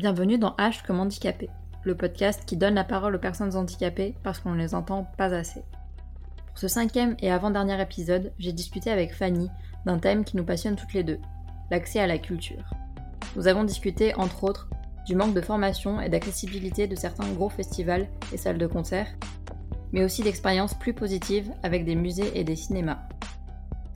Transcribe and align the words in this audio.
Bienvenue 0.00 0.38
dans 0.38 0.56
H 0.56 0.82
comme 0.86 0.98
handicapé, 0.98 1.50
le 1.82 1.94
podcast 1.94 2.44
qui 2.46 2.56
donne 2.56 2.72
la 2.72 2.84
parole 2.84 3.14
aux 3.14 3.18
personnes 3.18 3.54
handicapées 3.54 4.14
parce 4.22 4.38
qu'on 4.38 4.52
ne 4.52 4.58
les 4.58 4.74
entend 4.74 5.04
pas 5.18 5.34
assez. 5.34 5.62
Pour 6.46 6.58
ce 6.58 6.68
cinquième 6.68 7.16
et 7.18 7.30
avant-dernier 7.30 7.78
épisode, 7.82 8.32
j'ai 8.38 8.54
discuté 8.54 8.90
avec 8.90 9.14
Fanny 9.14 9.50
d'un 9.84 9.98
thème 9.98 10.24
qui 10.24 10.38
nous 10.38 10.44
passionne 10.44 10.76
toutes 10.76 10.94
les 10.94 11.04
deux, 11.04 11.18
l'accès 11.70 12.00
à 12.00 12.06
la 12.06 12.16
culture. 12.16 12.64
Nous 13.36 13.46
avons 13.46 13.62
discuté, 13.62 14.14
entre 14.14 14.44
autres, 14.44 14.70
du 15.04 15.14
manque 15.14 15.34
de 15.34 15.42
formation 15.42 16.00
et 16.00 16.08
d'accessibilité 16.08 16.86
de 16.86 16.96
certains 16.96 17.30
gros 17.32 17.50
festivals 17.50 18.08
et 18.32 18.38
salles 18.38 18.56
de 18.56 18.66
concert, 18.66 19.08
mais 19.92 20.02
aussi 20.02 20.22
d'expériences 20.22 20.72
plus 20.72 20.94
positives 20.94 21.52
avec 21.62 21.84
des 21.84 21.94
musées 21.94 22.32
et 22.34 22.42
des 22.42 22.56
cinémas. 22.56 23.06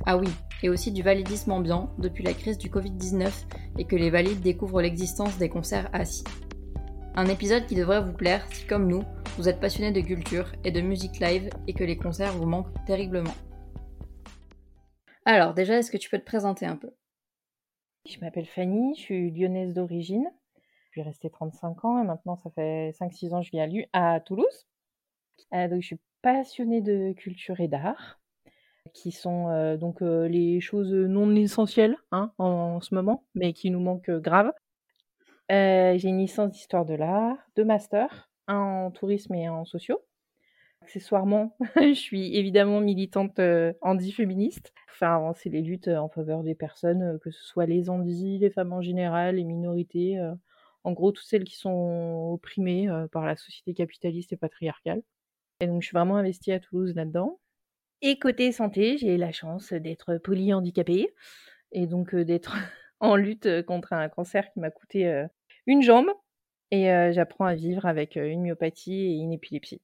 Ah 0.06 0.18
oui, 0.18 0.28
et 0.62 0.68
aussi 0.68 0.92
du 0.92 1.02
validisme 1.02 1.52
ambiant 1.52 1.88
depuis 1.98 2.22
la 2.24 2.34
crise 2.34 2.58
du 2.58 2.68
Covid-19 2.68 3.46
et 3.78 3.86
que 3.86 3.96
les 3.96 4.10
valides 4.10 4.42
découvrent 4.42 4.82
l'existence 4.82 5.38
des 5.38 5.48
concerts 5.48 5.88
assis. 5.94 6.24
Un 7.14 7.24
épisode 7.26 7.64
qui 7.64 7.74
devrait 7.74 8.02
vous 8.02 8.12
plaire 8.12 8.46
si, 8.52 8.66
comme 8.66 8.86
nous, 8.86 9.02
vous 9.38 9.48
êtes 9.48 9.60
passionné 9.60 9.92
de 9.92 10.06
culture 10.06 10.52
et 10.62 10.72
de 10.72 10.82
musique 10.82 11.20
live 11.20 11.48
et 11.66 11.72
que 11.72 11.84
les 11.84 11.96
concerts 11.96 12.32
vous 12.32 12.44
manquent 12.44 12.84
terriblement. 12.84 13.34
Alors, 15.24 15.54
déjà, 15.54 15.78
est-ce 15.78 15.90
que 15.90 15.96
tu 15.96 16.10
peux 16.10 16.18
te 16.18 16.24
présenter 16.24 16.66
un 16.66 16.76
peu? 16.76 16.90
Je 18.06 18.20
m'appelle 18.20 18.46
Fanny, 18.46 18.94
je 18.96 19.00
suis 19.00 19.30
lyonnaise 19.30 19.72
d'origine. 19.72 20.30
Je 20.90 21.00
suis 21.00 21.02
restée 21.02 21.30
35 21.30 21.82
ans 21.86 22.02
et 22.02 22.06
maintenant, 22.06 22.36
ça 22.36 22.50
fait 22.50 22.90
5-6 23.00 23.32
ans 23.32 23.40
que 23.40 23.46
je 23.46 23.52
vis 23.52 23.86
à, 23.94 24.20
Toulouse. 24.20 24.66
Euh, 25.54 25.66
donc, 25.68 25.80
je 25.80 25.86
suis 25.86 26.00
passionnée 26.20 26.82
de 26.82 27.14
culture 27.14 27.58
et 27.60 27.68
d'art 27.68 28.20
qui 28.94 29.12
sont 29.12 29.48
euh, 29.50 29.76
donc 29.76 30.00
euh, 30.00 30.26
les 30.28 30.60
choses 30.60 30.94
non 30.94 31.34
essentielles 31.34 31.96
hein, 32.12 32.32
en, 32.38 32.80
ce 32.80 32.94
moment, 32.94 33.24
mais 33.34 33.52
qui 33.52 33.70
nous 33.70 33.80
manquent 33.80 34.10
grave. 34.10 34.52
Euh, 35.52 35.98
j'ai 35.98 36.08
une 36.08 36.20
licence 36.20 36.50
d'histoire 36.52 36.86
de 36.86 36.94
l'art, 36.94 37.36
deux 37.56 37.64
masters, 37.64 38.30
un 38.46 38.56
en 38.56 38.90
tourisme 38.90 39.34
et 39.34 39.48
en 39.48 39.66
sociaux. 39.66 40.00
Accessoirement, 40.80 41.56
je 41.76 41.92
suis 41.92 42.36
évidemment 42.36 42.80
militante 42.80 43.40
anti-féministe 43.82 44.72
pour 44.86 44.96
faire 44.96 45.10
avancer 45.10 45.50
les 45.50 45.60
luttes 45.60 45.88
en 45.88 46.08
faveur 46.08 46.42
des 46.42 46.54
personnes, 46.54 47.18
que 47.20 47.30
ce 47.30 47.42
soit 47.42 47.66
les 47.66 47.90
handis, 47.90 48.38
les 48.38 48.50
femmes 48.50 48.72
en 48.72 48.82
général, 48.82 49.36
les 49.36 49.44
minorités, 49.44 50.18
en 50.84 50.92
gros 50.92 51.10
toutes 51.10 51.26
celles 51.26 51.44
qui 51.44 51.56
sont 51.56 52.30
opprimées 52.32 52.88
par 53.12 53.24
la 53.24 53.34
société 53.36 53.74
capitaliste 53.74 54.32
et 54.34 54.36
patriarcale. 54.36 55.02
Et 55.60 55.66
donc 55.66 55.82
je 55.82 55.86
suis 55.88 55.94
vraiment 55.94 56.16
investie 56.16 56.52
à 56.52 56.60
Toulouse 56.60 56.94
là-dedans. 56.94 57.38
Et 58.06 58.18
côté 58.18 58.52
santé, 58.52 58.98
j'ai 58.98 59.16
la 59.16 59.32
chance 59.32 59.72
d'être 59.72 60.18
polyhandicapée 60.18 61.14
et 61.72 61.86
donc 61.86 62.14
d'être 62.14 62.54
en 63.00 63.16
lutte 63.16 63.62
contre 63.62 63.94
un 63.94 64.10
cancer 64.10 64.52
qui 64.52 64.60
m'a 64.60 64.70
coûté 64.70 65.24
une 65.66 65.80
jambe. 65.80 66.08
Et 66.70 66.84
j'apprends 67.12 67.46
à 67.46 67.54
vivre 67.54 67.86
avec 67.86 68.16
une 68.16 68.42
myopathie 68.42 69.06
et 69.06 69.14
une 69.14 69.32
épilepsie. 69.32 69.80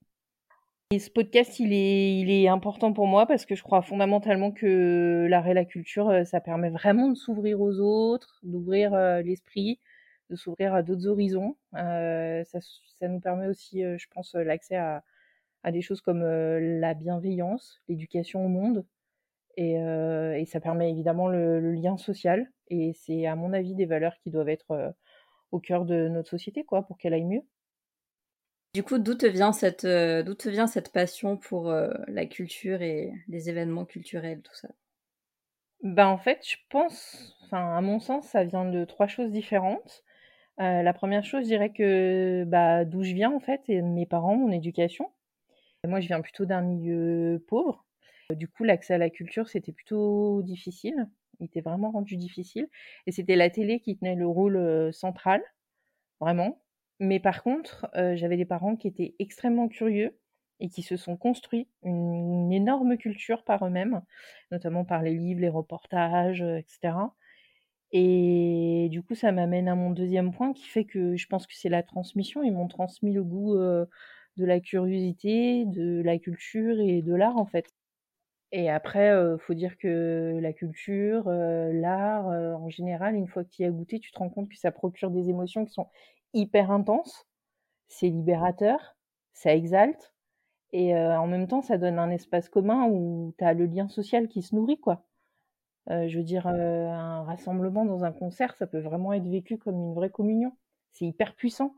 Et 0.91 0.99
ce 0.99 1.11
podcast, 1.11 1.61
il 1.61 1.73
est, 1.73 2.47
important 2.47 2.93
pour 2.93 3.07
moi 3.07 3.25
parce 3.25 3.47
que 3.47 3.55
je 3.55 3.63
crois 3.63 3.81
fondamentalement 3.81 4.53
que 4.53 5.27
l'art 5.31 5.49
et 5.49 5.55
la 5.55 5.65
culture, 5.65 6.13
ça 6.27 6.43
permet 6.43 6.69
vraiment 6.69 7.09
de 7.09 7.15
s'ouvrir 7.15 7.59
aux 7.63 7.81
autres, 7.81 8.39
d'ouvrir 8.43 8.95
l'esprit, 9.23 9.81
de 10.29 10.37
s'ouvrir 10.37 10.75
à 10.75 10.83
d'autres 10.83 11.07
horizons. 11.07 11.57
ça, 11.73 12.59
nous 13.09 13.21
permet 13.21 13.47
aussi, 13.47 13.81
je 13.81 14.07
pense, 14.13 14.35
l'accès 14.35 14.77
à, 14.77 15.03
à 15.63 15.73
des 15.73 15.83
choses 15.83 16.01
comme 16.01 16.23
la 16.23 16.95
bienveillance, 16.95 17.81
l'éducation 17.89 18.45
au 18.45 18.49
monde. 18.49 18.87
Et, 19.57 19.75
et, 19.75 20.47
ça 20.47 20.61
permet 20.61 20.91
évidemment 20.91 21.29
le, 21.29 21.73
lien 21.73 21.97
social. 21.97 22.51
Et 22.69 22.93
c'est, 22.95 23.27
à 23.27 23.37
mon 23.37 23.53
avis, 23.53 23.75
des 23.75 23.87
valeurs 23.87 24.17
qui 24.23 24.31
doivent 24.31 24.49
être 24.49 24.95
au 25.51 25.59
cœur 25.59 25.85
de 25.85 26.09
notre 26.09 26.31
société, 26.31 26.65
quoi, 26.65 26.83
pour 26.83 26.97
qu'elle 26.99 27.15
aille 27.15 27.25
mieux. 27.25 27.43
Du 28.75 28.85
coup, 28.85 28.99
d'où 28.99 29.15
te 29.15 29.27
vient 29.27 29.53
cette, 29.53 29.85
d'où 29.85 30.35
te 30.35 30.49
vient 30.49 30.67
cette 30.67 30.93
passion 30.93 31.37
pour 31.37 31.73
la 31.73 32.27
culture 32.27 32.81
et 32.81 33.13
les 33.29 33.51
événements 33.51 33.85
culturels, 33.85 34.41
tout 34.43 34.55
ça? 34.55 34.69
Ben 35.83 36.09
en 36.09 36.19
fait, 36.19 36.41
je 36.47 36.57
pense, 36.69 37.35
enfin 37.45 37.75
à 37.75 37.81
mon 37.81 38.01
sens, 38.01 38.27
ça 38.29 38.45
vient 38.45 38.67
de 38.67 38.85
trois 38.85 39.07
choses 39.07 39.31
différentes. 39.31 40.05
la 40.59 40.93
première 40.93 41.25
chose, 41.25 41.43
je 41.45 41.49
dirais 41.49 41.73
que 41.73 42.45
bah, 42.47 42.85
d'où 42.85 43.03
je 43.03 43.15
viens 43.15 43.33
en 43.33 43.41
fait, 43.41 43.63
et 43.69 43.81
mes 43.81 44.07
parents, 44.07 44.37
mon 44.37 44.53
éducation. 44.53 45.11
Moi, 45.89 46.01
je 46.01 46.09
viens 46.09 46.21
plutôt 46.21 46.45
d'un 46.45 46.61
milieu 46.61 47.43
pauvre. 47.49 47.87
Du 48.31 48.49
coup, 48.49 48.65
l'accès 48.65 48.95
à 48.95 48.99
la 48.99 49.11
culture, 49.11 49.49
c'était 49.49 49.73
plutôt 49.73 50.43
difficile. 50.43 51.09
Il 51.41 51.47
était 51.47 51.63
vraiment 51.63 51.91
rendu 51.91 52.17
difficile. 52.17 52.69
Et 53.07 53.13
c'était 53.13 53.37
la 53.37 53.49
télé 53.49 53.81
qui 53.81 53.97
tenait 53.97 54.15
le 54.15 54.27
rôle 54.27 54.93
central, 54.93 55.43
vraiment. 56.21 56.63
Mais 57.01 57.19
par 57.19 57.43
contre, 57.43 57.89
j'avais 57.95 58.37
des 58.37 58.45
parents 58.45 58.77
qui 58.77 58.89
étaient 58.89 59.15
extrêmement 59.19 59.69
curieux 59.69 60.19
et 60.61 60.69
qui 60.69 60.83
se 60.83 60.99
sont 60.99 61.17
construits 61.17 61.67
une, 61.83 62.53
énorme 62.53 62.99
culture 62.99 63.43
par 63.45 63.65
eux-mêmes, 63.65 64.03
notamment 64.51 64.85
par 64.85 65.03
les 65.03 65.15
livres, 65.15 65.41
les 65.41 65.49
reportages, 65.49 66.43
etc. 66.43 66.95
Et 67.93 68.89
du 68.91 69.03
coup, 69.03 69.15
ça 69.15 69.33
m'amène 69.33 69.69
à 69.69 69.75
mon 69.75 69.91
deuxième 69.91 70.33
point 70.33 70.53
qui 70.53 70.67
fait 70.69 70.85
que 70.85 71.17
je 71.17 71.27
pense 71.27 71.47
que 71.47 71.55
c'est 71.55 71.71
la 71.71 71.83
transmission. 71.83 72.43
Ils 72.43 72.53
m'ont 72.53 72.69
transmis 72.69 73.13
le 73.13 73.25
goût 73.25 73.57
de 74.37 74.45
la 74.45 74.61
curiosité, 74.61 75.65
de 75.67 76.03
la 76.03 76.19
culture 76.19 76.81
et 76.81 77.03
de 77.03 77.15
l'art 77.15 77.37
en 77.37 77.47
fait. 77.47 77.67
Et 78.53 78.69
après, 78.69 79.09
il 79.11 79.39
faut 79.39 79.55
dire 79.55 79.77
que 79.79 80.39
la 80.41 80.53
culture, 80.53 81.29
l'art 81.29 82.27
en 82.27 82.69
général, 82.69 83.15
une 83.15 83.29
fois 83.29 83.45
que 83.45 83.51
tu 83.51 83.63
y 83.63 83.65
as 83.65 83.71
goûté, 83.71 84.01
tu 84.01 84.11
te 84.11 84.19
rends 84.19 84.31
compte 84.31 84.49
que 84.49 84.57
ça 84.57 84.73
procure 84.73 85.11
des 85.11 85.29
émotions 85.29 85.65
qui 85.65 85.73
sont 85.73 85.89
hyper 86.35 86.71
intenses. 86.71 87.27
C'est 87.89 88.09
libérateur, 88.09 88.97
ça 89.33 89.55
exalte, 89.55 90.13
et 90.73 90.97
en 90.97 91.27
même 91.27 91.49
temps, 91.49 91.63
ça 91.63 91.79
donne 91.79 91.99
un 91.99 92.11
espace 92.11 92.49
commun 92.49 92.89
où 92.89 93.35
tu 93.39 93.45
as 93.45 93.55
le 93.55 93.67
lien 93.67 93.89
social 93.89 94.29
qui 94.29 94.43
se 94.43 94.55
nourrit, 94.55 94.79
quoi. 94.81 95.07
je 95.89 96.17
veux 96.17 96.25
dire, 96.25 96.47
un 96.47 97.25
rassemblement 97.25 97.85
dans 97.85 98.05
un 98.05 98.13
concert, 98.13 98.55
ça 98.57 98.67
peut 98.67 98.81
vraiment 98.81 99.13
être 99.13 99.29
vécu 99.29 99.59
comme 99.59 99.77
une 99.77 99.95
vraie 99.95 100.11
communion. 100.11 100.57
C'est 100.93 101.07
hyper 101.07 101.35
puissant. 101.35 101.75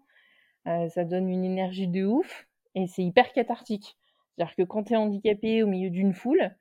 Ça 0.65 1.05
donne 1.05 1.29
une 1.29 1.45
énergie 1.45 1.89
de 1.89 2.05
ouf 2.05 2.47
et 2.75 2.87
c'est 2.87 3.03
hyper 3.03 3.33
cathartique. 3.33 3.97
C'est-à-dire 4.37 4.55
que 4.57 4.63
quand 4.63 4.85
tu 4.85 4.95
es 4.95 4.97
handicapé 4.97 5.63
au 5.63 5.67
milieu 5.67 5.91
d'une 5.91 6.15
foule, 6.15 6.55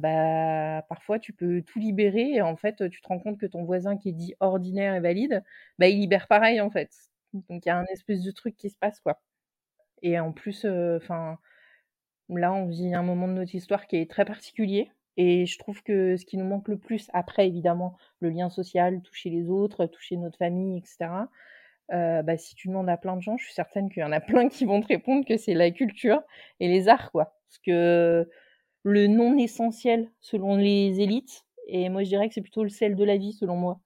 bah, 0.00 0.82
parfois 0.88 1.18
tu 1.18 1.32
peux 1.32 1.62
tout 1.62 1.78
libérer 1.78 2.32
et 2.32 2.42
en 2.42 2.56
fait 2.56 2.88
tu 2.90 3.00
te 3.00 3.08
rends 3.08 3.20
compte 3.20 3.38
que 3.38 3.46
ton 3.46 3.64
voisin 3.64 3.96
qui 3.96 4.10
est 4.10 4.12
dit 4.12 4.34
ordinaire 4.40 4.94
et 4.94 5.00
valide, 5.00 5.44
bah, 5.78 5.88
il 5.88 6.00
libère 6.00 6.26
pareil 6.28 6.60
en 6.60 6.70
fait. 6.70 6.90
Donc 7.32 7.64
il 7.66 7.68
y 7.68 7.72
a 7.72 7.78
un 7.78 7.86
espèce 7.92 8.22
de 8.22 8.30
truc 8.30 8.56
qui 8.56 8.70
se 8.70 8.76
passe 8.76 9.00
quoi. 9.00 9.20
Et 10.02 10.18
en 10.20 10.32
plus, 10.32 10.66
enfin, 10.66 11.38
là 12.28 12.52
on 12.52 12.66
vit 12.68 12.94
un 12.94 13.02
moment 13.02 13.28
de 13.28 13.34
notre 13.34 13.54
histoire 13.54 13.86
qui 13.86 13.96
est 13.96 14.10
très 14.10 14.24
particulier. 14.24 14.90
Et 15.16 15.46
je 15.46 15.58
trouve 15.58 15.82
que 15.82 16.16
ce 16.16 16.24
qui 16.26 16.36
nous 16.36 16.44
manque 16.44 16.68
le 16.68 16.78
plus, 16.78 17.08
après 17.12 17.46
évidemment 17.46 17.96
le 18.20 18.30
lien 18.30 18.50
social, 18.50 19.00
toucher 19.02 19.30
les 19.30 19.48
autres, 19.48 19.86
toucher 19.86 20.16
notre 20.16 20.38
famille, 20.38 20.78
etc. 20.78 21.28
Euh, 21.92 22.22
bah, 22.22 22.36
si 22.38 22.54
tu 22.54 22.68
demandes 22.68 22.88
à 22.88 22.96
plein 22.96 23.16
de 23.16 23.22
gens, 23.22 23.36
je 23.36 23.44
suis 23.44 23.54
certaine 23.54 23.90
qu'il 23.90 24.00
y 24.00 24.04
en 24.04 24.12
a 24.12 24.20
plein 24.20 24.48
qui 24.48 24.64
vont 24.64 24.80
te 24.80 24.86
répondre 24.88 25.26
que 25.26 25.36
c'est 25.36 25.54
la 25.54 25.70
culture 25.70 26.22
et 26.60 26.68
les 26.68 26.88
arts, 26.88 27.10
quoi. 27.12 27.36
Parce 27.48 27.58
que 27.64 28.28
le 28.84 29.06
non 29.08 29.38
essentiel, 29.38 30.10
selon 30.20 30.56
les 30.56 31.00
élites, 31.00 31.44
et 31.68 31.88
moi 31.90 32.02
je 32.04 32.08
dirais 32.08 32.28
que 32.28 32.34
c'est 32.34 32.42
plutôt 32.42 32.64
le 32.64 32.70
sel 32.70 32.96
de 32.96 33.04
la 33.04 33.16
vie, 33.16 33.32
selon 33.32 33.56
moi. 33.56 33.80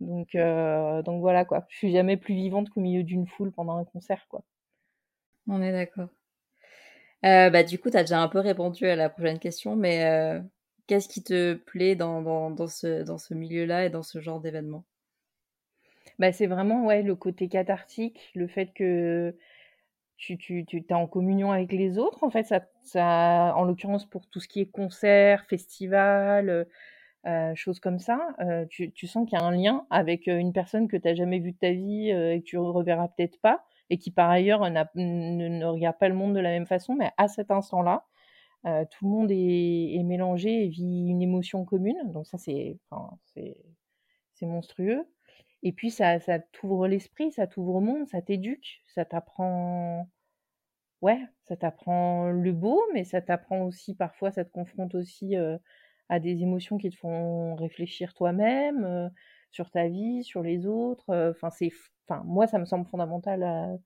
Donc, 0.00 0.34
euh, 0.34 1.02
donc 1.02 1.20
voilà, 1.20 1.44
quoi. 1.44 1.66
Je 1.70 1.78
suis 1.78 1.92
jamais 1.92 2.16
plus 2.16 2.34
vivante 2.34 2.70
qu'au 2.70 2.80
milieu 2.80 3.04
d'une 3.04 3.26
foule 3.26 3.52
pendant 3.52 3.76
un 3.78 3.84
concert, 3.84 4.26
quoi. 4.28 4.44
On 5.46 5.60
est 5.60 5.72
d'accord. 5.72 6.08
Euh, 7.24 7.50
bah, 7.50 7.62
du 7.64 7.78
coup, 7.78 7.90
tu 7.90 7.96
as 7.96 8.02
déjà 8.02 8.20
un 8.20 8.28
peu 8.28 8.38
répondu 8.40 8.86
à 8.86 8.96
la 8.96 9.10
prochaine 9.10 9.38
question, 9.38 9.76
mais 9.76 10.40
qu'est-ce 10.86 11.08
qui 11.08 11.22
te 11.22 11.54
plaît 11.54 11.96
dans, 11.96 12.22
dans, 12.22 12.50
dans 12.50 12.66
ce, 12.66 13.02
dans 13.04 13.18
ce 13.18 13.34
milieu-là 13.34 13.86
et 13.86 13.90
dans 13.90 14.02
ce 14.02 14.20
genre 14.20 14.40
d'événement? 14.40 14.84
Bah, 16.18 16.32
c'est 16.32 16.46
vraiment 16.46 16.86
ouais, 16.86 17.02
le 17.02 17.14
côté 17.16 17.48
cathartique, 17.48 18.30
le 18.34 18.46
fait 18.46 18.72
que 18.74 19.36
tu, 20.16 20.36
tu, 20.38 20.64
tu 20.66 20.78
es 20.78 20.92
en 20.92 21.06
communion 21.06 21.50
avec 21.52 21.72
les 21.72 21.98
autres. 21.98 22.22
En 22.22 22.30
fait, 22.30 22.44
ça, 22.44 22.60
ça, 22.82 23.54
en 23.56 23.64
l'occurrence 23.64 24.06
pour 24.06 24.26
tout 24.28 24.40
ce 24.40 24.48
qui 24.48 24.60
est 24.60 24.70
concert, 24.70 25.46
festival, 25.46 26.66
euh, 27.26 27.54
choses 27.54 27.80
comme 27.80 27.98
ça, 27.98 28.34
euh, 28.40 28.66
tu, 28.68 28.92
tu, 28.92 29.06
sens 29.06 29.28
qu'il 29.28 29.38
y 29.38 29.42
a 29.42 29.44
un 29.44 29.50
lien 29.52 29.86
avec 29.90 30.28
euh, 30.28 30.38
une 30.38 30.52
personne 30.52 30.88
que 30.88 30.96
tu 30.96 31.06
n'as 31.06 31.14
jamais 31.14 31.38
vue 31.38 31.52
de 31.52 31.58
ta 31.58 31.72
vie 31.72 32.12
euh, 32.12 32.34
et 32.34 32.40
que 32.40 32.46
tu 32.46 32.58
reverras 32.58 33.08
peut-être 33.08 33.40
pas, 33.40 33.64
et 33.90 33.98
qui 33.98 34.10
par 34.10 34.30
ailleurs 34.30 34.68
ne, 34.70 34.84
ne, 34.94 35.64
regarde 35.66 35.98
pas 35.98 36.08
le 36.08 36.14
monde 36.14 36.34
de 36.34 36.40
la 36.40 36.50
même 36.50 36.66
façon, 36.66 36.94
mais 36.94 37.10
à 37.18 37.28
cet 37.28 37.50
instant-là, 37.50 38.06
euh, 38.66 38.84
tout 38.90 39.06
le 39.06 39.10
monde 39.10 39.30
est, 39.30 39.94
est, 39.94 40.02
mélangé 40.02 40.64
et 40.64 40.68
vit 40.68 41.08
une 41.08 41.22
émotion 41.22 41.64
commune. 41.64 41.98
Donc 42.12 42.26
ça, 42.26 42.38
c'est 42.38 42.78
enfin, 42.90 43.16
monstrueux. 44.42 45.04
Et 45.62 45.72
puis 45.72 45.90
ça, 45.90 46.20
ça 46.20 46.38
t'ouvre 46.38 46.88
l'esprit, 46.88 47.32
ça 47.32 47.46
t'ouvre 47.46 47.76
au 47.76 47.80
monde, 47.80 48.06
ça 48.08 48.22
t'éduque, 48.22 48.82
ça 48.86 49.04
t'apprend, 49.04 50.08
ouais, 51.02 51.20
ça 51.48 51.56
t'apprend 51.56 52.30
le 52.30 52.52
beau, 52.52 52.82
mais 52.94 53.04
ça 53.04 53.20
t'apprend 53.22 53.62
aussi 53.62 53.94
parfois, 53.94 54.30
ça 54.32 54.44
te 54.44 54.50
confronte 54.52 54.94
aussi 54.94 55.36
à 56.08 56.20
des 56.20 56.42
émotions 56.42 56.78
qui 56.78 56.90
te 56.90 56.96
font 56.96 57.54
réfléchir 57.56 58.14
toi-même 58.14 59.10
sur 59.52 59.70
ta 59.70 59.88
vie, 59.88 60.24
sur 60.24 60.42
les 60.42 60.66
autres. 60.66 61.06
Enfin, 61.32 61.50
c'est, 61.50 61.70
moi, 62.24 62.46
ça 62.46 62.58
me 62.58 62.64
semble 62.66 62.86
fondamental 62.86 63.78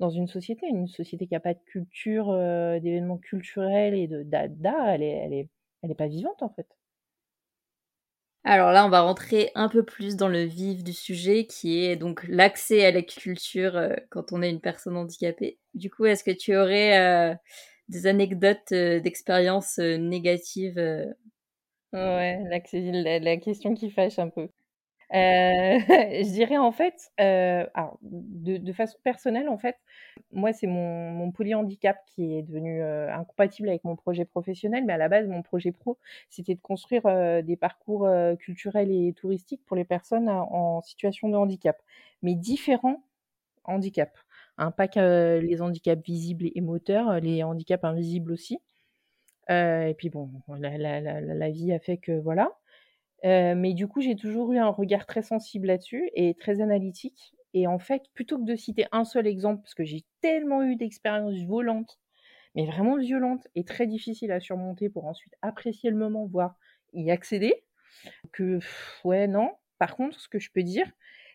dans 0.00 0.10
une 0.10 0.26
société. 0.28 0.66
Une 0.68 0.88
société 0.88 1.26
qui 1.26 1.34
n'a 1.34 1.40
pas 1.40 1.54
de 1.54 1.60
culture, 1.66 2.28
d'événements 2.80 3.18
culturels 3.18 3.94
et 3.94 4.08
de 4.08 4.22
d'art, 4.24 4.88
elle 4.90 5.02
est, 5.02 5.10
elle, 5.10 5.32
est, 5.34 5.50
elle 5.82 5.90
est 5.92 5.94
pas 5.94 6.08
vivante, 6.08 6.42
en 6.42 6.50
fait. 6.50 6.68
Alors 8.44 8.72
là, 8.72 8.84
on 8.84 8.88
va 8.88 9.02
rentrer 9.02 9.50
un 9.54 9.68
peu 9.68 9.84
plus 9.84 10.16
dans 10.16 10.28
le 10.28 10.42
vif 10.42 10.82
du 10.82 10.92
sujet, 10.92 11.46
qui 11.46 11.84
est 11.84 11.96
donc 11.96 12.24
l'accès 12.28 12.84
à 12.84 12.90
la 12.90 13.02
culture 13.02 13.80
quand 14.10 14.32
on 14.32 14.42
est 14.42 14.50
une 14.50 14.60
personne 14.60 14.96
handicapée. 14.96 15.58
Du 15.74 15.90
coup, 15.90 16.06
est-ce 16.06 16.24
que 16.24 16.32
tu 16.32 16.56
aurais 16.56 17.38
des 17.88 18.06
anecdotes 18.06 18.72
d'expériences 18.72 19.78
négatives 19.78 20.80
Ouais, 21.92 22.42
la, 22.48 23.36
question 23.36 23.74
qui 23.74 23.90
fâche 23.90 24.18
un 24.18 24.30
peu. 24.30 24.48
Euh, 25.14 25.78
je 26.24 26.32
dirais 26.32 26.56
en 26.56 26.72
fait, 26.72 27.12
euh, 27.20 27.66
alors 27.74 27.98
de, 28.00 28.72
façon 28.72 28.96
personnelle 29.04 29.48
en 29.50 29.58
fait, 29.58 29.76
moi 30.32 30.54
c'est 30.54 30.66
mon, 30.66 31.10
mon 31.10 31.30
polyhandicap 31.32 31.98
qui 32.06 32.38
est 32.38 32.42
devenu 32.42 32.82
euh, 32.82 33.12
incompatible 33.12 33.68
avec 33.68 33.84
mon 33.84 33.94
projet 33.94 34.24
professionnel, 34.24 34.84
mais 34.86 34.94
à 34.94 34.96
la 34.96 35.10
base 35.10 35.28
mon 35.28 35.42
projet 35.42 35.70
pro 35.70 35.98
c'était 36.30 36.54
de 36.54 36.60
construire 36.60 37.02
des 37.42 37.56
parcours 37.56 38.08
culturels 38.38 38.90
et 38.90 39.12
touristiques 39.12 39.62
pour 39.66 39.76
les 39.76 39.84
personnes 39.84 40.30
en 40.30 40.80
situation 40.80 41.28
de 41.28 41.36
handicap, 41.36 41.76
mais 42.22 42.34
différents 42.34 43.02
handicaps. 43.64 44.18
Hein, 44.58 44.70
pas 44.70 44.88
que 44.88 45.40
les 45.42 45.60
handicaps 45.60 46.02
visibles 46.04 46.50
et 46.54 46.60
moteurs, 46.62 47.20
les 47.20 47.42
handicaps 47.42 47.84
invisibles 47.84 48.32
aussi. 48.32 48.60
et 49.50 49.94
puis 49.98 50.08
bon, 50.10 50.30
la, 50.58 51.50
vie 51.50 51.72
a 51.72 51.78
fait 51.78 51.98
que 51.98 52.12
voilà. 52.12 52.50
Euh, 53.24 53.54
mais 53.54 53.74
du 53.74 53.86
coup, 53.86 54.00
j'ai 54.00 54.16
toujours 54.16 54.52
eu 54.52 54.58
un 54.58 54.68
regard 54.68 55.06
très 55.06 55.22
sensible 55.22 55.68
là-dessus 55.68 56.10
et 56.14 56.34
très 56.34 56.60
analytique. 56.60 57.34
Et 57.54 57.66
en 57.66 57.78
fait, 57.78 58.02
plutôt 58.14 58.38
que 58.38 58.44
de 58.44 58.56
citer 58.56 58.86
un 58.92 59.04
seul 59.04 59.26
exemple, 59.26 59.62
parce 59.62 59.74
que 59.74 59.84
j'ai 59.84 60.04
tellement 60.20 60.62
eu 60.62 60.76
d'expériences 60.76 61.34
violentes, 61.34 62.00
mais 62.54 62.66
vraiment 62.66 62.96
violentes 62.96 63.46
et 63.54 63.64
très 63.64 63.86
difficiles 63.86 64.32
à 64.32 64.40
surmonter 64.40 64.88
pour 64.88 65.06
ensuite 65.06 65.34
apprécier 65.42 65.90
le 65.90 65.96
moment, 65.96 66.26
voire 66.26 66.56
y 66.94 67.10
accéder, 67.10 67.64
que 68.32 68.58
ouais, 69.04 69.26
non. 69.28 69.52
Par 69.78 69.96
contre, 69.96 70.18
ce 70.20 70.28
que 70.28 70.38
je 70.38 70.50
peux 70.52 70.62
dire, 70.62 70.90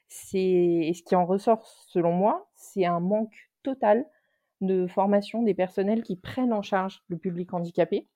c'est, 0.08 0.92
ce 0.96 1.04
qui 1.04 1.16
en 1.16 1.26
ressort 1.26 1.68
selon 1.88 2.14
moi, 2.14 2.50
c'est 2.56 2.86
un 2.86 3.00
manque 3.00 3.50
total 3.64 4.06
de 4.62 4.88
formation 4.88 5.44
des 5.44 5.54
personnels 5.54 6.04
qui 6.04 6.16
prennent 6.16 6.54
en 6.54 6.62
charge 6.62 7.04
le 7.10 7.18
public 7.18 7.54
handicapé 7.54 8.08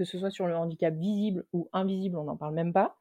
que 0.00 0.06
ce 0.06 0.18
soit 0.18 0.30
sur 0.30 0.46
le 0.46 0.56
handicap 0.56 0.94
visible 0.94 1.44
ou 1.52 1.68
invisible, 1.74 2.16
on 2.16 2.24
n'en 2.24 2.36
parle 2.38 2.54
même 2.54 2.72
pas. 2.72 2.96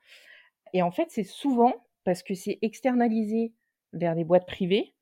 Et 0.73 0.81
en 0.81 0.91
fait, 0.91 1.05
c'est 1.07 1.23
souvent 1.23 1.73
parce 2.03 2.23
que 2.23 2.33
c'est 2.33 2.59
externalisé 2.61 3.53
vers 3.93 4.15
des 4.15 4.25
boîtes 4.25 4.45
privées. 4.45 4.93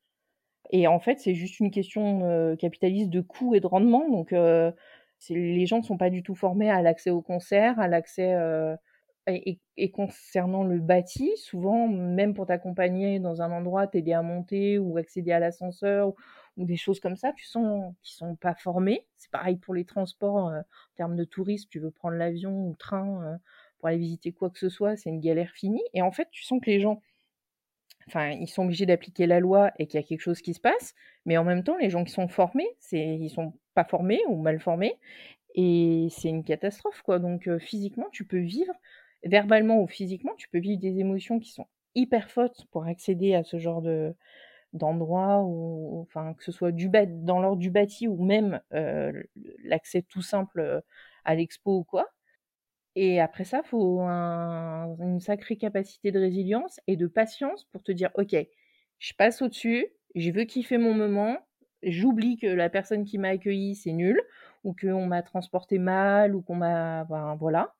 Et 0.70 0.86
en 0.86 1.00
fait, 1.00 1.18
c'est 1.18 1.34
juste 1.34 1.58
une 1.58 1.72
question 1.72 2.22
euh, 2.22 2.54
capitaliste 2.54 3.10
de 3.10 3.20
coût 3.20 3.56
et 3.56 3.60
de 3.60 3.66
rendement. 3.66 4.08
Donc, 4.08 4.32
euh, 4.32 4.70
les 5.28 5.66
gens 5.66 5.78
ne 5.78 5.82
sont 5.82 5.96
pas 5.96 6.08
du 6.08 6.22
tout 6.22 6.36
formés 6.36 6.70
à 6.70 6.82
l'accès 6.82 7.10
au 7.10 7.20
concert, 7.20 7.80
à 7.80 7.88
l'accès. 7.88 8.32
Euh, 8.32 8.76
et, 9.26 9.90
concernant 9.90 10.62
le 10.62 10.78
bâti, 10.78 11.32
souvent, 11.36 11.88
même 11.88 12.32
pour 12.32 12.46
t'accompagner 12.46 13.18
dans 13.18 13.42
un 13.42 13.50
endroit, 13.50 13.88
t'aider 13.88 14.12
à 14.12 14.22
monter 14.22 14.78
ou 14.78 14.98
accéder 14.98 15.32
à 15.32 15.40
l'ascenseur 15.40 16.14
ou 16.58 16.66
des 16.66 16.76
choses 16.76 17.00
comme 17.00 17.16
ça, 17.16 17.32
tu 17.32 17.46
sens 17.46 17.94
qu'ils 18.02 18.16
sont 18.16 18.36
pas 18.36 18.54
formés. 18.54 19.06
C'est 19.16 19.30
pareil 19.30 19.56
pour 19.56 19.74
les 19.74 19.84
transports 19.84 20.48
euh, 20.48 20.60
en 20.60 20.96
termes 20.96 21.16
de 21.16 21.24
tourisme, 21.24 21.68
tu 21.70 21.78
veux 21.78 21.92
prendre 21.92 22.16
l'avion 22.16 22.52
ou 22.66 22.70
le 22.70 22.76
train 22.76 23.22
euh, 23.24 23.36
pour 23.78 23.88
aller 23.88 23.98
visiter 23.98 24.32
quoi 24.32 24.50
que 24.50 24.58
ce 24.58 24.68
soit, 24.68 24.96
c'est 24.96 25.08
une 25.08 25.20
galère 25.20 25.52
finie. 25.52 25.84
Et 25.94 26.02
en 26.02 26.10
fait, 26.10 26.28
tu 26.32 26.42
sens 26.42 26.60
que 26.60 26.68
les 26.68 26.80
gens, 26.80 27.00
enfin, 28.08 28.30
ils 28.30 28.48
sont 28.48 28.64
obligés 28.64 28.86
d'appliquer 28.86 29.26
la 29.26 29.38
loi 29.38 29.70
et 29.78 29.86
qu'il 29.86 30.00
y 30.00 30.02
a 30.02 30.06
quelque 30.06 30.20
chose 30.20 30.42
qui 30.42 30.52
se 30.52 30.60
passe, 30.60 30.94
mais 31.24 31.38
en 31.38 31.44
même 31.44 31.62
temps, 31.62 31.76
les 31.78 31.90
gens 31.90 32.04
qui 32.04 32.12
sont 32.12 32.28
formés, 32.28 32.68
c'est 32.80 33.16
ils 33.16 33.30
sont 33.30 33.54
pas 33.74 33.84
formés 33.84 34.20
ou 34.28 34.42
mal 34.42 34.58
formés, 34.58 34.98
et 35.54 36.08
c'est 36.10 36.28
une 36.28 36.44
catastrophe, 36.44 37.02
quoi. 37.02 37.20
Donc 37.20 37.46
euh, 37.46 37.58
physiquement, 37.60 38.06
tu 38.12 38.24
peux 38.24 38.40
vivre, 38.40 38.74
verbalement 39.24 39.80
ou 39.80 39.86
physiquement, 39.86 40.34
tu 40.36 40.48
peux 40.48 40.58
vivre 40.58 40.80
des 40.80 40.98
émotions 40.98 41.38
qui 41.38 41.52
sont 41.52 41.66
hyper 41.94 42.30
fortes 42.30 42.66
pour 42.70 42.84
accéder 42.84 43.34
à 43.34 43.44
ce 43.44 43.58
genre 43.58 43.82
de 43.82 44.14
d'endroits 44.72 45.42
ou 45.44 46.00
enfin 46.02 46.34
que 46.34 46.44
ce 46.44 46.52
soit 46.52 46.72
du 46.72 46.88
dans 46.90 47.40
l'ordre 47.40 47.58
du 47.58 47.70
bâti 47.70 48.08
ou 48.08 48.22
même 48.24 48.60
l'accès 49.64 50.02
tout 50.02 50.22
simple 50.22 50.82
à 51.24 51.34
l'expo 51.34 51.78
ou 51.78 51.84
quoi. 51.84 52.08
Et 52.96 53.20
après 53.20 53.44
ça, 53.44 53.62
faut 53.62 54.00
une 54.00 55.20
sacrée 55.20 55.56
capacité 55.56 56.10
de 56.12 56.18
résilience 56.18 56.80
et 56.86 56.96
de 56.96 57.06
patience 57.06 57.64
pour 57.72 57.82
te 57.82 57.92
dire 57.92 58.10
ok, 58.14 58.36
je 58.98 59.12
passe 59.14 59.42
au-dessus, 59.42 59.86
je 60.14 60.30
veux 60.30 60.44
kiffer 60.44 60.78
mon 60.78 60.94
moment, 60.94 61.38
j'oublie 61.82 62.36
que 62.36 62.46
la 62.46 62.68
personne 62.70 63.04
qui 63.04 63.18
m'a 63.18 63.28
accueilli 63.28 63.76
c'est 63.76 63.92
nul 63.92 64.20
ou 64.64 64.74
qu'on 64.74 65.06
m'a 65.06 65.22
transporté 65.22 65.78
mal 65.78 66.34
ou 66.34 66.42
qu'on 66.42 66.56
m'a 66.56 67.04
voilà 67.38 67.74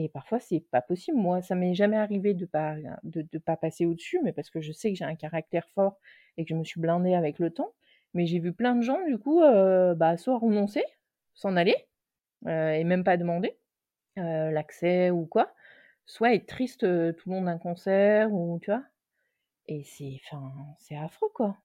et 0.00 0.08
parfois, 0.08 0.38
c'est 0.38 0.60
pas 0.70 0.80
possible. 0.80 1.16
Moi, 1.18 1.42
ça 1.42 1.56
m'est 1.56 1.74
jamais 1.74 1.96
arrivé 1.96 2.32
de 2.32 2.46
pas 2.46 2.76
de, 3.02 3.38
pas 3.38 3.56
passer 3.56 3.84
au-dessus, 3.84 4.20
mais 4.22 4.32
parce 4.32 4.48
que 4.48 4.60
je 4.60 4.70
sais 4.70 4.92
que 4.92 4.96
j'ai 4.96 5.04
un 5.04 5.16
caractère 5.16 5.68
fort 5.70 5.98
et 6.36 6.44
que 6.44 6.50
je 6.50 6.54
me 6.54 6.62
suis 6.62 6.80
blindée 6.80 7.14
avec 7.14 7.40
le 7.40 7.50
temps. 7.50 7.74
Mais 8.14 8.24
j'ai 8.24 8.38
vu 8.38 8.52
plein 8.52 8.76
de 8.76 8.82
gens, 8.82 9.04
du 9.06 9.18
coup, 9.18 9.42
euh, 9.42 9.96
bah, 9.96 10.16
soit 10.16 10.38
renoncer, 10.38 10.84
s'en 11.34 11.56
aller, 11.56 11.74
euh, 12.46 12.74
et 12.74 12.84
même 12.84 13.02
pas 13.02 13.16
demander 13.16 13.58
euh, 14.18 14.52
l'accès 14.52 15.10
ou 15.10 15.26
quoi, 15.26 15.52
soit 16.06 16.32
être 16.32 16.46
triste 16.46 16.82
tout 16.82 17.30
le 17.30 17.34
long 17.34 17.42
d'un 17.42 17.58
concert, 17.58 18.32
ou 18.32 18.60
tu 18.62 18.70
vois. 18.70 18.84
Et 19.66 19.82
c'est, 19.82 20.20
enfin, 20.24 20.52
c'est 20.78 20.96
affreux, 20.96 21.30
quoi. 21.34 21.56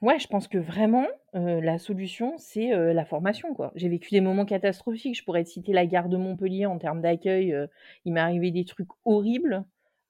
Ouais, 0.00 0.20
je 0.20 0.28
pense 0.28 0.46
que 0.46 0.58
vraiment, 0.58 1.06
la 1.32 1.76
solution, 1.78 2.38
c'est, 2.38 2.68
la 2.94 3.04
formation, 3.04 3.52
quoi. 3.54 3.72
J'ai 3.74 3.88
vécu 3.88 4.10
des 4.10 4.20
moments 4.20 4.44
catastrophiques. 4.44 5.16
Je 5.18 5.24
pourrais 5.24 5.42
te 5.42 5.48
citer 5.48 5.72
la 5.72 5.86
gare 5.86 6.08
de 6.08 6.16
Montpellier 6.16 6.66
en 6.66 6.78
termes 6.78 7.00
d'accueil, 7.00 7.56
il 8.04 8.12
m'est 8.12 8.20
arrivé 8.20 8.52
des 8.52 8.64
trucs 8.64 8.88
horribles, 9.04 9.64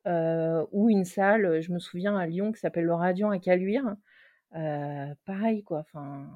ou 0.07 0.91
une 0.91 1.05
salle, 1.05 1.61
je 1.63 1.73
me 1.73 1.79
souviens 1.79 2.17
à 2.19 2.27
Lyon 2.27 2.53
qui 2.53 2.61
s'appelle 2.61 2.85
le 2.85 2.95
Radiant 2.95 3.31
à 3.31 3.39
Caluire, 3.39 3.97
pareil 5.25 5.65
quoi, 5.65 5.81
enfin, 5.81 6.29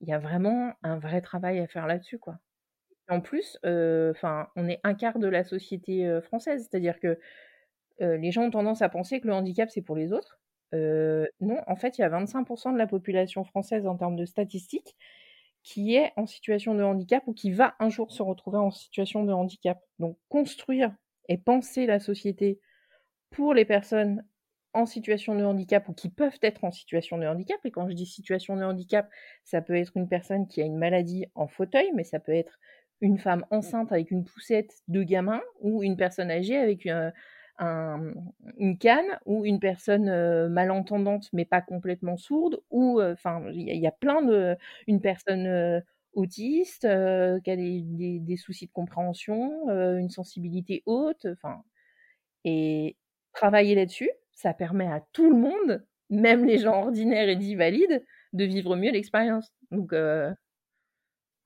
il 0.00 0.08
y 0.08 0.12
a 0.12 0.18
vraiment 0.20 0.72
un 0.82 0.98
vrai 0.98 1.20
travail 1.22 1.60
à 1.60 1.66
faire 1.68 1.86
là-dessus, 1.88 2.18
quoi. 2.18 2.38
En 3.08 3.20
plus, 3.20 3.58
on 3.64 4.68
est 4.68 4.80
un 4.84 4.94
quart 4.94 5.18
de 5.20 5.28
la 5.28 5.44
société, 5.44 6.20
française, 6.22 6.68
c'est-à-dire 6.70 7.00
que, 7.00 7.18
les 8.00 8.32
gens 8.32 8.44
ont 8.44 8.50
tendance 8.50 8.82
à 8.82 8.88
penser 8.90 9.20
que 9.20 9.28
le 9.28 9.34
handicap, 9.34 9.70
c'est 9.70 9.82
pour 9.82 9.96
les 9.96 10.12
autres. 10.12 10.38
Non, 11.40 11.58
en 11.66 11.76
fait, 11.76 11.98
il 11.98 12.00
y 12.00 12.04
a 12.04 12.08
25% 12.08 12.72
de 12.72 12.78
la 12.78 12.86
population 12.86 13.44
française 13.44 13.86
en 13.86 13.96
termes 13.96 14.16
de 14.16 14.24
statistiques 14.24 14.96
qui 15.64 15.96
est 15.96 16.12
en 16.16 16.26
situation 16.26 16.74
de 16.74 16.82
handicap 16.82 17.24
ou 17.26 17.32
qui 17.32 17.50
va 17.50 17.74
un 17.80 17.88
jour 17.88 18.12
se 18.12 18.22
retrouver 18.22 18.58
en 18.58 18.70
situation 18.70 19.24
de 19.24 19.32
handicap. 19.32 19.80
Donc 19.98 20.18
construire 20.28 20.94
et 21.28 21.38
penser 21.38 21.86
la 21.86 21.98
société 21.98 22.60
pour 23.30 23.54
les 23.54 23.64
personnes 23.64 24.24
en 24.74 24.86
situation 24.86 25.34
de 25.36 25.44
handicap 25.44 25.88
ou 25.88 25.94
qui 25.94 26.10
peuvent 26.10 26.38
être 26.42 26.64
en 26.64 26.70
situation 26.70 27.16
de 27.16 27.26
handicap. 27.26 27.58
Et 27.64 27.70
quand 27.70 27.88
je 27.88 27.94
dis 27.94 28.06
situation 28.06 28.56
de 28.56 28.64
handicap, 28.64 29.08
ça 29.44 29.62
peut 29.62 29.74
être 29.74 29.96
une 29.96 30.08
personne 30.08 30.46
qui 30.46 30.60
a 30.60 30.66
une 30.66 30.76
maladie 30.76 31.26
en 31.34 31.46
fauteuil, 31.46 31.90
mais 31.94 32.04
ça 32.04 32.20
peut 32.20 32.34
être 32.34 32.58
une 33.00 33.18
femme 33.18 33.46
enceinte 33.50 33.90
avec 33.90 34.10
une 34.10 34.24
poussette 34.24 34.72
de 34.88 35.02
gamin 35.02 35.40
ou 35.60 35.82
une 35.82 35.96
personne 35.96 36.30
âgée 36.30 36.58
avec 36.58 36.86
un, 37.58 38.12
une 38.58 38.78
canne 38.78 39.18
ou 39.26 39.44
une 39.44 39.60
personne 39.60 40.48
malentendante 40.48 41.28
mais 41.32 41.44
pas 41.44 41.60
complètement 41.60 42.16
sourde 42.16 42.60
ou 42.70 43.00
enfin 43.00 43.42
il 43.52 43.76
y, 43.76 43.86
a 43.86 43.92
plein 43.92 44.22
de 44.22 44.56
une 44.86 45.00
personne 45.00 45.82
autiste 46.14 46.82
qui 46.82 47.50
a 47.50 47.56
des, 47.56 48.20
des, 48.20 48.36
soucis 48.36 48.66
de 48.66 48.72
compréhension 48.72 49.68
une 49.70 50.10
sensibilité 50.10 50.82
haute 50.86 51.26
enfin 51.30 51.62
et 52.44 52.96
travailler 53.32 53.74
là-dessus 53.74 54.10
ça 54.32 54.52
permet 54.52 54.88
à 54.88 55.00
tout 55.12 55.30
le 55.30 55.36
monde 55.36 55.84
même 56.10 56.44
les 56.44 56.58
gens 56.58 56.82
ordinaires 56.82 57.28
et 57.28 57.36
dits 57.36 57.54
valides 57.54 58.04
de 58.32 58.44
vivre 58.44 58.76
mieux 58.76 58.90
l'expérience. 58.90 59.52
Donc 59.70 59.92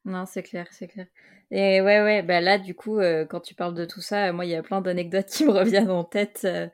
non, 0.09 0.27
c'est 0.27 0.43
clair, 0.43 0.67
c'est 0.73 0.89
clair. 0.89 1.07
Et 1.51 1.81
ouais, 1.81 2.03
ouais, 2.03 2.23
bah 2.23 2.41
là, 2.41 2.59
du 2.59 2.75
coup, 2.75 2.99
euh, 2.99 3.25
quand 3.27 3.41
tu 3.41 3.55
parles 3.55 3.75
de 3.75 3.85
tout 3.85 4.01
ça, 4.01 4.33
moi, 4.33 4.45
il 4.45 4.51
y 4.51 4.55
a 4.55 4.63
plein 4.63 4.81
d'anecdotes 4.81 5.27
qui 5.29 5.45
me 5.45 5.51
reviennent 5.53 5.91
en 5.91 6.05
tête, 6.05 6.43
euh, 6.45 6.69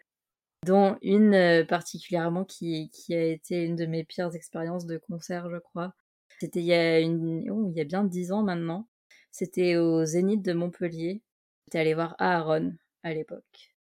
dont 0.66 0.96
une 1.02 1.34
euh, 1.34 1.64
particulièrement 1.64 2.44
qui, 2.44 2.90
qui 2.90 3.14
a 3.14 3.24
été 3.24 3.64
une 3.64 3.76
de 3.76 3.86
mes 3.86 4.04
pires 4.04 4.34
expériences 4.34 4.86
de 4.86 4.98
concert, 4.98 5.50
je 5.50 5.58
crois. 5.58 5.94
C'était 6.40 6.60
il 6.60 6.66
y 6.66 6.74
a 6.74 7.00
une, 7.00 7.50
oh, 7.50 7.68
il 7.70 7.76
y 7.76 7.80
a 7.80 7.84
bien 7.84 8.04
dix 8.04 8.32
ans 8.32 8.42
maintenant. 8.42 8.88
C'était 9.32 9.76
au 9.76 10.04
Zénith 10.04 10.42
de 10.42 10.52
Montpellier. 10.52 11.22
J'étais 11.66 11.80
allée 11.80 11.94
voir 11.94 12.16
Aaron 12.18 12.74
à 13.02 13.14
l'époque. 13.14 13.74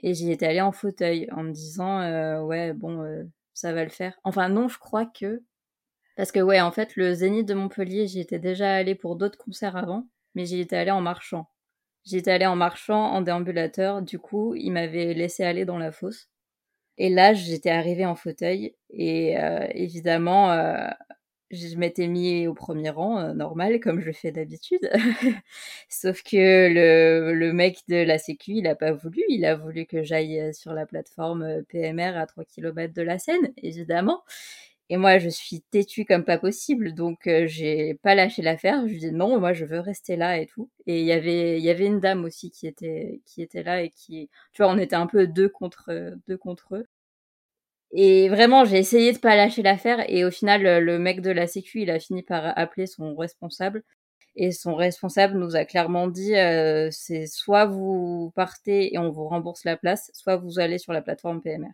Et 0.00 0.14
j'y 0.14 0.30
étais 0.32 0.46
allée 0.46 0.60
en 0.60 0.72
fauteuil 0.72 1.28
en 1.32 1.42
me 1.44 1.52
disant, 1.52 2.46
ouais, 2.46 2.72
bon, 2.74 3.28
ça 3.54 3.72
va 3.72 3.84
le 3.84 3.90
faire. 3.90 4.18
Enfin, 4.24 4.48
non, 4.48 4.68
je 4.68 4.78
crois 4.78 5.06
que 5.06 5.42
parce 6.20 6.32
que 6.32 6.40
ouais, 6.40 6.60
en 6.60 6.70
fait, 6.70 6.96
le 6.96 7.14
Zénith 7.14 7.48
de 7.48 7.54
Montpellier, 7.54 8.06
j'y 8.06 8.20
étais 8.20 8.38
déjà 8.38 8.74
allée 8.74 8.94
pour 8.94 9.16
d'autres 9.16 9.38
concerts 9.38 9.78
avant, 9.78 10.06
mais 10.34 10.44
j'y 10.44 10.60
étais 10.60 10.76
allée 10.76 10.90
en 10.90 11.00
marchant. 11.00 11.48
J'y 12.04 12.18
étais 12.18 12.30
allée 12.30 12.44
en 12.44 12.56
marchant, 12.56 13.02
en 13.06 13.22
déambulateur, 13.22 14.02
du 14.02 14.18
coup, 14.18 14.54
il 14.54 14.70
m'avait 14.70 15.14
laissé 15.14 15.44
aller 15.44 15.64
dans 15.64 15.78
la 15.78 15.92
fosse. 15.92 16.28
Et 16.98 17.08
là, 17.08 17.32
j'étais 17.32 17.70
arrivée 17.70 18.04
en 18.04 18.16
fauteuil 18.16 18.76
et 18.90 19.34
évidemment, 19.72 20.54
je 21.50 21.76
m'étais 21.76 22.06
mis 22.06 22.46
au 22.46 22.52
premier 22.52 22.90
rang, 22.90 23.32
normal, 23.32 23.80
comme 23.80 24.02
je 24.02 24.12
fais 24.12 24.30
d'habitude. 24.30 24.90
Sauf 25.88 26.22
que 26.22 26.68
le, 27.32 27.52
mec 27.54 27.78
de 27.88 27.96
la 27.96 28.18
Sécu, 28.18 28.52
il 28.56 28.66
a 28.66 28.74
pas 28.74 28.92
voulu. 28.92 29.22
Il 29.30 29.46
a 29.46 29.56
voulu 29.56 29.86
que 29.86 30.02
j'aille 30.02 30.52
sur 30.52 30.74
la 30.74 30.84
plateforme 30.84 31.62
PMR 31.70 32.18
à 32.18 32.26
3 32.26 32.44
km 32.44 32.92
de 32.92 33.00
la 33.00 33.18
Seine, 33.18 33.54
évidemment. 33.56 34.22
Et 34.90 34.96
moi, 34.98 35.18
je 35.18 35.28
suis 35.30 35.62
têtue 35.62 36.04
comme 36.04 36.24
pas 36.24 36.36
possible, 36.36 36.94
donc 36.94 37.20
j'ai 37.46 37.94
pas 38.02 38.14
lâché 38.14 38.42
l'affaire. 38.42 38.82
Je 38.86 38.92
lui 38.92 38.98
dis 38.98 39.12
non, 39.12 39.38
moi 39.40 39.52
je 39.54 39.64
veux 39.64 39.80
rester 39.80 40.16
là 40.16 40.38
et 40.38 40.46
tout. 40.46 40.68
Et 40.86 41.00
il 41.00 41.06
y 41.06 41.12
avait, 41.12 41.60
y 41.60 41.70
avait 41.70 41.86
une 41.86 42.00
dame 42.00 42.24
aussi 42.24 42.50
qui 42.50 42.66
était, 42.66 43.22
qui 43.24 43.40
était 43.42 43.62
là 43.62 43.82
et 43.82 43.90
qui, 43.90 44.28
tu 44.52 44.62
vois, 44.62 44.72
on 44.72 44.78
était 44.78 44.96
un 44.96 45.06
peu 45.06 45.26
deux 45.28 45.48
contre, 45.48 45.90
deux 46.28 46.36
contre 46.36 46.76
eux. 46.76 46.86
Et 47.92 48.28
vraiment, 48.28 48.64
j'ai 48.64 48.78
essayé 48.78 49.12
de 49.12 49.18
pas 49.18 49.36
lâcher 49.36 49.62
l'affaire 49.62 50.04
et 50.08 50.24
au 50.24 50.30
final, 50.30 50.62
le 50.84 50.98
mec 50.98 51.20
de 51.22 51.30
la 51.30 51.46
sécu, 51.46 51.82
il 51.82 51.90
a 51.90 51.98
fini 52.00 52.22
par 52.22 52.56
appeler 52.58 52.86
son 52.86 53.14
responsable. 53.16 53.82
Et 54.36 54.52
son 54.52 54.74
responsable 54.76 55.38
nous 55.38 55.56
a 55.56 55.64
clairement 55.64 56.08
dit, 56.08 56.36
euh, 56.36 56.88
c'est 56.92 57.26
soit 57.26 57.66
vous 57.66 58.32
partez 58.36 58.94
et 58.94 58.98
on 58.98 59.10
vous 59.10 59.28
rembourse 59.28 59.64
la 59.64 59.76
place, 59.76 60.10
soit 60.14 60.36
vous 60.36 60.60
allez 60.60 60.78
sur 60.78 60.92
la 60.92 61.02
plateforme 61.02 61.42
PMR. 61.42 61.70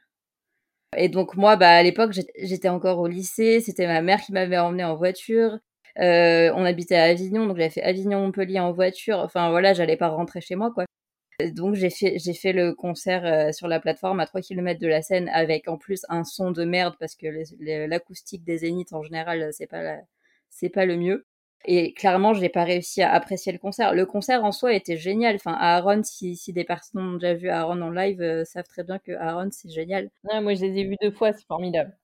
Et 0.97 1.09
donc 1.09 1.37
moi, 1.37 1.57
bah 1.57 1.71
à 1.71 1.83
l'époque, 1.83 2.12
j'étais 2.38 2.69
encore 2.69 2.99
au 2.99 3.07
lycée, 3.09 3.61
c'était 3.61 3.87
ma 3.87 4.02
mère 4.02 4.21
qui 4.21 4.33
m'avait 4.33 4.59
emmené 4.59 4.85
en 4.85 4.97
voiture. 4.97 5.59
Euh, 5.99 6.52
on 6.55 6.64
habitait 6.64 6.97
à 6.97 7.05
Avignon, 7.05 7.47
donc 7.47 7.57
j'avais 7.57 7.71
fait 7.71 7.83
Avignon-Montpellier 7.83 8.61
en 8.61 8.73
voiture. 8.73 9.19
Enfin 9.19 9.50
voilà, 9.50 9.75
j'allais 9.75 9.97
pas 9.97 10.09
rentrer 10.09 10.40
chez 10.40 10.55
moi, 10.57 10.71
quoi. 10.73 10.85
Donc 11.55 11.75
j'ai 11.75 11.90
fait 11.90 12.19
j'ai 12.19 12.33
fait 12.35 12.52
le 12.52 12.75
concert 12.75 13.25
euh, 13.26 13.52
sur 13.52 13.69
la 13.69 13.78
plateforme 13.78 14.21
à 14.21 14.26
3 14.26 14.40
km 14.40 14.81
de 14.81 14.88
la 14.88 15.02
scène 15.02 15.28
avec 15.31 15.69
en 15.69 15.76
plus 15.76 16.02
un 16.09 16.25
son 16.25 16.50
de 16.50 16.64
merde 16.64 16.95
parce 16.99 17.14
que 17.14 17.26
l'acoustique 17.87 18.43
des 18.43 18.59
zéniths 18.59 18.95
en 18.95 19.02
général 19.02 19.50
c'est 19.52 19.66
pas 19.66 19.99
c'est 20.49 20.71
pas 20.71 20.87
le 20.87 20.97
mieux. 20.97 21.26
Et 21.65 21.95
clairement, 21.95 22.33
j'ai 22.35 22.49
pas 22.49 22.65
réussi 22.65 23.03
à 23.03 23.13
apprécier 23.13 23.53
le 23.53 23.59
concert. 23.59 23.93
Le 23.95 24.07
concert 24.07 24.45
en 24.45 24.53
soi 24.53 24.73
était 24.75 24.97
génial. 24.97 25.37
Enfin, 25.37 25.57
Aaron, 25.59 26.03
si, 26.05 26.37
si 26.37 26.53
des 26.53 26.65
personnes 26.65 27.03
ont 27.03 27.13
déjà 27.15 27.35
vu 27.35 27.49
Aaron 27.49 27.81
en 27.83 27.91
live, 27.91 28.21
euh, 28.23 28.45
savent 28.45 28.69
très 28.69 28.85
bien 28.85 28.99
que 28.99 29.13
Aaron, 29.13 29.49
c'est 29.51 29.71
génial. 29.71 30.11
Ouais, 30.25 30.41
moi, 30.41 30.55
je 30.55 30.65
les 30.65 30.81
ai 30.81 30.85
vus 30.85 30.97
deux 31.03 31.11
fois, 31.11 31.33
c'est 31.33 31.47
formidable. 31.47 31.97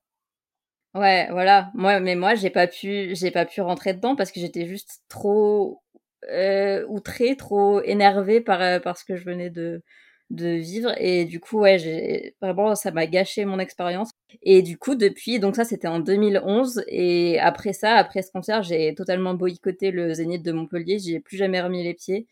Ouais, 0.93 1.27
voilà. 1.31 1.71
Moi, 1.73 1.99
mais 1.99 2.15
moi, 2.15 2.35
j'ai 2.35 2.51
pas 2.51 2.67
pu, 2.67 3.15
j'ai 3.15 3.31
pas 3.31 3.45
pu 3.45 3.61
rentrer 3.61 3.93
dedans 3.93 4.15
parce 4.15 4.31
que 4.31 4.39
j'étais 4.39 4.67
juste 4.67 5.01
trop 5.09 5.81
euh, 6.29 6.85
outrée, 6.87 7.35
trop 7.35 7.81
énervée 7.81 8.41
par, 8.41 8.61
euh, 8.61 8.79
par 8.79 8.97
ce 8.97 9.03
que 9.05 9.15
je 9.15 9.25
venais 9.25 9.49
de, 9.49 9.81
de 10.29 10.47
vivre. 10.47 10.93
Et 10.97 11.25
du 11.25 11.39
coup, 11.39 11.59
ouais, 11.59 11.77
j'ai 11.79 12.35
vraiment, 12.41 12.75
ça 12.75 12.91
m'a 12.91 13.07
gâché 13.07 13.45
mon 13.45 13.59
expérience. 13.59 14.11
Et 14.41 14.61
du 14.61 14.77
coup, 14.77 14.95
depuis, 14.95 15.39
donc 15.39 15.55
ça, 15.55 15.65
c'était 15.65 15.87
en 15.87 15.99
2011. 15.99 16.83
Et 16.87 17.39
après 17.39 17.73
ça, 17.73 17.95
après 17.95 18.21
ce 18.21 18.31
concert, 18.31 18.63
j'ai 18.63 18.95
totalement 18.95 19.33
boycotté 19.35 19.91
le 19.91 20.13
Zénith 20.13 20.43
de 20.43 20.51
Montpellier. 20.51 20.99
J'y 20.99 21.15
ai 21.15 21.19
plus 21.19 21.37
jamais 21.37 21.61
remis 21.61 21.83
les 21.83 21.93
pieds. 21.93 22.27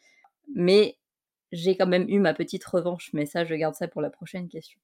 Mais 0.55 0.97
j'ai 1.51 1.77
quand 1.77 1.87
même 1.87 2.07
eu 2.09 2.19
ma 2.19 2.33
petite 2.33 2.65
revanche. 2.65 3.11
Mais 3.13 3.25
ça, 3.25 3.45
je 3.45 3.55
garde 3.55 3.75
ça 3.75 3.87
pour 3.87 4.01
la 4.01 4.09
prochaine 4.09 4.47
question. 4.49 4.79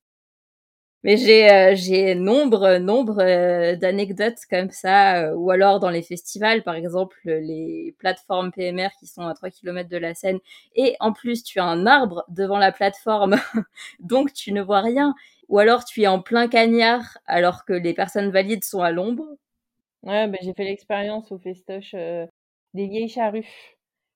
Mais 1.04 1.16
j'ai 1.16 1.50
euh, 1.52 1.76
j'ai 1.76 2.16
nombre 2.16 2.78
nombre 2.80 3.20
euh, 3.22 3.76
d'anecdotes 3.76 4.40
comme 4.50 4.72
ça 4.72 5.22
euh, 5.22 5.36
ou 5.36 5.52
alors 5.52 5.80
dans 5.80 5.92
les 5.92 6.02
festivals 6.02 6.64
par 6.64 6.74
exemple 6.74 7.18
les 7.26 7.96
plateformes 8.00 8.52
PMR 8.52 8.90
qui 9.00 9.06
sont 9.06 9.22
à 9.22 9.36
3 9.36 9.52
km 9.52 9.90
de 9.90 9.98
la 9.98 10.16
scène 10.16 10.40
et 10.76 10.96
en 11.00 11.14
plus 11.14 11.44
tu 11.44 11.60
as 11.60 11.66
un 11.66 11.86
arbre 11.86 12.26
devant 12.30 12.58
la 12.58 12.72
plateforme 12.72 13.36
donc 14.00 14.34
tu 14.34 14.52
ne 14.52 14.62
vois 14.62 14.82
rien 14.82 15.14
ou 15.50 15.60
alors 15.60 15.86
tu 15.86 16.02
es 16.02 16.08
en 16.08 16.20
plein 16.20 16.48
cagnard 16.48 17.20
alors 17.28 17.64
que 17.64 17.74
les 17.74 17.94
personnes 17.94 18.32
valides 18.32 18.64
sont 18.64 18.82
à 18.82 18.92
l'ombre. 18.92 19.24
Ouais, 20.04 20.28
ben 20.28 20.38
j'ai 20.42 20.54
fait 20.54 20.66
l'expérience 20.66 21.32
au 21.32 21.38
festoche 21.38 21.94
des 21.94 22.88
vieilles 22.88 23.08
charrues. 23.08 23.48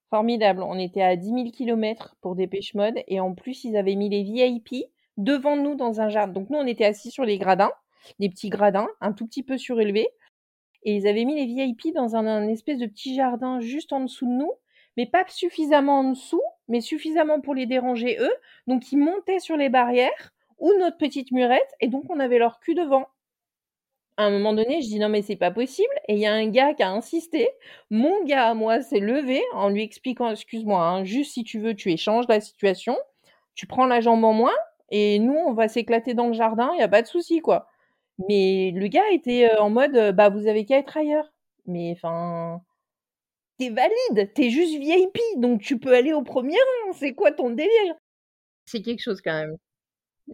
Formidable, 0.09 0.61
on 0.61 0.77
était 0.77 1.01
à 1.01 1.15
10 1.15 1.25
000 1.25 1.51
km 1.51 2.15
pour 2.21 2.35
Dépêche 2.35 2.73
Mode 2.73 2.99
et 3.07 3.19
en 3.19 3.33
plus 3.33 3.63
ils 3.63 3.77
avaient 3.77 3.95
mis 3.95 4.09
les 4.09 4.23
VIP 4.23 4.89
devant 5.17 5.55
nous 5.55 5.75
dans 5.75 6.01
un 6.01 6.09
jardin. 6.09 6.33
Donc 6.33 6.49
nous, 6.49 6.57
on 6.57 6.67
était 6.67 6.85
assis 6.85 7.11
sur 7.11 7.25
les 7.25 7.37
gradins, 7.37 7.71
des 8.19 8.29
petits 8.29 8.49
gradins, 8.49 8.87
un 9.01 9.13
tout 9.13 9.25
petit 9.25 9.43
peu 9.43 9.57
surélevés. 9.57 10.09
Et 10.83 10.95
ils 10.95 11.07
avaient 11.07 11.25
mis 11.25 11.35
les 11.35 11.45
VIP 11.45 11.93
dans 11.93 12.15
un, 12.15 12.47
espèce 12.47 12.79
de 12.79 12.87
petit 12.87 13.15
jardin 13.15 13.59
juste 13.59 13.93
en 13.93 14.01
dessous 14.01 14.25
de 14.25 14.31
nous, 14.31 14.51
mais 14.97 15.05
pas 15.05 15.23
suffisamment 15.27 15.99
en 15.99 16.11
dessous, 16.11 16.41
mais 16.67 16.81
suffisamment 16.81 17.39
pour 17.39 17.53
les 17.53 17.65
déranger 17.67 18.17
eux. 18.19 18.33
Donc 18.67 18.91
ils 18.91 18.97
montaient 18.97 19.39
sur 19.39 19.57
les 19.57 19.69
barrières 19.69 20.33
ou 20.57 20.73
notre 20.79 20.97
petite 20.97 21.31
murette, 21.31 21.71
et 21.79 21.87
donc 21.87 22.05
on 22.09 22.19
avait 22.19 22.39
leur 22.39 22.59
cul 22.59 22.75
devant. 22.75 23.07
À 24.17 24.25
un 24.25 24.29
moment 24.29 24.53
donné, 24.53 24.81
je 24.81 24.87
dis 24.87 24.99
non 24.99 25.09
mais 25.09 25.21
c'est 25.21 25.35
pas 25.35 25.51
possible, 25.51 25.93
et 26.07 26.13
il 26.13 26.19
y 26.19 26.25
a 26.27 26.33
un 26.33 26.47
gars 26.47 26.73
qui 26.73 26.83
a 26.83 26.91
insisté. 26.91 27.49
Mon 27.89 28.23
gars 28.25 28.49
à 28.49 28.53
moi 28.53 28.81
s'est 28.81 28.99
levé 28.99 29.41
en 29.53 29.69
lui 29.69 29.83
expliquant, 29.83 30.29
excuse-moi, 30.29 30.83
hein, 30.83 31.03
juste 31.03 31.33
si 31.33 31.43
tu 31.43 31.59
veux, 31.59 31.75
tu 31.75 31.91
échanges 31.91 32.27
la 32.27 32.41
situation, 32.41 32.97
tu 33.55 33.65
prends 33.65 33.85
la 33.85 34.01
jambe 34.01 34.23
en 34.23 34.33
moins, 34.33 34.53
et 34.91 35.19
nous, 35.19 35.33
on 35.35 35.53
va 35.53 35.67
s'éclater 35.69 36.13
dans 36.13 36.27
le 36.27 36.33
jardin, 36.33 36.71
il 36.73 36.77
n'y 36.77 36.83
a 36.83 36.87
pas 36.89 37.01
de 37.01 37.07
souci, 37.07 37.39
quoi. 37.41 37.67
Mais 38.29 38.71
le 38.75 38.87
gars 38.87 39.09
était 39.11 39.49
euh, 39.53 39.61
en 39.61 39.69
mode, 39.69 39.95
euh, 39.95 40.11
bah, 40.13 40.29
vous 40.29 40.47
avez 40.47 40.65
qu'à 40.65 40.77
être 40.79 40.97
ailleurs. 40.97 41.31
Mais 41.67 41.93
enfin, 41.95 42.61
t'es 43.57 43.69
valide, 43.69 44.33
t'es 44.33 44.49
juste 44.49 44.77
VIP, 44.79 45.17
donc 45.37 45.61
tu 45.61 45.79
peux 45.79 45.95
aller 45.95 46.13
au 46.13 46.23
premier 46.23 46.57
rang. 46.57 46.93
C'est 46.93 47.13
quoi 47.13 47.31
ton 47.31 47.51
délire? 47.51 47.95
C'est 48.65 48.81
quelque 48.81 49.01
chose 49.03 49.21
quand 49.21 49.33
même. 49.33 49.55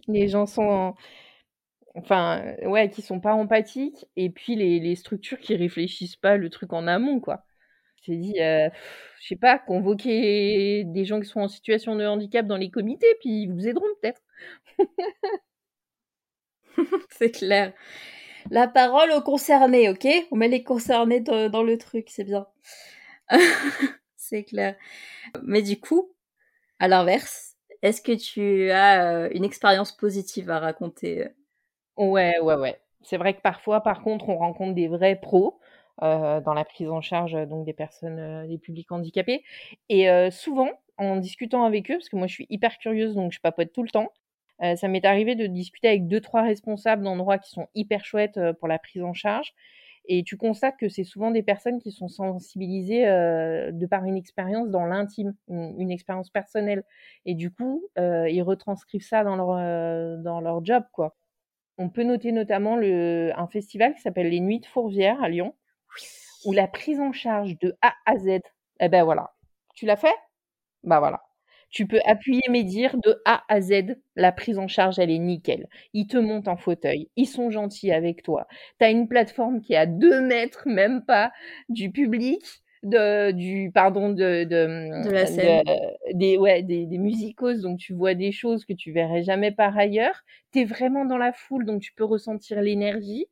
Les 0.07 0.27
gens 0.29 0.45
sont, 0.45 0.95
enfin, 1.95 2.55
ouais, 2.65 2.89
qui 2.89 3.01
sont 3.01 3.19
pas 3.19 3.33
empathiques, 3.33 4.05
et 4.15 4.29
puis 4.29 4.55
les, 4.55 4.79
les 4.79 4.95
structures 4.95 5.39
qui 5.39 5.55
réfléchissent 5.55 6.15
pas 6.15 6.37
le 6.37 6.49
truc 6.49 6.73
en 6.73 6.87
amont, 6.87 7.19
quoi. 7.19 7.43
J'ai 8.03 8.17
dit, 8.17 8.41
euh, 8.41 8.69
je 9.21 9.27
sais 9.29 9.35
pas, 9.35 9.59
convoquer 9.59 10.83
des 10.85 11.05
gens 11.05 11.19
qui 11.19 11.27
sont 11.27 11.41
en 11.41 11.47
situation 11.49 11.95
de 11.95 12.05
handicap 12.05 12.47
dans 12.47 12.57
les 12.57 12.71
comités, 12.71 13.07
puis 13.21 13.43
ils 13.43 13.53
vous 13.53 13.67
aideront 13.67 13.87
peut-être. 14.01 14.21
c'est 17.09 17.31
clair. 17.31 17.73
La 18.49 18.67
parole 18.67 19.11
aux 19.11 19.21
concernés, 19.21 19.89
ok? 19.89 20.07
On 20.31 20.37
met 20.37 20.47
les 20.47 20.63
concernés 20.63 21.19
dans, 21.19 21.63
le 21.63 21.77
truc, 21.77 22.09
c'est 22.09 22.23
bien. 22.23 22.47
c'est 24.15 24.43
clair. 24.43 24.75
Mais 25.43 25.61
du 25.61 25.79
coup, 25.79 26.13
à 26.79 26.87
l'inverse, 26.87 27.55
est-ce 27.81 28.01
que 28.01 28.13
tu 28.13 28.71
as 28.71 29.05
euh, 29.11 29.29
une 29.33 29.43
expérience 29.43 29.91
positive 29.91 30.49
à 30.49 30.59
raconter? 30.59 31.25
Euh? 31.25 31.29
Ouais, 31.97 32.39
ouais, 32.39 32.55
ouais. 32.55 32.79
C'est 33.03 33.17
vrai 33.17 33.33
que 33.35 33.41
parfois, 33.41 33.81
par 33.81 34.01
contre, 34.01 34.29
on 34.29 34.37
rencontre 34.37 34.75
des 34.75 34.87
vrais 34.87 35.15
pros 35.15 35.59
euh, 36.03 36.39
dans 36.41 36.53
la 36.53 36.65
prise 36.65 36.89
en 36.89 37.01
charge 37.01 37.33
donc 37.47 37.65
des 37.65 37.73
personnes, 37.73 38.47
des 38.47 38.57
publics 38.57 38.91
handicapés. 38.91 39.43
Et 39.89 40.07
souvent, 40.31 40.69
en 40.97 41.17
discutant 41.17 41.63
avec 41.63 41.89
eux, 41.91 41.95
parce 41.95 42.09
que 42.09 42.15
moi 42.15 42.27
je 42.27 42.33
suis 42.33 42.47
hyper 42.49 42.77
curieuse, 42.77 43.15
donc 43.15 43.31
je 43.31 43.39
papote 43.39 43.71
tout 43.71 43.83
le 43.83 43.89
temps, 43.89 44.11
euh, 44.63 44.75
ça 44.75 44.87
m'est 44.87 45.05
arrivé 45.05 45.35
de 45.35 45.45
discuter 45.47 45.87
avec 45.87 46.07
deux, 46.07 46.21
trois 46.21 46.41
responsables 46.41 47.03
d'endroits 47.03 47.37
qui 47.37 47.49
sont 47.49 47.67
hyper 47.75 48.05
chouettes 48.05 48.37
euh, 48.37 48.53
pour 48.53 48.67
la 48.67 48.79
prise 48.79 49.03
en 49.03 49.13
charge. 49.13 49.53
Et 50.09 50.23
tu 50.23 50.37
constates 50.37 50.77
que 50.77 50.87
c'est 50.87 51.03
souvent 51.03 51.31
des 51.31 51.43
personnes 51.43 51.79
qui 51.79 51.91
sont 51.91 52.07
sensibilisées 52.07 53.07
euh, 53.07 53.71
de 53.73 53.85
par 53.85 54.05
une 54.05 54.15
expérience 54.15 54.69
dans 54.69 54.85
l'intime, 54.85 55.35
une, 55.49 55.91
expérience 55.91 56.29
personnelle. 56.29 56.83
Et 57.25 57.35
du 57.35 57.51
coup, 57.51 57.83
ils 57.97 58.41
retranscrivent 58.41 59.05
ça 59.05 59.25
dans 59.25 59.35
leur, 59.35 60.19
dans 60.19 60.39
leur 60.39 60.63
job, 60.63 60.83
quoi. 60.93 61.17
On 61.77 61.89
peut 61.89 62.03
noter 62.03 62.31
notamment 62.31 62.77
le, 62.77 63.31
un 63.35 63.47
festival 63.47 63.93
qui 63.95 64.01
s'appelle 64.01 64.29
les 64.29 64.39
Nuits 64.39 64.61
de 64.61 64.65
Fourvière 64.65 65.21
à 65.21 65.27
Lyon, 65.27 65.53
où 66.45 66.53
la 66.53 66.67
prise 66.67 67.01
en 67.01 67.11
charge 67.11 67.59
de 67.59 67.77
A 67.81 67.93
à 68.05 68.17
Z, 68.17 68.39
eh 68.79 68.89
ben 68.89 69.03
voilà. 69.03 69.35
Tu 69.75 69.85
l'as 69.85 69.97
fait? 69.97 70.15
Bah 70.83 70.99
voilà. 70.99 71.26
Tu 71.69 71.85
peux 71.85 71.99
appuyer 72.05 72.41
mes 72.49 72.63
dires 72.63 72.95
de 73.03 73.21
A 73.25 73.43
à 73.49 73.61
Z. 73.61 73.97
La 74.15 74.31
prise 74.31 74.57
en 74.57 74.67
charge, 74.67 74.99
elle 74.99 75.11
est 75.11 75.19
nickel. 75.19 75.67
Ils 75.93 76.07
te 76.07 76.17
montent 76.17 76.47
en 76.47 76.57
fauteuil. 76.57 77.09
Ils 77.15 77.27
sont 77.27 77.51
gentils 77.51 77.91
avec 77.91 78.23
toi. 78.23 78.47
Tu 78.79 78.85
as 78.85 78.89
une 78.89 79.07
plateforme 79.07 79.61
qui 79.61 79.73
est 79.73 79.77
à 79.77 79.85
deux 79.85 80.21
mètres, 80.21 80.63
même 80.65 81.03
pas, 81.05 81.31
du 81.69 81.91
public. 81.91 82.43
De, 82.83 83.31
du 83.31 83.71
pardon 83.73 84.09
de, 84.09 84.43
de, 84.43 85.11
la 85.11 85.25
scène. 85.25 85.63
des 86.13 86.37
ouais 86.37 86.61
des, 86.61 86.85
des 86.85 86.99
musicos 86.99 87.59
donc 87.59 87.79
tu 87.79 87.93
vois 87.93 88.13
des 88.13 88.31
choses 88.31 88.65
que 88.65 88.73
tu 88.73 88.91
verrais 88.91 89.23
jamais 89.23 89.51
par 89.51 89.75
ailleurs 89.75 90.23
tu 90.53 90.59
es 90.59 90.63
vraiment 90.63 91.03
dans 91.03 91.17
la 91.17 91.33
foule 91.33 91.65
donc 91.65 91.81
tu 91.81 91.91
peux 91.93 92.03
ressentir 92.03 92.61
l'énergie 92.61 93.25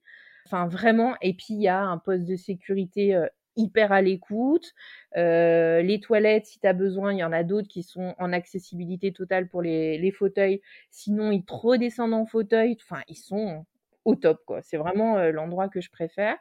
enfin 0.47 0.67
vraiment 0.67 1.13
et 1.21 1.35
puis 1.35 1.49
il 1.51 1.61
y 1.61 1.67
a 1.67 1.79
un 1.79 1.99
poste 1.99 2.25
de 2.25 2.35
sécurité 2.35 3.13
euh, 3.13 3.27
hyper 3.55 3.91
à 3.91 4.01
l'écoute. 4.01 4.73
Euh, 5.17 5.81
les 5.81 5.99
toilettes, 5.99 6.45
si 6.45 6.59
tu 6.59 6.67
as 6.67 6.73
besoin, 6.73 7.13
il 7.13 7.19
y 7.19 7.23
en 7.23 7.31
a 7.31 7.43
d'autres 7.43 7.67
qui 7.67 7.83
sont 7.83 8.15
en 8.17 8.33
accessibilité 8.33 9.11
totale 9.11 9.47
pour 9.47 9.61
les, 9.61 10.11
fauteuils. 10.11 10.61
Sinon, 10.91 11.31
ils 11.31 11.43
te 11.43 11.53
redescendent 11.53 12.13
en 12.13 12.25
fauteuil. 12.25 12.77
Enfin, 12.81 13.01
ils 13.07 13.15
sont 13.15 13.65
au 14.05 14.15
top, 14.15 14.39
quoi. 14.45 14.61
C'est 14.61 14.77
vraiment 14.77 15.17
euh, 15.17 15.31
l'endroit 15.31 15.69
que 15.69 15.81
je 15.81 15.89
préfère. 15.89 16.37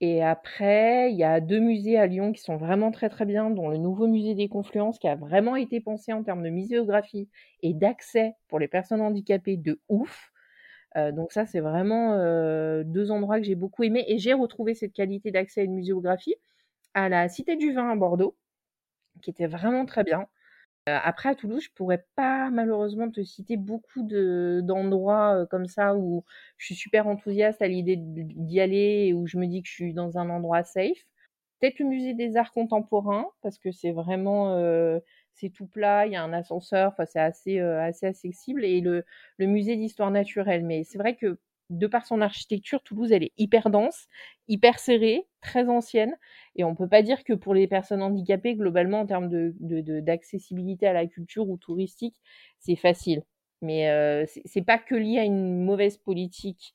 Et 0.00 0.22
après, 0.22 1.10
il 1.10 1.16
y 1.16 1.24
a 1.24 1.40
deux 1.40 1.58
musées 1.58 1.98
à 1.98 2.06
Lyon 2.06 2.32
qui 2.32 2.42
sont 2.42 2.56
vraiment 2.56 2.90
très 2.90 3.08
très 3.08 3.24
bien, 3.24 3.48
dont 3.48 3.68
le 3.68 3.78
nouveau 3.78 4.06
musée 4.06 4.34
des 4.34 4.48
Confluences 4.48 4.98
qui 4.98 5.08
a 5.08 5.16
vraiment 5.16 5.56
été 5.56 5.80
pensé 5.80 6.12
en 6.12 6.22
termes 6.22 6.42
de 6.42 6.50
muséographie 6.50 7.30
et 7.62 7.72
d'accès 7.72 8.34
pour 8.48 8.58
les 8.58 8.68
personnes 8.68 9.00
handicapées 9.00 9.56
de 9.56 9.80
ouf. 9.88 10.32
Donc 11.12 11.32
ça, 11.32 11.46
c'est 11.46 11.60
vraiment 11.60 12.16
deux 12.84 13.10
endroits 13.10 13.38
que 13.38 13.44
j'ai 13.44 13.54
beaucoup 13.54 13.82
aimés 13.84 14.04
et 14.08 14.18
j'ai 14.18 14.32
retrouvé 14.32 14.74
cette 14.74 14.92
qualité 14.92 15.30
d'accès 15.30 15.60
à 15.60 15.64
une 15.64 15.74
muséographie 15.74 16.36
à 16.94 17.08
la 17.08 17.28
Cité 17.28 17.56
du 17.56 17.72
Vin 17.72 17.90
à 17.90 17.96
Bordeaux, 17.96 18.36
qui 19.22 19.30
était 19.30 19.46
vraiment 19.46 19.86
très 19.86 20.04
bien. 20.04 20.26
après, 20.86 21.30
à 21.30 21.34
Toulouse, 21.34 21.62
je 21.64 21.70
pourrais 21.74 22.06
pas 22.16 22.50
malheureusement 22.50 23.10
te 23.10 23.22
citer 23.22 23.56
beaucoup 23.56 24.02
d'endroits 24.04 25.46
comme 25.50 25.66
ça 25.66 25.96
où 25.96 26.24
je 26.58 26.66
suis 26.66 26.74
super 26.76 27.06
enthousiaste 27.08 27.62
à 27.62 27.68
l'idée 27.68 27.96
d'y 27.98 28.60
aller 28.60 29.06
et 29.08 29.14
où 29.14 29.26
je 29.26 29.38
me 29.38 29.46
dis 29.46 29.62
que 29.62 29.68
je 29.68 29.74
suis 29.74 29.94
dans 29.94 30.18
un 30.18 30.30
endroit 30.30 30.64
safe. 30.64 31.06
Peut-être 31.60 31.78
le 31.80 31.86
musée 31.86 32.14
des 32.14 32.36
arts 32.36 32.52
contemporains, 32.52 33.26
parce 33.42 33.58
que 33.58 33.72
c'est 33.72 33.92
vraiment 33.92 34.54
c'est 35.36 35.50
tout 35.50 35.66
plat, 35.66 36.06
il 36.06 36.12
y 36.12 36.16
a 36.16 36.22
un 36.22 36.32
ascenseur, 36.32 36.92
enfin 36.92 37.04
c'est 37.06 37.20
assez 37.20 37.60
assez 37.60 38.06
accessible 38.06 38.64
et 38.64 38.80
le, 38.80 39.04
musée 39.38 39.76
d'histoire 39.76 40.10
naturelle. 40.10 40.64
Mais 40.64 40.84
c'est 40.84 40.98
vrai 40.98 41.14
que 41.14 41.38
de 41.70 41.86
par 41.86 42.06
son 42.06 42.20
architecture, 42.20 42.82
Toulouse 42.82 43.12
elle 43.12 43.24
est 43.24 43.32
hyper 43.38 43.70
dense, 43.70 44.06
hyper 44.48 44.78
serrée, 44.78 45.26
très 45.42 45.68
ancienne 45.68 46.16
et 46.56 46.64
on 46.64 46.74
peut 46.74 46.88
pas 46.88 47.02
dire 47.02 47.24
que 47.24 47.32
pour 47.34 47.54
les 47.54 47.66
personnes 47.68 48.02
handicapées 48.02 48.54
globalement 48.54 49.00
en 49.00 49.06
termes 49.06 49.28
d'accessibilité 49.60 50.86
à 50.86 50.92
la 50.92 51.06
culture 51.06 51.48
ou 51.48 51.56
touristique 51.56 52.20
c'est 52.58 52.76
facile. 52.76 53.22
Mais 53.62 53.90
euh, 53.90 54.26
c'est 54.44 54.62
pas 54.62 54.78
que 54.78 54.94
lié 54.94 55.18
à 55.18 55.24
une 55.24 55.64
mauvaise 55.64 55.96
politique 55.98 56.74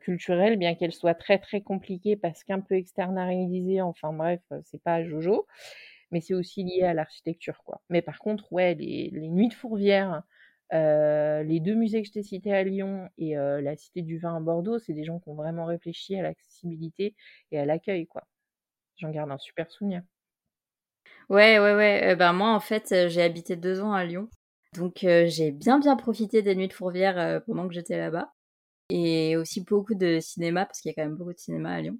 culturelle, 0.00 0.56
bien 0.56 0.76
qu'elle 0.76 0.92
soit 0.92 1.14
très 1.14 1.38
très 1.38 1.60
compliquée 1.62 2.16
parce 2.16 2.44
qu'un 2.44 2.60
peu 2.60 2.76
externalisée. 2.76 3.80
Enfin 3.80 4.12
bref, 4.12 4.40
c'est 4.62 4.80
pas 4.82 5.02
Jojo 5.02 5.46
mais 6.10 6.20
c'est 6.20 6.34
aussi 6.34 6.64
lié 6.64 6.82
à 6.82 6.94
l'architecture, 6.94 7.62
quoi. 7.64 7.80
Mais 7.88 8.02
par 8.02 8.18
contre, 8.18 8.52
ouais, 8.52 8.74
les, 8.74 9.10
Nuits 9.12 9.48
de 9.48 9.54
Fourvière, 9.54 10.22
euh, 10.72 11.42
les 11.42 11.60
deux 11.60 11.74
musées 11.74 12.02
que 12.02 12.08
je 12.08 12.12
t'ai 12.12 12.22
cités 12.22 12.54
à 12.54 12.62
Lyon 12.62 13.08
et 13.18 13.38
euh, 13.38 13.60
la 13.60 13.76
Cité 13.76 14.02
du 14.02 14.18
Vin 14.18 14.36
à 14.36 14.40
Bordeaux, 14.40 14.78
c'est 14.78 14.92
des 14.92 15.04
gens 15.04 15.18
qui 15.18 15.28
ont 15.28 15.34
vraiment 15.34 15.66
réfléchi 15.66 16.16
à 16.16 16.22
l'accessibilité 16.22 17.14
et 17.52 17.58
à 17.58 17.64
l'accueil, 17.64 18.06
quoi. 18.06 18.26
J'en 18.96 19.10
garde 19.10 19.30
un 19.30 19.38
super 19.38 19.70
souvenir. 19.70 20.02
Ouais, 21.28 21.58
ouais, 21.58 21.74
ouais. 21.74 22.16
ben 22.16 22.32
moi, 22.32 22.54
en 22.54 22.60
fait, 22.60 23.08
j'ai 23.08 23.22
habité 23.22 23.56
deux 23.56 23.80
ans 23.80 23.92
à 23.92 24.04
Lyon. 24.04 24.28
Donc, 24.74 24.98
j'ai 25.00 25.50
bien, 25.52 25.78
bien 25.78 25.96
profité 25.96 26.42
des 26.42 26.54
Nuits 26.54 26.68
de 26.68 26.72
Fourvière 26.72 27.42
pendant 27.46 27.68
que 27.68 27.74
j'étais 27.74 27.98
là-bas. 27.98 28.32
Et 28.90 29.36
aussi 29.36 29.62
beaucoup 29.62 29.94
de 29.94 30.18
cinéma, 30.20 30.64
parce 30.66 30.80
qu'il 30.80 30.90
y 30.90 30.92
a 30.92 30.94
quand 30.94 31.08
même 31.08 31.16
beaucoup 31.16 31.34
de 31.34 31.38
cinéma 31.38 31.72
à 31.72 31.80
Lyon. 31.82 31.98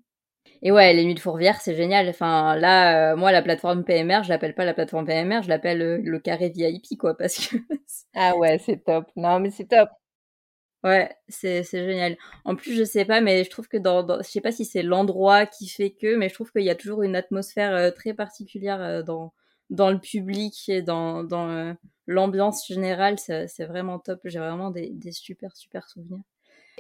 Et 0.63 0.73
ouais, 0.73 0.93
les 0.93 1.05
nuits 1.05 1.15
de 1.15 1.21
Fourvière, 1.21 1.61
c'est 1.61 1.75
génial. 1.75 2.09
Enfin, 2.09 2.57
là, 2.57 3.13
euh, 3.13 3.17
moi, 3.17 3.33
la 3.33 3.43
plateforme 3.43 3.85
PMR, 3.85 4.23
je 4.25 4.29
l'appelle 4.29 4.55
pas 4.55 4.65
la 4.65 4.75
plateforme 4.75 5.07
PMR, 5.07 5.43
je 5.43 5.49
l'appelle 5.49 5.83
euh, 5.83 5.99
le 6.03 6.19
carré 6.19 6.51
VIP, 6.51 6.97
quoi, 6.97 7.17
parce 7.17 7.37
que. 7.49 7.57
ah 8.15 8.37
ouais, 8.37 8.59
c'est 8.59 8.85
top. 8.85 9.07
Non, 9.17 9.41
mais 9.41 9.51
c'est 9.51 9.67
top. 9.67 9.89
Ouais, 10.85 11.11
c'est 11.29 11.65
c'est 11.65 11.85
génial. 11.85 12.17
En 12.45 12.55
plus, 12.55 12.75
je 12.77 12.85
sais 12.85 13.05
pas, 13.05 13.21
mais 13.21 13.43
je 13.45 13.51
trouve 13.51 13.67
que 13.69 13.77
dans, 13.77 14.03
dans 14.05 14.19
je 14.23 14.29
sais 14.29 14.41
pas 14.41 14.53
si 14.53 14.65
c'est 14.65 14.83
l'endroit 14.83 15.45
qui 15.47 15.69
fait 15.69 15.91
que, 15.91 16.15
mais 16.17 16.29
je 16.29 16.35
trouve 16.35 16.53
qu'il 16.53 16.63
y 16.63 16.71
a 16.71 16.77
toujours 16.77 17.03
une 17.03 17.17
atmosphère 17.17 17.75
euh, 17.75 17.91
très 17.91 18.15
particulière 18.15 19.03
dans 19.05 19.33
dans 19.71 19.91
le 19.91 19.99
public 19.99 20.69
et 20.69 20.83
dans 20.83 21.25
dans 21.25 21.77
l'ambiance 22.07 22.67
générale. 22.69 23.19
C'est 23.19 23.65
vraiment 23.67 23.99
top. 23.99 24.21
J'ai 24.25 24.39
vraiment 24.39 24.71
des 24.71 24.91
des 24.91 25.13
super 25.13 25.57
super 25.57 25.89
souvenirs. 25.89 26.23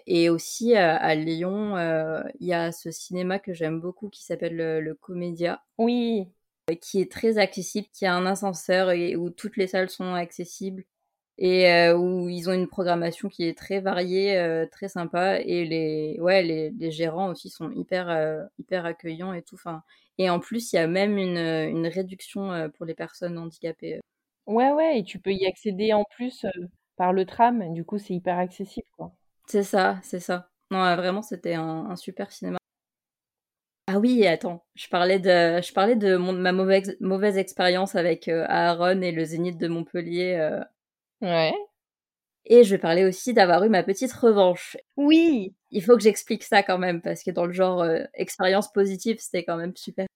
Et 0.07 0.31
aussi 0.31 0.75
à, 0.75 1.15
Lyon, 1.15 1.77
euh, 1.77 2.23
il 2.41 2.47
y 2.49 2.55
a 2.55 2.73
ce 2.73 2.91
cinéma 2.91 3.39
que 3.39 3.53
j'aime 3.53 3.81
beaucoup 3.81 4.09
qui 4.09 4.25
s'appelle 4.25 4.57
le, 4.57 4.95
Comédia. 4.95 5.63
Oui. 5.79 6.29
Qui 6.81 7.01
est 7.01 7.11
très 7.11 7.39
accessible, 7.39 7.89
qui 7.93 8.05
a 8.07 8.15
un 8.15 8.27
ascenseur 8.27 8.91
et 8.91 9.17
où 9.17 9.31
toutes 9.31 9.57
les 9.57 9.67
salles 9.67 9.89
sont 9.89 10.15
accessibles 10.15 10.85
et 11.39 11.71
euh, 11.73 11.97
où 11.97 12.29
ils 12.29 12.51
ont 12.51 12.53
une 12.53 12.67
programmation 12.67 13.29
qui 13.29 13.45
est 13.45 13.57
très 13.57 13.81
variée, 13.81 14.37
euh, 14.37 14.67
très 14.67 14.89
sympa 14.89 15.39
et 15.41 15.65
les 15.65 16.19
ouais 16.21 16.43
les, 16.43 16.71
les 16.71 16.91
gérants 16.91 17.31
aussi 17.31 17.49
sont 17.49 17.71
hyper 17.71 18.49
hyper 18.59 18.85
accueillants 18.85 19.33
et 19.33 19.43
tout. 19.43 19.55
Enfin 19.55 19.83
et 20.19 20.29
en 20.29 20.41
plus 20.41 20.73
il 20.73 20.77
y 20.77 20.79
a 20.81 20.87
même 20.87 21.17
une, 21.17 21.39
une 21.39 21.87
réduction 21.87 22.71
pour 22.77 22.85
les 22.85 22.95
personnes 22.95 23.39
handicapées. 23.39 24.01
Ouais 24.47 24.73
ouais 24.73 24.99
et 24.99 25.05
tu 25.05 25.19
peux 25.21 25.33
y 25.33 25.47
accéder 25.47 25.95
en 25.95 26.05
plus 26.05 26.45
par 26.97 27.15
le 27.15 27.25
tram. 27.25 27.73
Du 27.73 27.85
coup 27.85 27.99
c'est 27.99 28.15
hyper 28.15 28.37
accessible 28.39 28.89
quoi. 28.97 29.15
C'est 29.51 29.63
ça, 29.63 29.99
c'est 30.03 30.21
ça. 30.21 30.51
Non, 30.71 30.95
vraiment, 30.97 31.23
c'était 31.23 31.55
un, 31.55 31.97
super 31.97 32.31
cinéma. 32.31 32.59
Ah 33.87 33.99
oui, 33.99 34.27
attends, 34.27 34.67
je 34.75 34.87
parlais 34.89 35.19
de, 35.19 35.63
je 35.63 35.73
parlais 35.73 35.97
de 35.97 36.17
mon, 36.17 36.35
ma 36.35 36.53
mauvaise, 36.53 36.99
mauvaise 37.01 37.39
expérience 37.39 37.95
avec 37.95 38.29
euh, 38.29 38.45
Aaron 38.49 39.01
et 39.01 39.13
le 39.13 39.25
Zénith 39.25 39.57
de 39.57 39.67
Montpellier. 39.67 40.35
Euh. 40.35 40.63
Ouais. 41.23 41.55
Et 42.45 42.65
je 42.65 42.71
vais 42.75 42.79
parler 42.79 43.05
aussi 43.05 43.33
d'avoir 43.33 43.65
eu 43.65 43.71
ma 43.71 43.83
petite 43.83 44.13
revanche. 44.13 44.77
Oui. 44.99 45.55
Il 45.71 45.83
faut 45.83 45.97
que 45.97 46.03
j'explique 46.03 46.43
ça 46.45 46.63
quand 46.63 46.79
même, 46.79 47.01
parce 47.01 47.23
que 47.23 47.31
dans 47.31 47.47
le 47.47 47.53
genre 47.53 47.81
euh, 47.81 48.05
expérience 48.13 48.71
positive, 48.71 49.17
c'était 49.21 49.45
quand 49.45 49.57
même 49.57 49.75
super. 49.75 50.07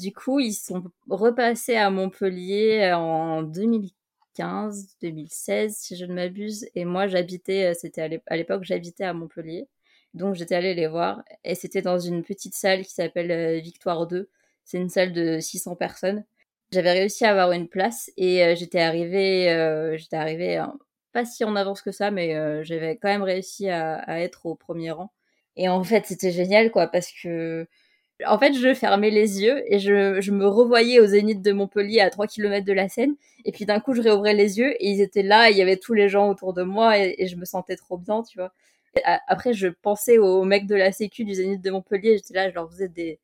Du 0.00 0.12
coup, 0.12 0.40
ils 0.40 0.54
sont 0.54 0.82
repassés 1.08 1.76
à 1.76 1.90
Montpellier 1.90 2.92
en 2.92 3.44
2015 3.44 3.92
2015, 4.36 4.96
2016 5.00 5.76
si 5.76 5.96
je 5.96 6.04
ne 6.04 6.14
m'abuse. 6.14 6.66
Et 6.74 6.84
moi 6.84 7.06
j'habitais, 7.06 7.72
euh, 7.72 7.74
c'était 7.74 8.02
à 8.26 8.36
l'époque 8.36 8.64
j'habitais 8.64 9.04
à 9.04 9.12
Montpellier. 9.12 9.68
Donc 10.14 10.34
j'étais 10.34 10.54
allée 10.54 10.74
les 10.74 10.86
voir 10.86 11.22
et 11.44 11.54
c'était 11.54 11.82
dans 11.82 11.98
une 11.98 12.22
petite 12.22 12.54
salle 12.54 12.84
qui 12.84 12.92
s'appelle 12.92 13.30
euh, 13.30 13.58
Victoire 13.60 14.06
2. 14.06 14.28
C'est 14.64 14.78
une 14.78 14.88
salle 14.90 15.12
de 15.12 15.40
600 15.40 15.76
personnes. 15.76 16.24
J'avais 16.72 16.92
réussi 16.92 17.24
à 17.24 17.30
avoir 17.30 17.52
une 17.52 17.68
place 17.68 18.10
et 18.16 18.44
euh, 18.44 18.54
j'étais 18.56 18.80
arrivée, 18.80 19.94
j'étais 19.98 20.16
arrivée 20.16 20.56
hein, 20.56 20.76
pas 21.12 21.24
si 21.24 21.44
en 21.44 21.54
avance 21.56 21.82
que 21.82 21.92
ça, 21.92 22.10
mais 22.10 22.64
j'avais 22.64 22.96
quand 22.96 23.08
même 23.08 23.22
réussi 23.22 23.68
à, 23.68 23.96
à, 23.98 24.18
être 24.20 24.46
au 24.46 24.54
premier 24.56 24.90
rang. 24.90 25.12
Et 25.56 25.68
en 25.68 25.84
fait 25.84 26.06
c'était 26.06 26.32
génial 26.32 26.70
quoi 26.72 26.88
parce 26.88 27.10
que 27.12 27.68
en 28.26 28.38
fait, 28.38 28.54
je 28.54 28.74
fermais 28.74 29.10
les 29.10 29.42
yeux 29.42 29.62
et 29.72 29.78
je, 29.78 30.20
je, 30.20 30.30
me 30.30 30.46
revoyais 30.46 31.00
au 31.00 31.06
zénith 31.06 31.42
de 31.42 31.52
Montpellier 31.52 32.00
à 32.00 32.10
3 32.10 32.26
km 32.26 32.64
de 32.64 32.72
la 32.72 32.88
Seine. 32.88 33.14
Et 33.44 33.52
puis 33.52 33.66
d'un 33.66 33.80
coup, 33.80 33.94
je 33.94 34.02
réouvrais 34.02 34.34
les 34.34 34.58
yeux 34.58 34.72
et 34.82 34.90
ils 34.90 35.00
étaient 35.00 35.22
là, 35.22 35.50
il 35.50 35.56
y 35.56 35.62
avait 35.62 35.76
tous 35.76 35.94
les 35.94 36.08
gens 36.08 36.28
autour 36.28 36.54
de 36.54 36.62
moi 36.62 36.98
et, 36.98 37.26
je 37.26 37.36
me 37.36 37.44
sentais 37.44 37.76
trop 37.76 37.98
bien, 37.98 38.22
tu 38.22 38.38
vois. 38.38 38.52
après, 39.28 39.52
je 39.52 39.68
pensais 39.68 40.18
aux 40.18 40.44
mecs 40.44 40.66
de 40.66 40.76
la 40.76 40.92
Sécu 40.92 41.24
du 41.24 41.34
zénith 41.34 41.62
de 41.62 41.70
Montpellier, 41.70 42.16
j'étais 42.16 42.34
là, 42.34 42.50
je 42.50 42.54
leur 42.54 42.70
faisais 42.70 42.88
des, 42.88 43.18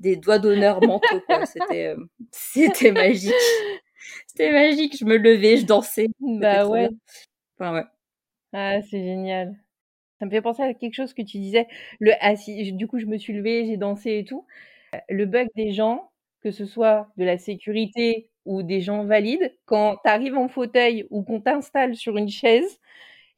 des 0.00 0.16
doigts 0.16 0.38
d'honneur 0.38 0.80
mentaux. 0.82 1.22
C'était, 1.46 1.86
euh, 1.88 1.96
c'était 2.30 2.92
magique. 2.92 3.32
C'était 4.26 4.52
magique, 4.52 4.96
je 4.98 5.04
me 5.04 5.16
levais, 5.16 5.56
je 5.56 5.66
dansais. 5.66 6.06
Bah 6.20 6.66
ouais. 6.66 6.88
Enfin, 7.58 7.74
ouais. 7.74 7.84
Ah, 8.52 8.80
c'est 8.90 9.02
génial. 9.02 9.56
Ça 10.20 10.26
me 10.26 10.30
fait 10.30 10.40
penser 10.42 10.62
à 10.62 10.72
quelque 10.74 10.94
chose 10.94 11.12
que 11.14 11.22
tu 11.22 11.38
disais. 11.38 11.66
Le, 12.00 12.12
ah, 12.20 12.34
du 12.72 12.86
coup, 12.88 12.98
je 12.98 13.06
me 13.06 13.18
suis 13.18 13.32
levée, 13.34 13.66
j'ai 13.66 13.76
dansé 13.76 14.18
et 14.18 14.24
tout. 14.24 14.46
Le 15.10 15.26
bug 15.26 15.48
des 15.56 15.72
gens, 15.72 16.10
que 16.42 16.50
ce 16.52 16.66
soit 16.66 17.08
de 17.18 17.24
la 17.24 17.38
sécurité 17.38 18.30
ou 18.46 18.62
des 18.62 18.80
gens 18.82 19.04
valides, 19.04 19.54
quand 19.66 19.96
tu 20.04 20.10
arrives 20.10 20.36
en 20.36 20.48
fauteuil 20.48 21.06
ou 21.10 21.22
qu'on 21.24 21.40
t'installe 21.40 21.96
sur 21.96 22.16
une 22.18 22.28
chaise 22.30 22.80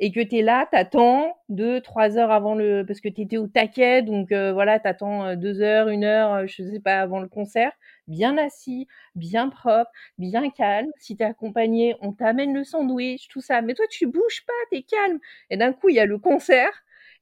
et 0.00 0.12
que 0.12 0.20
tu 0.20 0.37
es 0.38 0.42
là, 0.42 0.66
t'attends 0.70 1.37
deux, 1.48 1.80
trois 1.80 2.16
heures 2.18 2.30
avant 2.30 2.54
le, 2.54 2.84
parce 2.87 3.00
que 3.00 3.08
tu 3.08 3.22
étais 3.22 3.37
au 3.37 3.48
taquet, 3.48 4.02
donc 4.02 4.30
euh, 4.32 4.52
voilà, 4.52 4.78
t'attends 4.78 5.24
euh, 5.26 5.37
deux 5.37 5.61
heures, 5.61 5.88
une 5.88 6.04
heure, 6.04 6.32
euh, 6.34 6.46
je 6.46 6.62
sais 6.62 6.80
pas, 6.80 7.00
avant 7.00 7.20
le 7.20 7.28
concert, 7.28 7.72
bien 8.06 8.38
assis, 8.38 8.87
bien 9.16 9.48
propre, 9.48 9.90
bien 10.18 10.50
calme. 10.50 10.90
Si 10.98 11.16
t'es 11.16 11.24
accompagné, 11.24 11.96
on 12.00 12.12
t'amène 12.12 12.54
le 12.54 12.64
sandwich, 12.64 13.28
tout 13.28 13.40
ça. 13.40 13.61
Mais 13.62 13.74
toi, 13.74 13.87
tu 13.90 14.06
bouges 14.06 14.44
pas, 14.46 14.52
t'es 14.70 14.82
calme. 14.82 15.18
Et 15.50 15.56
d'un 15.56 15.72
coup, 15.72 15.88
il 15.88 15.96
y 15.96 16.00
a 16.00 16.06
le 16.06 16.18
concert 16.18 16.70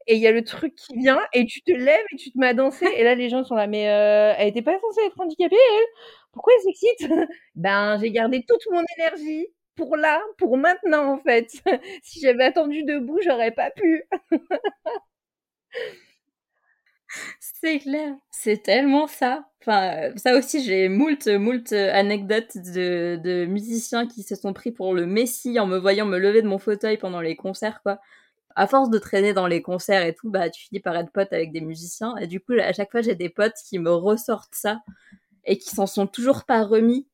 et 0.06 0.14
il 0.16 0.20
y 0.20 0.26
a 0.26 0.32
le 0.32 0.44
truc 0.44 0.74
qui 0.76 0.96
vient 0.98 1.18
et 1.32 1.46
tu 1.46 1.62
te 1.62 1.72
lèves 1.72 2.04
et 2.12 2.16
tu 2.16 2.30
te 2.30 2.38
mets 2.38 2.48
à 2.48 2.54
danser. 2.54 2.86
Et 2.96 3.04
là, 3.04 3.14
les 3.14 3.28
gens 3.28 3.42
sont 3.44 3.54
là, 3.56 3.66
mais 3.66 3.88
euh, 3.88 4.34
elle 4.38 4.48
était 4.48 4.62
pas 4.62 4.78
censée 4.80 5.00
être 5.06 5.20
handicapée, 5.20 5.56
elle? 5.56 5.86
Pourquoi 6.32 6.52
elle 6.56 6.62
s'excite? 6.62 7.08
Ben, 7.56 7.98
j'ai 8.00 8.10
gardé 8.10 8.44
toute 8.46 8.62
mon 8.70 8.82
énergie 8.98 9.46
pour 9.76 9.96
là, 9.96 10.20
pour 10.38 10.56
maintenant, 10.56 11.12
en 11.14 11.18
fait. 11.18 11.50
si 12.02 12.20
j'avais 12.20 12.44
attendu 12.44 12.84
debout, 12.84 13.18
j'aurais 13.24 13.52
pas 13.52 13.70
pu. 13.70 14.04
C'est 17.40 17.78
clair, 17.78 18.14
c'est 18.30 18.62
tellement 18.62 19.06
ça. 19.06 19.48
Enfin, 19.62 20.10
ça 20.16 20.36
aussi, 20.36 20.62
j'ai 20.62 20.88
moult, 20.88 21.26
moult 21.28 21.72
anecdotes 21.72 22.56
de, 22.58 23.18
de 23.22 23.46
musiciens 23.46 24.06
qui 24.06 24.22
se 24.22 24.34
sont 24.34 24.52
pris 24.52 24.70
pour 24.72 24.94
le 24.94 25.06
messie 25.06 25.58
en 25.58 25.66
me 25.66 25.78
voyant 25.78 26.06
me 26.06 26.18
lever 26.18 26.42
de 26.42 26.48
mon 26.48 26.58
fauteuil 26.58 26.98
pendant 26.98 27.20
les 27.20 27.36
concerts. 27.36 27.80
À 28.56 28.66
force 28.66 28.90
de 28.90 28.98
traîner 28.98 29.34
dans 29.34 29.46
les 29.46 29.62
concerts 29.62 30.04
et 30.06 30.14
tout, 30.14 30.30
bah, 30.30 30.50
tu 30.50 30.62
finis 30.66 30.80
par 30.80 30.96
être 30.96 31.12
pote 31.12 31.32
avec 31.32 31.52
des 31.52 31.60
musiciens. 31.60 32.16
Et 32.18 32.26
du 32.26 32.40
coup, 32.40 32.52
à 32.54 32.72
chaque 32.72 32.90
fois, 32.90 33.02
j'ai 33.02 33.14
des 33.14 33.28
potes 33.28 33.56
qui 33.68 33.78
me 33.78 33.92
ressortent 33.92 34.54
ça 34.54 34.80
et 35.44 35.58
qui 35.58 35.70
s'en 35.70 35.86
sont 35.86 36.06
toujours 36.06 36.44
pas 36.44 36.64
remis. 36.64 37.06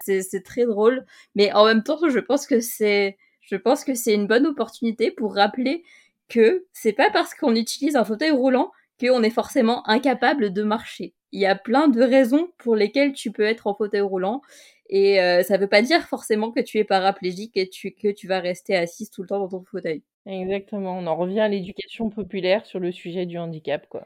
C'est 0.00 0.42
très 0.44 0.64
drôle. 0.66 1.04
Mais 1.34 1.52
en 1.52 1.66
même 1.66 1.82
temps, 1.82 2.08
je 2.08 2.18
pense 2.18 2.46
que 2.46 2.60
c'est, 2.60 3.16
je 3.40 3.56
pense 3.56 3.84
que 3.84 3.94
c'est 3.94 4.14
une 4.14 4.26
bonne 4.26 4.46
opportunité 4.46 5.10
pour 5.10 5.34
rappeler 5.34 5.84
que 6.28 6.66
c'est 6.72 6.92
pas 6.92 7.10
parce 7.10 7.34
qu'on 7.34 7.54
utilise 7.54 7.96
un 7.96 8.04
fauteuil 8.04 8.30
roulant 8.30 8.70
qu'on 9.00 9.22
est 9.22 9.30
forcément 9.30 9.88
incapable 9.88 10.52
de 10.52 10.62
marcher. 10.62 11.14
Il 11.32 11.40
y 11.40 11.46
a 11.46 11.54
plein 11.54 11.88
de 11.88 12.02
raisons 12.02 12.48
pour 12.58 12.74
lesquelles 12.76 13.12
tu 13.12 13.32
peux 13.32 13.42
être 13.42 13.66
en 13.66 13.74
fauteuil 13.74 14.00
roulant 14.00 14.42
et 14.88 15.20
euh, 15.20 15.42
ça 15.42 15.58
veut 15.58 15.68
pas 15.68 15.82
dire 15.82 16.02
forcément 16.06 16.50
que 16.50 16.60
tu 16.60 16.78
es 16.78 16.84
paraplégique 16.84 17.56
et 17.56 17.68
que 17.68 18.10
tu 18.10 18.26
vas 18.26 18.40
rester 18.40 18.74
assise 18.76 19.10
tout 19.10 19.22
le 19.22 19.28
temps 19.28 19.38
dans 19.38 19.48
ton 19.48 19.64
fauteuil. 19.64 20.02
Exactement, 20.26 20.98
on 20.98 21.06
en 21.06 21.16
revient 21.16 21.40
à 21.40 21.48
l'éducation 21.48 22.10
populaire 22.10 22.66
sur 22.66 22.80
le 22.80 22.92
sujet 22.92 23.26
du 23.26 23.38
handicap, 23.38 23.86
quoi. 23.88 24.04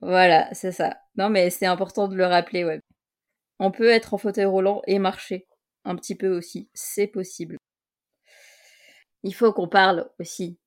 Voilà, 0.00 0.48
c'est 0.52 0.72
ça. 0.72 0.96
Non, 1.16 1.28
mais 1.28 1.50
c'est 1.50 1.66
important 1.66 2.08
de 2.08 2.16
le 2.16 2.24
rappeler, 2.24 2.64
ouais. 2.64 2.80
On 3.62 3.70
peut 3.70 3.90
être 3.90 4.14
en 4.14 4.18
fauteuil 4.18 4.46
roulant 4.46 4.80
et 4.86 4.98
marcher. 4.98 5.46
Un 5.84 5.94
petit 5.94 6.14
peu 6.14 6.34
aussi, 6.34 6.70
c'est 6.72 7.06
possible. 7.06 7.58
Il 9.22 9.34
faut 9.34 9.52
qu'on 9.52 9.68
parle 9.68 10.08
aussi 10.18 10.58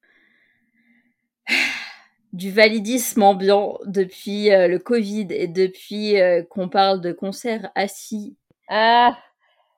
du 2.33 2.51
validisme 2.51 3.23
ambiant 3.23 3.79
depuis 3.85 4.51
euh, 4.51 4.67
le 4.67 4.77
Covid 4.77 5.27
et 5.31 5.47
depuis 5.47 6.21
euh, 6.21 6.43
qu'on 6.43 6.69
parle 6.69 7.01
de 7.01 7.11
concerts 7.11 7.71
assis. 7.73 8.37
Ah, 8.69 9.17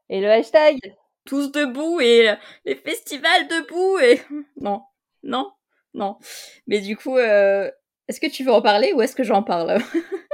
et 0.10 0.20
le 0.20 0.30
hashtag! 0.30 0.78
Tous 1.24 1.54
debout 1.54 2.02
et 2.02 2.30
euh, 2.32 2.36
les 2.66 2.76
festivals 2.76 3.48
debout 3.48 3.98
et... 4.00 4.22
Non, 4.60 4.84
non, 5.24 5.54
non. 5.94 6.18
Mais 6.68 6.82
du 6.82 6.98
coup, 6.98 7.18
est-ce 7.18 8.20
que 8.20 8.30
tu 8.30 8.44
veux 8.44 8.52
en 8.52 8.62
parler 8.62 8.92
ou 8.92 9.02
est-ce 9.02 9.16
que 9.16 9.24
j'en 9.24 9.42
parle? 9.42 9.80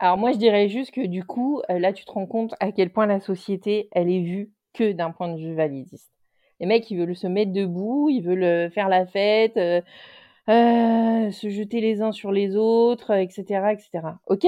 Alors 0.00 0.16
moi, 0.16 0.32
je 0.32 0.38
dirais 0.38 0.68
juste 0.68 0.92
que 0.92 1.06
du 1.06 1.24
coup, 1.24 1.60
là, 1.68 1.92
tu 1.92 2.04
te 2.04 2.12
rends 2.12 2.26
compte 2.26 2.54
à 2.60 2.72
quel 2.72 2.90
point 2.90 3.06
la 3.06 3.20
société, 3.20 3.88
elle 3.92 4.10
est 4.10 4.22
vue 4.22 4.52
que 4.72 4.92
d'un 4.92 5.10
point 5.10 5.28
de 5.32 5.38
vue 5.40 5.54
validiste. 5.54 6.12
Les 6.60 6.66
mecs, 6.66 6.90
ils 6.90 6.98
veulent 6.98 7.16
se 7.16 7.26
mettre 7.26 7.52
debout, 7.52 8.08
ils 8.10 8.20
veulent 8.22 8.70
faire 8.72 8.88
la 8.88 9.06
fête, 9.06 9.56
euh, 9.56 11.30
se 11.30 11.50
jeter 11.50 11.80
les 11.80 12.02
uns 12.02 12.12
sur 12.12 12.32
les 12.32 12.56
autres, 12.56 13.12
etc., 13.12 13.72
etc. 13.74 14.20
Ok, 14.26 14.46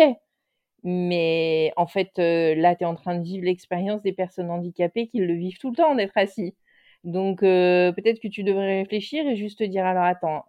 mais 0.84 1.72
en 1.76 1.86
fait, 1.86 2.10
euh, 2.18 2.54
là, 2.56 2.76
tu 2.76 2.84
es 2.84 2.86
en 2.86 2.96
train 2.96 3.16
de 3.16 3.24
vivre 3.24 3.44
l'expérience 3.46 4.02
des 4.02 4.12
personnes 4.12 4.50
handicapées 4.50 5.08
qui 5.08 5.18
le 5.20 5.34
vivent 5.34 5.58
tout 5.58 5.70
le 5.70 5.76
temps 5.76 5.94
d'être 5.96 6.16
assis. 6.16 6.56
Donc, 7.04 7.42
euh, 7.42 7.92
peut-être 7.92 8.20
que 8.20 8.28
tu 8.28 8.44
devrais 8.44 8.80
réfléchir 8.80 9.26
et 9.28 9.36
juste 9.36 9.60
te 9.60 9.64
dire, 9.64 9.86
alors 9.86 10.04
attends, 10.04 10.44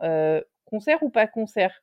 concert 0.66 1.04
ou 1.04 1.10
pas 1.10 1.28
concert? 1.28 1.82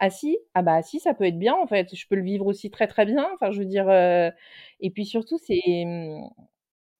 Assis 0.00 0.38
Ah 0.54 0.62
bah 0.62 0.74
assis, 0.74 0.98
ça 1.00 1.14
peut 1.14 1.24
être 1.24 1.38
bien 1.38 1.54
en 1.54 1.66
fait. 1.66 1.94
Je 1.94 2.06
peux 2.08 2.16
le 2.16 2.22
vivre 2.22 2.46
aussi 2.46 2.70
très 2.70 2.86
très 2.88 3.06
bien. 3.06 3.28
Enfin, 3.34 3.52
je 3.52 3.60
veux 3.60 3.66
dire. 3.66 3.88
Et 4.80 4.90
puis 4.90 5.04
surtout, 5.06 5.38
c'est 5.38 5.60
hum, 5.84 6.28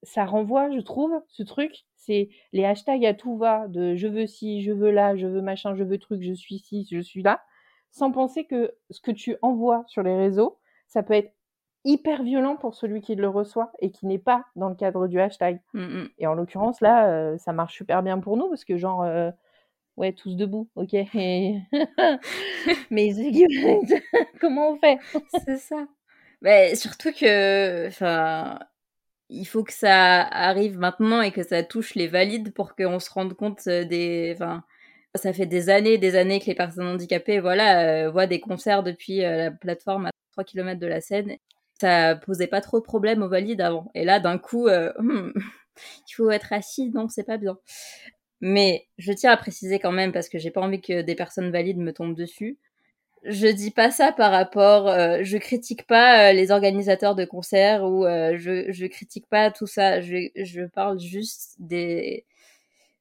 ça 0.02 0.24
renvoie, 0.24 0.70
je 0.70 0.80
trouve, 0.80 1.12
ce 1.28 1.42
truc, 1.42 1.84
c'est 1.96 2.30
les 2.52 2.64
hashtags 2.64 3.04
à 3.04 3.14
tout 3.14 3.36
va 3.36 3.68
de 3.68 3.96
je 3.96 4.06
veux 4.08 4.26
ci, 4.26 4.62
je 4.62 4.72
veux 4.72 4.90
là, 4.90 5.16
je 5.16 5.26
veux 5.26 5.42
machin, 5.42 5.74
je 5.74 5.84
veux 5.84 5.98
truc, 5.98 6.22
je 6.22 6.32
suis 6.32 6.58
ci, 6.58 6.86
je 6.90 7.00
suis 7.00 7.22
là, 7.22 7.42
sans 7.90 8.10
penser 8.12 8.44
que 8.46 8.74
ce 8.90 9.00
que 9.00 9.10
tu 9.10 9.36
envoies 9.42 9.84
sur 9.88 10.02
les 10.02 10.16
réseaux, 10.16 10.58
ça 10.88 11.02
peut 11.02 11.14
être 11.14 11.34
hyper 11.84 12.22
violent 12.22 12.56
pour 12.56 12.74
celui 12.74 13.00
qui 13.02 13.14
le 13.14 13.28
reçoit 13.28 13.72
et 13.80 13.90
qui 13.90 14.06
n'est 14.06 14.18
pas 14.18 14.44
dans 14.56 14.68
le 14.68 14.74
cadre 14.74 15.06
du 15.08 15.20
hashtag. 15.20 15.60
Mmh, 15.74 15.80
mmh. 15.82 16.08
Et 16.18 16.26
en 16.26 16.34
l'occurrence, 16.34 16.80
là, 16.80 17.08
euh, 17.10 17.38
ça 17.38 17.52
marche 17.52 17.74
super 17.76 18.02
bien 18.02 18.18
pour 18.20 18.36
nous 18.36 18.48
parce 18.48 18.64
que, 18.64 18.76
genre, 18.76 19.02
euh, 19.02 19.30
ouais, 19.96 20.12
tous 20.12 20.34
debout, 20.36 20.68
ok. 20.76 20.92
Mais 22.90 23.10
comment 24.40 24.72
on 24.72 24.76
fait? 24.78 24.98
C'est 25.44 25.58
ça. 25.58 25.86
Mais 26.42 26.74
surtout 26.74 27.12
que, 27.12 27.86
enfin, 27.88 28.58
il 29.28 29.44
faut 29.46 29.64
que 29.64 29.72
ça 29.72 30.22
arrive 30.22 30.78
maintenant 30.78 31.22
et 31.22 31.32
que 31.32 31.42
ça 31.42 31.62
touche 31.62 31.94
les 31.94 32.08
valides 32.08 32.52
pour 32.54 32.74
qu'on 32.74 32.98
se 33.00 33.10
rende 33.10 33.34
compte 33.34 33.68
des. 33.68 34.32
Enfin, 34.34 34.64
ça 35.16 35.32
fait 35.32 35.46
des 35.46 35.70
années, 35.70 35.98
des 35.98 36.16
années 36.16 36.40
que 36.40 36.46
les 36.46 36.54
personnes 36.54 36.86
handicapées, 36.88 37.40
voilà, 37.40 38.06
euh, 38.06 38.10
voient 38.10 38.26
des 38.26 38.40
concerts 38.40 38.82
depuis 38.82 39.24
euh, 39.24 39.36
la 39.36 39.50
plateforme 39.50 40.06
à 40.06 40.10
3 40.32 40.44
km 40.44 40.80
de 40.80 40.86
la 40.86 41.00
Seine. 41.00 41.36
Ça 41.80 42.16
posait 42.16 42.46
pas 42.46 42.60
trop 42.60 42.78
de 42.78 42.84
problèmes 42.84 43.22
aux 43.22 43.28
valides 43.28 43.60
avant. 43.60 43.90
Et 43.94 44.04
là, 44.04 44.20
d'un 44.20 44.38
coup, 44.38 44.68
hmm, 44.68 45.32
il 46.08 46.12
faut 46.14 46.30
être 46.30 46.52
assis, 46.52 46.90
non, 46.90 47.08
c'est 47.08 47.24
pas 47.24 47.38
bien. 47.38 47.58
Mais 48.40 48.86
je 48.98 49.12
tiens 49.12 49.32
à 49.32 49.36
préciser 49.36 49.78
quand 49.78 49.92
même 49.92 50.12
parce 50.12 50.28
que 50.28 50.38
j'ai 50.38 50.50
pas 50.50 50.60
envie 50.60 50.80
que 50.80 51.02
des 51.02 51.14
personnes 51.14 51.50
valides 51.50 51.78
me 51.78 51.92
tombent 51.92 52.14
dessus 52.14 52.58
je 53.24 53.46
dis 53.48 53.70
pas 53.70 53.90
ça 53.90 54.12
par 54.12 54.30
rapport, 54.32 54.88
euh, 54.88 55.18
je 55.22 55.36
critique 55.36 55.86
pas 55.86 56.30
euh, 56.30 56.32
les 56.32 56.50
organisateurs 56.50 57.14
de 57.14 57.24
concerts 57.24 57.84
ou 57.84 58.06
euh, 58.06 58.36
je, 58.38 58.86
critique 58.86 59.26
pas 59.28 59.50
tout 59.50 59.66
ça. 59.66 60.00
Je, 60.00 60.30
je 60.36 60.62
parle 60.62 60.98
juste 60.98 61.56
des 61.58 62.24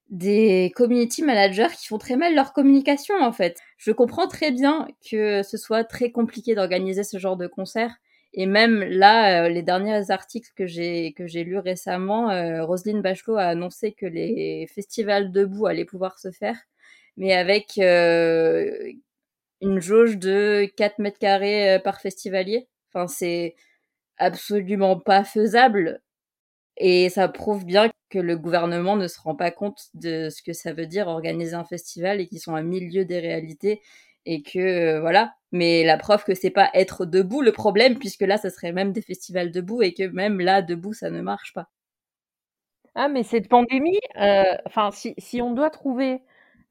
des 0.10 0.72
community 0.76 1.22
managers 1.22 1.68
qui 1.80 1.88
font 1.88 2.00
très 2.00 2.16
mal 2.16 2.34
leur 2.36 2.54
communication 2.54 3.16
en 3.22 3.32
fait. 3.32 3.60
Je 3.78 3.92
comprends 3.92 4.28
très 4.28 4.52
bien 4.52 4.88
que 5.10 5.44
ce 5.44 5.58
soit 5.58 5.84
très 5.84 6.12
compliqué 6.12 6.56
d'organiser 6.56 7.04
ce 7.04 7.20
genre 7.20 7.38
de 7.38 7.48
concert 7.48 7.96
et 8.34 8.46
même 8.46 8.84
là, 8.84 9.50
les 9.50 9.64
derniers 9.64 10.12
articles 10.12 10.52
que 10.56 10.68
j'ai 10.68 11.14
que 11.14 11.28
j'ai 11.28 11.44
lus 11.44 11.58
récemment, 11.60 12.28
Roselyne 12.66 13.02
Bachelot 13.02 13.38
a 13.38 13.46
annoncé 13.46 13.94
que 13.94 14.06
les 14.06 14.68
festivals 14.68 15.32
debout 15.32 15.68
allaient 15.68 15.86
pouvoir 15.86 16.20
se 16.20 16.32
faire, 16.32 16.56
mais 17.18 17.34
avec 17.34 17.80
une 19.62 19.80
jauge 19.82 20.18
de 20.18 20.70
4 20.78 21.00
mètres 21.00 21.20
carrés 21.20 21.76
euh, 21.76 21.80
par 21.80 22.02
festivalier. 22.02 22.68
Enfin, 22.94 23.08
c'est 23.08 23.56
absolument 24.18 25.00
pas 25.00 25.24
faisable. 25.24 26.02
Et 26.78 27.10
ça 27.10 27.28
prouve 27.30 27.66
bien 27.66 27.92
que 28.10 28.20
le 28.20 28.38
gouvernement 28.38 28.96
ne 28.96 29.08
se 29.08 29.20
rend 29.22 29.36
pas 29.36 29.52
compte 29.52 29.90
de 29.96 30.30
ce 30.30 30.42
que 30.44 30.54
ça 30.54 30.74
veut 30.74 30.88
dire 30.88 31.08
organiser 31.08 31.56
un 31.56 31.66
festival 31.66 32.22
et 32.22 32.28
qu'ils 32.28 32.40
sont 32.40 32.56
à 32.56 32.62
milieu 32.64 33.06
des 33.06 33.20
réalités 33.20 33.82
et 34.30 34.44
que 34.44 34.60
euh, 34.60 35.02
voilà. 35.02 35.34
Mais 35.52 35.84
la 35.84 35.98
preuve 35.98 36.24
que 36.24 36.36
c'est 36.36 36.52
pas 36.52 36.70
être 36.76 37.06
debout 37.06 37.42
le 37.42 37.52
problème, 37.52 37.98
puisque 37.98 38.22
là, 38.22 38.38
ça 38.38 38.52
serait 38.52 38.72
même 38.72 38.94
des 38.94 39.02
festivals 39.02 39.52
debout 39.52 39.82
et 39.82 39.94
que 39.96 40.04
même 40.04 40.40
là, 40.40 40.62
debout, 40.62 40.94
ça 40.94 41.10
ne 41.10 41.22
marche 41.22 41.54
pas. 41.54 41.68
Ah, 42.94 43.08
mais 43.08 43.24
cette 43.24 43.50
pandémie, 43.50 44.00
euh, 44.20 44.44
enfin, 44.66 44.92
si, 44.92 45.16
si 45.18 45.42
on 45.42 45.54
doit 45.54 45.72
trouver 45.72 46.22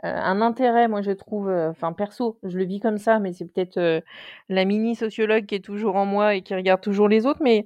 euh, 0.05 0.14
un 0.14 0.40
intérêt, 0.40 0.87
moi 0.87 1.03
je 1.03 1.11
trouve, 1.11 1.51
enfin 1.51 1.92
perso, 1.92 2.38
je 2.44 2.57
le 2.57 2.64
vis 2.64 2.81
comme 2.81 2.99
ça, 2.99 3.18
mais 3.18 3.33
c'est 3.33 3.47
peut-être 3.47 4.03
la 4.49 4.64
mini 4.64 4.94
sociologue 4.94 5.47
qui 5.47 5.57
est 5.57 5.64
toujours 5.64 5.97
en 5.97 6.07
moi 6.07 6.35
et 6.37 6.42
qui 6.42 6.55
regarde 6.55 6.81
toujours 6.81 7.09
les 7.09 7.27
autres, 7.27 7.42
mais 7.42 7.64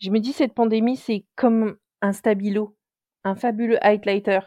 je 0.00 0.10
me 0.10 0.20
dis 0.20 0.32
cette 0.32 0.54
pandémie 0.54 0.96
c'est 0.96 1.24
comme 1.36 1.76
un 2.02 2.12
stabilo, 2.12 2.76
un 3.24 3.34
fabuleux 3.34 3.84
highlighter. 3.84 4.40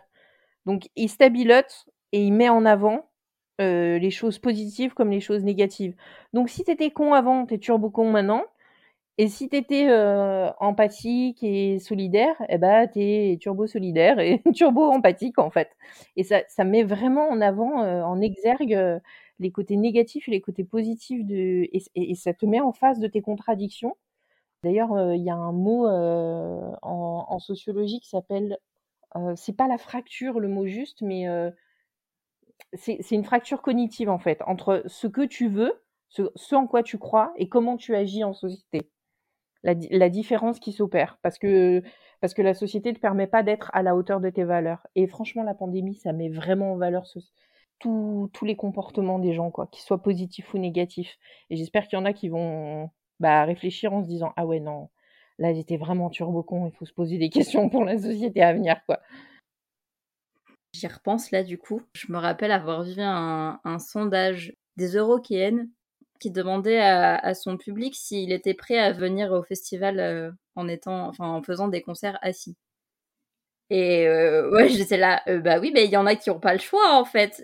Donc 0.66 0.84
il 0.96 1.10
stabilote 1.10 1.86
et 2.14 2.24
il 2.26 2.34
met 2.34 2.50
en 2.50 2.66
avant 2.66 3.11
les 3.62 4.12
choses 4.12 4.40
positives 4.40 4.94
comme 4.94 5.12
les 5.12 5.22
choses 5.22 5.44
négatives. 5.44 5.96
Donc 6.34 6.50
si 6.50 6.64
t'étais 6.64 6.92
con 6.92 7.14
avant, 7.14 7.46
t'es 7.46 7.60
turbo 7.60 7.90
con 7.90 8.12
maintenant. 8.12 8.44
Et 9.18 9.28
si 9.28 9.50
t'étais 9.50 9.88
euh, 9.90 10.50
empathique 10.60 11.44
et 11.44 11.80
solidaire, 11.80 12.36
eh 12.50 12.58
ben 12.58 12.88
t'es 12.88 13.38
turbo 13.40 13.68
solidaire 13.68 14.20
et 14.20 14.42
turbo 14.56 14.90
empathique 14.92 15.38
en 15.38 15.52
fait. 15.52 15.70
Et 16.16 16.24
ça, 16.24 16.42
ça 16.48 16.64
met 16.64 16.84
vraiment 16.84 17.30
en 17.30 17.42
avant, 17.42 17.84
euh, 17.84 18.02
en 18.02 18.20
exergue 18.22 18.74
euh, 18.74 19.00
les 19.40 19.52
côtés 19.52 19.76
négatifs 19.78 20.28
et 20.28 20.32
les 20.32 20.42
côtés 20.42 20.64
positifs 20.64 21.26
de, 21.26 21.68
et, 21.72 22.16
ça 22.16 22.34
te 22.34 22.46
met 22.48 22.62
en 22.62 22.74
face 22.74 23.00
de 23.00 23.08
tes 23.08 23.22
contradictions. 23.22 23.96
D'ailleurs, 24.64 24.94
euh, 24.94 25.16
il 25.16 25.24
y 25.24 25.30
a 25.30 25.36
un 25.36 25.52
mot 25.52 25.88
en, 25.88 26.76
en, 26.82 27.40
sociologie 27.40 28.00
qui 28.00 28.10
s'appelle, 28.10 28.58
c'est 29.36 29.56
pas 29.56 29.68
la 29.68 29.78
fracture 29.78 30.40
le 30.40 30.48
mot 30.48 30.66
juste, 30.68 31.02
mais 31.02 31.28
c'est 32.74 33.12
une 33.12 33.24
fracture 33.24 33.62
cognitive 33.62 34.10
en 34.10 34.20
fait 34.20 34.42
entre 34.46 34.84
ce 34.86 35.08
que 35.08 35.26
tu 35.26 35.48
veux, 35.48 35.84
ce, 36.10 36.56
en 36.56 36.68
quoi 36.68 36.84
tu 36.84 36.98
crois 36.98 37.34
et 37.38 37.48
comment 37.48 37.78
tu 37.78 37.96
agis 37.96 38.24
en 38.24 38.34
société 38.34 38.90
la, 39.64 40.10
différence 40.10 40.60
qui 40.60 40.72
s'opère 40.74 41.20
parce 41.22 41.38
que 41.38 41.84
parce 42.20 42.34
que 42.34 42.42
la 42.42 42.54
société 42.54 42.90
ne 42.90 42.96
te 42.96 43.00
permet 43.00 43.28
pas 43.28 43.44
d'être 43.44 43.70
à 43.74 43.84
la 43.84 43.96
hauteur 43.96 44.20
de 44.20 44.30
tes 44.30 44.44
valeurs. 44.44 44.86
Et 44.96 45.08
franchement, 45.08 45.44
la 45.44 45.56
pandémie, 45.56 45.96
ça 45.96 46.14
met 46.14 46.30
vraiment 46.30 46.74
en 46.74 46.78
valeur 46.78 47.06
tous 47.80 48.30
les 48.44 48.56
comportements 48.56 49.18
des 49.18 49.34
gens, 49.34 49.50
quoi, 49.50 49.68
qu'ils 49.68 49.84
soient 49.84 50.02
positifs 50.04 50.54
ou 50.54 50.60
négatifs. 50.60 51.18
Et 51.50 51.56
j'espère 51.58 51.88
qu'il 51.88 51.98
y 51.98 52.02
en 52.02 52.06
a 52.06 52.14
qui 52.14 52.30
vont 52.30 52.92
bah, 53.20 53.44
réfléchir 53.46 53.94
en 53.94 54.04
se 54.04 54.08
disant 54.08 54.34
ah 54.36 54.46
ouais 54.46 54.60
non, 54.60 54.90
là 55.40 55.54
j'étais 55.54 55.78
vraiment 55.78 56.10
turbo 56.10 56.44
con, 56.44 56.68
il 56.68 56.72
faut 56.74 56.86
se 56.86 56.94
poser 56.94 57.18
des 57.18 57.30
questions 57.32 57.70
pour 57.70 57.86
la 57.86 57.98
société 57.98 58.42
à 58.42 58.54
venir, 58.54 58.82
quoi. 58.86 59.00
J'y 60.74 60.88
repense 60.88 61.32
là 61.32 61.44
du 61.44 61.58
coup. 61.58 61.82
Je 61.94 62.12
me 62.12 62.18
rappelle 62.18 62.52
avoir 62.52 62.84
vu 62.84 62.96
un, 62.98 63.60
sondage 63.80 64.54
des 64.78 64.96
Eurokéennes 64.96 65.70
qui 66.20 66.32
demandait 66.32 66.80
à, 66.80 67.34
son 67.34 67.58
public 67.58 67.96
s'il 67.96 68.32
était 68.32 68.54
prêt 68.54 68.78
à 68.78 68.92
venir 68.92 69.32
au 69.32 69.44
festival 69.44 70.00
euh, 70.00 70.32
en 70.56 71.42
faisant 71.44 71.68
des 71.68 71.82
concerts 71.82 72.20
assis. 72.22 72.56
Et 73.70 74.08
euh, 74.08 74.52
ouais, 74.52 74.70
j'étais 74.70 74.98
là, 74.98 75.24
euh, 75.28 75.40
bah 75.40 75.60
oui, 75.60 75.72
mais 75.74 75.86
il 75.86 75.92
y 75.92 75.98
en 75.98 76.06
a 76.06 76.16
qui 76.16 76.30
n'ont 76.30 76.40
pas 76.40 76.54
le 76.54 76.60
choix 76.60 76.94
en 76.94 77.06
fait. 77.06 77.42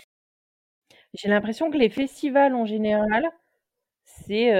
J'ai 1.14 1.28
l'impression 1.28 1.70
que 1.70 1.78
les 1.78 1.88
festivals 1.88 2.54
en 2.54 2.66
général, 2.66 3.28
c'est, 4.04 4.52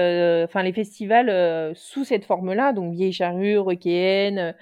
enfin, 0.43 0.63
les 0.63 0.73
festivals 0.73 1.75
sous 1.75 2.03
cette 2.03 2.25
forme-là, 2.25 2.73
donc 2.73 2.93
vieille 2.93 3.13
charrue, 3.13 3.59
requéenne, 3.59 4.55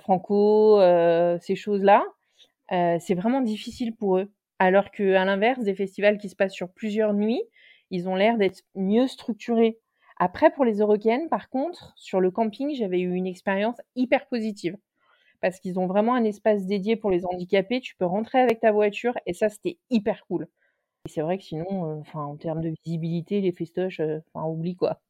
franco, 0.00 0.80
ces 1.40 1.56
choses-là, 1.56 2.04
c'est 2.70 3.14
vraiment 3.14 3.40
difficile 3.40 3.94
pour 3.94 4.18
eux. 4.18 4.32
Alors 4.58 4.90
que 4.90 5.14
à 5.14 5.24
l'inverse, 5.24 5.60
des 5.64 5.74
festivals 5.74 6.18
qui 6.18 6.28
se 6.28 6.36
passent 6.36 6.54
sur 6.54 6.72
plusieurs 6.72 7.14
nuits, 7.14 7.42
ils 7.90 8.08
ont 8.08 8.14
l'air 8.16 8.38
d'être 8.38 8.62
mieux 8.74 9.06
structurés. 9.08 9.78
Après, 10.18 10.50
pour 10.52 10.64
les 10.64 10.78
Eurokéennes, 10.78 11.28
par 11.28 11.48
contre, 11.50 11.92
sur 11.96 12.20
le 12.20 12.30
camping, 12.30 12.74
j'avais 12.74 13.00
eu 13.00 13.14
une 13.14 13.26
expérience 13.26 13.76
hyper 13.96 14.26
positive. 14.28 14.76
parce 15.40 15.60
qu'ils 15.60 15.78
ont 15.78 15.86
vraiment 15.86 16.14
un 16.14 16.24
espace 16.24 16.66
dédié 16.66 16.96
pour 16.96 17.10
les 17.10 17.24
handicapés. 17.26 17.80
Tu 17.80 17.96
peux 17.96 18.06
rentrer 18.06 18.40
avec 18.40 18.60
ta 18.60 18.72
voiture 18.72 19.14
et 19.26 19.34
ça, 19.34 19.48
c'était 19.48 19.78
hyper 19.90 20.24
cool. 20.26 20.48
Et 21.06 21.10
c'est 21.10 21.22
vrai 21.22 21.38
que 21.38 21.44
sinon, 21.44 22.00
enfin, 22.00 22.22
en 22.24 22.36
termes 22.36 22.62
de 22.62 22.74
visibilité, 22.84 23.40
les 23.40 23.52
festoches, 23.52 24.00
enfin, 24.00 24.46
oublie 24.48 24.76
quoi. 24.76 25.00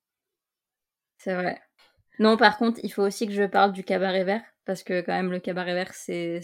C'est 1.18 1.34
vrai. 1.34 1.60
Non, 2.18 2.36
par 2.36 2.58
contre, 2.58 2.80
il 2.84 2.92
faut 2.92 3.02
aussi 3.02 3.26
que 3.26 3.32
je 3.32 3.44
parle 3.44 3.72
du 3.72 3.84
cabaret 3.84 4.24
vert, 4.24 4.44
parce 4.66 4.82
que 4.84 5.00
quand 5.02 5.12
même, 5.14 5.32
le 5.32 5.40
cabaret 5.40 5.74
vert, 5.74 5.94
c'est... 5.94 6.40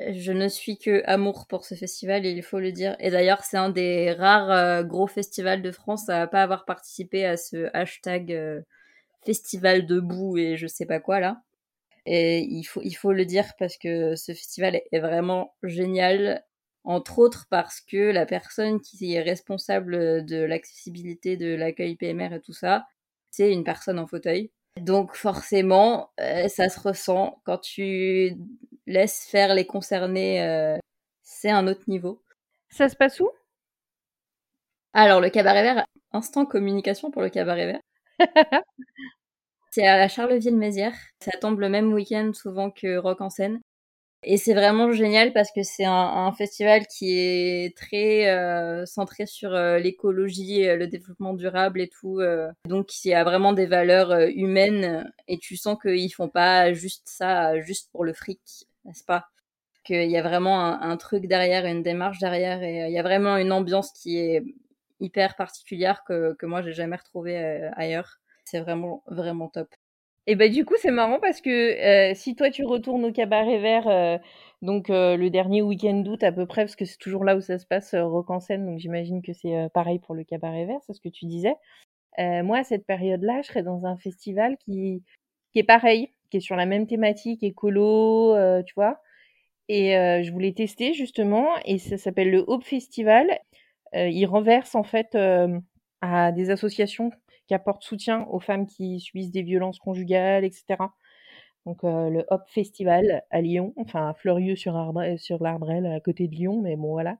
Je 0.00 0.32
ne 0.32 0.48
suis 0.48 0.78
que 0.78 1.02
amour 1.06 1.46
pour 1.48 1.64
ce 1.64 1.74
festival, 1.74 2.24
il 2.24 2.42
faut 2.42 2.60
le 2.60 2.72
dire. 2.72 2.96
Et 3.00 3.10
d'ailleurs, 3.10 3.42
c'est 3.44 3.56
un 3.56 3.70
des 3.70 4.12
rares 4.12 4.84
gros 4.84 5.08
festivals 5.08 5.62
de 5.62 5.72
France 5.72 6.08
à 6.08 6.26
pas 6.28 6.42
avoir 6.42 6.64
participé 6.64 7.24
à 7.24 7.36
ce 7.36 7.68
hashtag 7.74 8.64
festival 9.24 9.86
debout 9.86 10.38
et 10.38 10.56
je 10.56 10.66
sais 10.66 10.86
pas 10.86 11.00
quoi 11.00 11.20
là. 11.20 11.42
Et 12.06 12.40
il 12.40 12.64
faut, 12.64 12.80
il 12.84 12.94
faut 12.94 13.12
le 13.12 13.26
dire 13.26 13.46
parce 13.58 13.76
que 13.78 14.16
ce 14.16 14.32
festival 14.32 14.80
est 14.92 15.00
vraiment 15.00 15.54
génial, 15.62 16.44
entre 16.84 17.18
autres 17.18 17.46
parce 17.50 17.80
que 17.80 18.12
la 18.12 18.26
personne 18.26 18.80
qui 18.80 19.14
est 19.14 19.22
responsable 19.22 20.24
de 20.26 20.38
l'accessibilité, 20.38 21.36
de 21.36 21.54
l'accueil 21.54 21.96
PMR 21.96 22.34
et 22.34 22.40
tout 22.40 22.54
ça, 22.54 22.86
c'est 23.30 23.52
une 23.52 23.64
personne 23.64 23.98
en 23.98 24.06
fauteuil. 24.06 24.50
Donc 24.80 25.14
forcément, 25.14 26.10
euh, 26.20 26.48
ça 26.48 26.68
se 26.68 26.80
ressent 26.80 27.40
quand 27.44 27.58
tu 27.58 28.36
laisses 28.86 29.24
faire 29.26 29.54
les 29.54 29.66
concernés, 29.66 30.42
euh, 30.42 30.78
c'est 31.22 31.50
un 31.50 31.66
autre 31.68 31.84
niveau. 31.88 32.22
Ça 32.70 32.88
se 32.88 32.96
passe 32.96 33.20
où? 33.20 33.30
Alors 34.92 35.20
le 35.20 35.30
cabaret 35.30 35.62
vert, 35.62 35.84
instant 36.12 36.44
communication 36.46 37.10
pour 37.10 37.22
le 37.22 37.30
cabaret 37.30 37.66
vert. 37.66 37.80
c'est 39.70 39.86
à 39.86 39.96
la 39.96 40.08
Charleville-Mézières. 40.08 40.96
Ça 41.22 41.32
tombe 41.38 41.60
le 41.60 41.68
même 41.68 41.92
week-end 41.92 42.32
souvent 42.34 42.70
que 42.70 42.96
Rock 42.96 43.20
en 43.20 43.30
scène. 43.30 43.60
Et 44.24 44.36
c'est 44.36 44.54
vraiment 44.54 44.90
génial 44.90 45.32
parce 45.32 45.52
que 45.52 45.62
c'est 45.62 45.84
un, 45.84 46.32
festival 46.32 46.86
qui 46.88 47.16
est 47.16 47.76
très 47.76 48.28
euh, 48.28 48.84
centré 48.84 49.26
sur 49.26 49.54
euh, 49.54 49.78
l'écologie, 49.78 50.66
euh, 50.66 50.76
le 50.76 50.88
développement 50.88 51.34
durable 51.34 51.80
et 51.80 51.88
tout. 51.88 52.20
donc 52.66 53.04
il 53.04 53.10
y 53.10 53.14
a 53.14 53.22
vraiment 53.24 53.52
des 53.52 53.66
valeurs 53.66 54.12
humaines 54.34 55.10
et 55.28 55.38
tu 55.38 55.56
sens 55.56 55.78
qu'ils 55.80 56.12
font 56.12 56.28
pas 56.28 56.72
juste 56.72 57.04
ça 57.08 57.60
juste 57.60 57.90
pour 57.92 58.04
le 58.04 58.12
fric, 58.12 58.40
n'est-ce 58.84 59.04
pas? 59.04 59.28
Qu'il 59.84 60.10
y 60.10 60.16
a 60.18 60.22
vraiment 60.22 60.60
un, 60.82 60.96
truc 60.96 61.26
derrière, 61.26 61.64
une 61.66 61.82
démarche 61.82 62.18
derrière 62.18 62.62
et 62.62 62.86
il 62.88 62.92
y 62.92 62.98
a 62.98 63.02
vraiment 63.02 63.36
une 63.36 63.52
ambiance 63.52 63.92
qui 63.92 64.18
est 64.18 64.42
hyper 65.00 65.36
particulière 65.36 66.02
que, 66.04 66.34
que 66.34 66.46
moi 66.46 66.62
j'ai 66.62 66.72
jamais 66.74 66.96
retrouvée 66.96 67.36
ailleurs. 67.76 68.18
C'est 68.44 68.60
vraiment 68.60 69.02
vraiment 69.06 69.48
top. 69.48 69.68
Et 70.30 70.36
bah 70.36 70.50
du 70.50 70.66
coup 70.66 70.74
c'est 70.76 70.90
marrant 70.90 71.18
parce 71.20 71.40
que 71.40 72.12
si 72.14 72.36
toi 72.36 72.50
tu 72.50 72.62
retournes 72.62 73.06
au 73.06 73.12
cabaret 73.12 73.58
vert 73.60 74.20
donc 74.60 74.88
le 74.90 75.28
dernier 75.30 75.62
week-end 75.62 75.94
d'août 76.00 76.22
à 76.22 76.32
peu 76.32 76.44
près 76.44 76.64
parce 76.64 76.76
que 76.76 76.84
c'est 76.84 76.98
toujours 76.98 77.24
là 77.24 77.34
où 77.34 77.40
ça 77.40 77.58
se 77.58 77.64
passe 77.64 77.94
rock 77.94 78.28
en 78.28 78.38
scène 78.38 78.66
donc 78.66 78.78
j'imagine 78.78 79.22
que 79.22 79.32
c'est 79.32 79.70
pareil 79.72 79.98
pour 79.98 80.14
le 80.14 80.24
cabaret 80.24 80.66
vert 80.66 80.80
c'est 80.86 80.92
ce 80.92 81.00
que 81.00 81.08
tu 81.08 81.24
disais. 81.24 81.54
moi 82.18 82.58
à 82.58 82.64
cette 82.64 82.84
période-là 82.84 83.40
je 83.40 83.48
serais 83.48 83.62
dans 83.62 83.86
un 83.86 83.96
festival 83.96 84.58
qui 84.58 85.02
qui 85.54 85.60
est 85.60 85.64
pareil 85.64 86.10
qui 86.30 86.36
est 86.36 86.40
sur 86.40 86.56
la 86.56 86.66
même 86.66 86.86
thématique 86.86 87.42
écolo 87.42 88.36
tu 88.66 88.74
vois 88.74 89.00
et 89.70 89.92
je 90.22 90.30
voulais 90.30 90.52
tester 90.52 90.92
justement 90.92 91.48
et 91.64 91.78
ça 91.78 91.96
s'appelle 91.96 92.30
le 92.30 92.44
Hope 92.46 92.64
Festival. 92.64 93.38
il 93.94 94.26
renverse 94.26 94.74
en 94.74 94.84
fait 94.84 95.16
à 96.02 96.32
des 96.32 96.50
associations 96.50 97.12
qui 97.48 97.54
apporte 97.54 97.82
soutien 97.82 98.26
aux 98.30 98.40
femmes 98.40 98.66
qui 98.66 99.00
subissent 99.00 99.32
des 99.32 99.42
violences 99.42 99.78
conjugales, 99.78 100.44
etc. 100.44 100.76
Donc 101.66 101.84
euh, 101.84 102.10
le 102.10 102.24
Hop 102.28 102.42
Festival 102.48 103.24
à 103.30 103.40
Lyon, 103.40 103.74
enfin 103.76 104.10
à 104.10 104.14
Fleurieux 104.14 104.56
sur, 104.56 104.74
sur 105.18 105.42
l'Arbrel 105.42 105.86
à 105.86 106.00
côté 106.00 106.28
de 106.28 106.34
Lyon, 106.34 106.60
mais 106.62 106.76
bon 106.76 106.92
voilà. 106.92 107.18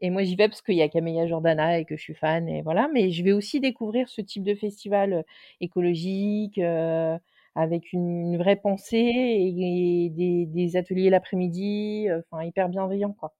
Et 0.00 0.10
moi 0.10 0.24
j'y 0.24 0.36
vais 0.36 0.48
parce 0.48 0.62
qu'il 0.62 0.76
y 0.76 0.82
a 0.82 0.88
Camélia 0.88 1.26
Jordana 1.26 1.78
et 1.78 1.84
que 1.84 1.96
je 1.96 2.02
suis 2.02 2.14
fan 2.14 2.48
et 2.48 2.62
voilà. 2.62 2.88
Mais 2.92 3.10
je 3.10 3.24
vais 3.24 3.32
aussi 3.32 3.60
découvrir 3.60 4.08
ce 4.08 4.20
type 4.20 4.44
de 4.44 4.54
festival 4.54 5.12
euh, 5.14 5.22
écologique 5.60 6.58
euh, 6.58 7.18
avec 7.54 7.92
une, 7.92 8.36
vraie 8.38 8.56
pensée 8.56 8.98
et, 8.98 10.10
des, 10.10 10.76
ateliers 10.76 11.10
l'après-midi, 11.10 12.08
enfin 12.10 12.44
hyper 12.44 12.68
bienveillant 12.68 13.12
quoi. 13.12 13.34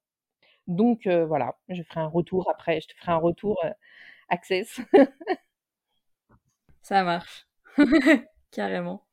Donc 0.69 1.09
voilà, 1.09 1.57
je 1.69 1.83
ferai 1.83 2.01
un 2.01 2.07
retour 2.09 2.49
après, 2.51 2.81
je 2.81 2.89
te 2.89 2.95
ferai 2.95 3.13
un 3.13 3.17
retour 3.17 3.59
access. 4.29 4.81
Ça 6.83 7.05
marche. 7.05 7.47
Carrément. 8.51 9.07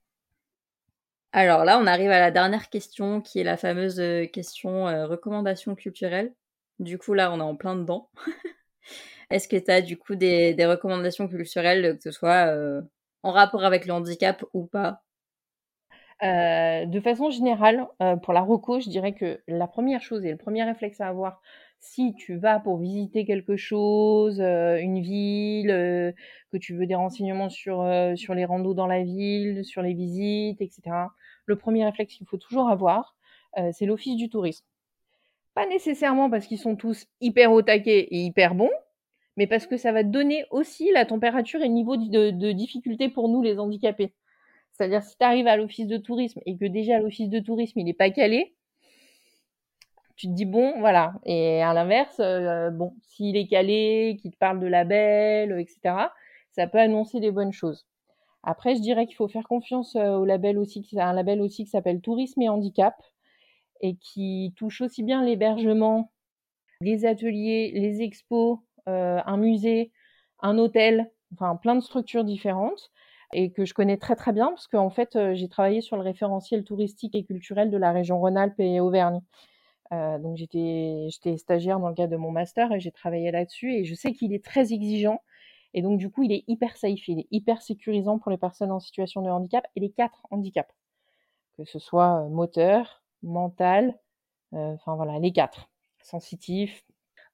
Alors 1.32 1.63
là, 1.63 1.79
on 1.79 1.86
arrive 1.86 2.10
à 2.10 2.19
la 2.19 2.32
dernière 2.32 2.69
question 2.69 3.21
qui 3.21 3.39
est 3.39 3.43
la 3.43 3.58
fameuse 3.58 3.99
euh, 3.99 4.25
question 4.25 4.88
euh, 4.88 5.05
recommandation 5.05 5.75
culturelle. 5.75 6.34
Du 6.79 6.97
coup, 6.97 7.13
là, 7.13 7.32
on 7.32 7.39
est 7.39 7.43
en 7.43 7.55
plein 7.55 7.75
dedans. 7.75 8.10
Est-ce 9.29 9.47
que 9.47 9.58
tu 9.58 9.69
as 9.69 9.82
du 9.82 9.97
coup 9.97 10.15
des, 10.15 10.55
recommandations 10.65 11.27
culturelles, 11.27 11.97
que 11.97 12.03
ce 12.03 12.12
soit 12.12 12.47
euh, 12.47 12.82
en 13.21 13.32
rapport 13.32 13.63
avec 13.63 13.86
le 13.86 13.93
handicap 13.93 14.43
ou 14.53 14.65
pas? 14.65 15.03
De 16.21 16.99
façon 16.99 17.29
générale, 17.29 17.88
pour 18.23 18.34
la 18.34 18.41
reco, 18.41 18.79
je 18.79 18.89
dirais 18.89 19.13
que 19.13 19.41
la 19.47 19.67
première 19.67 20.01
chose 20.01 20.25
et 20.25 20.32
le 20.32 20.38
premier 20.38 20.63
réflexe 20.63 20.99
à 21.01 21.08
avoir 21.08 21.41
si 21.79 22.13
tu 22.13 22.36
vas 22.38 22.60
pour 22.60 22.77
visiter 22.77 23.25
quelque 23.25 23.55
chose, 23.55 24.41
euh, 24.41 24.77
une 24.77 25.01
ville, 25.01 25.71
euh, 25.71 26.12
que 26.51 26.58
tu 26.58 26.75
veux 26.75 26.86
des 26.86 26.95
renseignements 26.95 27.49
sur, 27.49 27.82
euh, 27.82 28.15
sur 28.15 28.34
les 28.36 28.45
randos 28.45 28.73
dans 28.73 28.88
la 28.88 29.03
ville, 29.03 29.63
sur 29.63 29.82
les 29.82 29.93
visites, 29.93 30.62
etc., 30.62 30.82
le 31.45 31.58
premier 31.58 31.86
réflexe 31.86 32.15
qu'il 32.15 32.27
faut 32.27 32.38
toujours 32.38 32.69
avoir, 32.69 33.15
c'est 33.71 33.88
l'office 33.88 34.15
du 34.15 34.29
tourisme. 34.29 34.63
Pas 35.55 35.65
nécessairement 35.65 36.29
parce 36.29 36.45
qu'ils 36.45 36.60
sont 36.60 36.75
tous 36.75 37.08
hyper 37.21 37.51
au 37.51 37.63
taquet 37.63 38.08
et 38.12 38.19
hyper 38.23 38.53
bons, 38.53 38.69
mais 39.38 39.47
parce 39.47 39.65
que 39.65 39.75
ça 39.75 39.91
va 39.91 40.03
donner 40.03 40.45
aussi 40.51 40.91
la 40.91 41.05
température 41.05 41.60
et 41.62 41.67
le 41.67 41.73
niveau 41.73 41.97
de 41.97 42.51
difficulté 42.51 43.10
pour 43.10 43.27
nous 43.27 43.41
les 43.41 43.58
handicapés. 43.58 44.13
C'est-à-dire 44.79 45.03
si 45.03 45.17
tu 45.17 45.25
arrives 45.25 45.47
à 45.47 45.57
l'office 45.57 45.87
de 45.87 45.97
tourisme 45.97 46.39
et 46.45 46.55
que 46.55 46.63
déjà 46.63 46.99
l'office 46.99 47.27
de 47.27 47.39
tourisme 47.39 47.79
il 47.79 47.83
n'est 47.83 47.93
pas 47.93 48.11
calé, 48.11 48.55
tu 50.15 50.27
te 50.27 50.31
dis 50.31 50.45
bon, 50.45 50.79
voilà. 50.79 51.15
Et 51.25 51.61
à 51.61 51.73
l'inverse, 51.73 52.21
euh, 52.21 52.69
bon, 52.69 52.95
s'il 53.01 53.35
est 53.35 53.47
calé, 53.47 54.17
qu'il 54.21 54.31
te 54.31 54.37
parle 54.37 54.61
de 54.61 54.67
label, 54.67 55.59
etc., 55.59 55.95
ça 56.51 56.67
peut 56.67 56.79
annoncer 56.79 57.19
des 57.19 57.31
bonnes 57.31 57.51
choses. 57.51 57.87
Après, 58.43 58.73
je 58.75 58.79
dirais 58.79 59.05
qu'il 59.05 59.17
faut 59.17 59.27
faire 59.27 59.49
confiance 59.49 59.97
euh, 59.97 60.15
au 60.15 60.23
label 60.23 60.57
aussi, 60.57 60.87
un 60.97 61.11
label 61.11 61.41
aussi 61.41 61.65
qui 61.65 61.71
s'appelle 61.71 61.99
Tourisme 61.99 62.41
et 62.41 62.47
Handicap 62.47 62.95
et 63.81 63.97
qui 63.97 64.53
touche 64.55 64.79
aussi 64.79 65.03
bien 65.03 65.25
l'hébergement, 65.25 66.09
les 66.79 67.05
ateliers, 67.05 67.71
les 67.75 68.01
expos, 68.01 68.59
euh, 68.87 69.19
un 69.25 69.35
musée, 69.35 69.91
un 70.39 70.57
hôtel, 70.57 71.11
enfin 71.33 71.57
plein 71.57 71.75
de 71.75 71.81
structures 71.81 72.23
différentes 72.23 72.91
et 73.33 73.51
que 73.51 73.65
je 73.65 73.73
connais 73.73 73.97
très 73.97 74.15
très 74.15 74.33
bien 74.33 74.47
parce 74.49 74.67
qu'en 74.67 74.89
fait 74.89 75.17
j'ai 75.33 75.47
travaillé 75.49 75.81
sur 75.81 75.95
le 75.95 76.01
référentiel 76.01 76.63
touristique 76.63 77.15
et 77.15 77.23
culturel 77.23 77.69
de 77.69 77.77
la 77.77 77.91
région 77.91 78.19
Rhône-Alpes 78.19 78.59
et 78.59 78.79
Auvergne. 78.79 79.21
Donc 79.91 80.37
j'étais 80.37 81.09
stagiaire 81.37 81.79
dans 81.79 81.89
le 81.89 81.95
cadre 81.95 82.11
de 82.11 82.17
mon 82.17 82.31
master 82.31 82.71
et 82.71 82.79
j'ai 82.79 82.91
travaillé 82.91 83.31
là-dessus 83.31 83.73
et 83.73 83.85
je 83.85 83.95
sais 83.95 84.13
qu'il 84.13 84.33
est 84.33 84.43
très 84.43 84.73
exigeant 84.73 85.21
et 85.73 85.81
donc 85.81 85.99
du 85.99 86.09
coup 86.09 86.23
il 86.23 86.31
est 86.31 86.43
hyper 86.47 86.77
safe, 86.77 87.07
il 87.07 87.19
est 87.19 87.27
hyper 87.31 87.61
sécurisant 87.61 88.19
pour 88.19 88.31
les 88.31 88.37
personnes 88.37 88.71
en 88.71 88.79
situation 88.79 89.21
de 89.21 89.29
handicap 89.29 89.67
et 89.75 89.79
les 89.79 89.91
quatre 89.91 90.25
handicaps, 90.31 90.73
que 91.57 91.65
ce 91.65 91.79
soit 91.79 92.27
moteur, 92.29 93.03
mental, 93.23 93.97
enfin 94.51 94.95
voilà 94.95 95.19
les 95.19 95.31
quatre, 95.31 95.69
sensitif, 96.01 96.83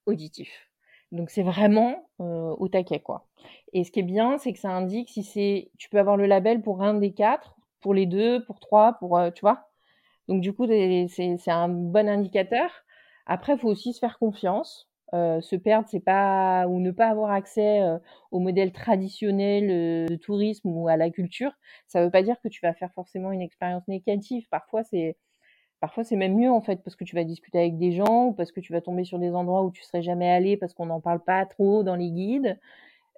auditif. 0.06 0.70
Donc 1.16 1.30
c'est 1.30 1.44
vraiment 1.44 2.08
euh, 2.20 2.54
au 2.58 2.68
taquet 2.68 3.00
quoi. 3.00 3.28
Et 3.74 3.84
ce 3.84 3.92
qui 3.92 4.00
est 4.02 4.04
bien, 4.04 4.38
c'est 4.38 4.54
que 4.54 4.60
ça 4.60 4.70
indique 4.70 5.10
si 5.10 5.24
c'est, 5.24 5.72
tu 5.78 5.90
peux 5.90 6.00
avoir 6.00 6.18
le 6.18 6.26
label 6.26 6.62
pour 6.62 6.82
un 6.82 6.94
des 6.96 7.14
quatre, 7.14 7.56
pour 7.82 7.94
les 7.94 8.06
deux, 8.06 8.44
pour 8.46 8.60
trois, 8.60 8.94
pour 9.00 9.20
tu 9.34 9.42
vois. 9.42 9.70
Donc 10.28 10.42
du 10.42 10.54
coup, 10.54 10.66
c'est 10.68 11.52
un 11.52 11.70
bon 11.70 12.10
indicateur. 12.10 12.72
Après, 13.26 13.58
faut 13.58 13.70
aussi 13.70 13.94
se 13.94 14.00
faire 14.00 14.18
confiance. 14.20 14.90
Euh, 15.14 15.40
se 15.40 15.56
perdre, 15.56 15.88
c'est 15.90 16.00
pas 16.00 16.68
ou 16.68 16.80
ne 16.80 16.92
pas 16.92 17.08
avoir 17.08 17.32
accès 17.32 17.82
euh, 17.82 17.98
au 18.32 18.40
modèle 18.40 18.72
traditionnel 18.74 19.70
euh, 19.70 20.08
de 20.08 20.16
tourisme 20.16 20.68
ou 20.70 20.88
à 20.88 20.98
la 20.98 21.12
culture, 21.12 21.52
ça 21.88 22.04
veut 22.04 22.10
pas 22.12 22.24
dire 22.24 22.36
que 22.42 22.50
tu 22.50 22.60
vas 22.64 22.74
faire 22.74 22.92
forcément 22.94 23.32
une 23.32 23.42
expérience 23.42 23.88
négative. 23.88 24.48
Parfois, 24.50 24.84
c'est 24.84 25.16
parfois 25.86 26.04
c'est 26.04 26.16
même 26.16 26.36
mieux 26.36 26.50
en 26.50 26.62
fait 26.62 26.82
parce 26.84 26.96
que 26.96 27.04
tu 27.04 27.16
vas 27.16 27.24
discuter 27.24 27.60
avec 27.60 27.78
des 27.78 27.92
gens 27.92 28.30
ou 28.30 28.34
parce 28.34 28.52
que 28.52 28.60
tu 28.60 28.74
vas 28.74 28.82
tomber 28.82 29.04
sur 29.04 29.20
des 29.20 29.36
endroits 29.36 29.62
où 29.62 29.70
tu 29.70 29.84
serais 29.84 30.02
jamais 30.02 30.28
allé 30.28 30.58
parce 30.58 30.74
qu'on 30.74 30.88
n'en 30.88 31.00
parle 31.00 31.20
pas 31.20 31.46
trop 31.46 31.84
dans 31.84 31.96
les 31.96 32.10
guides 32.10 32.60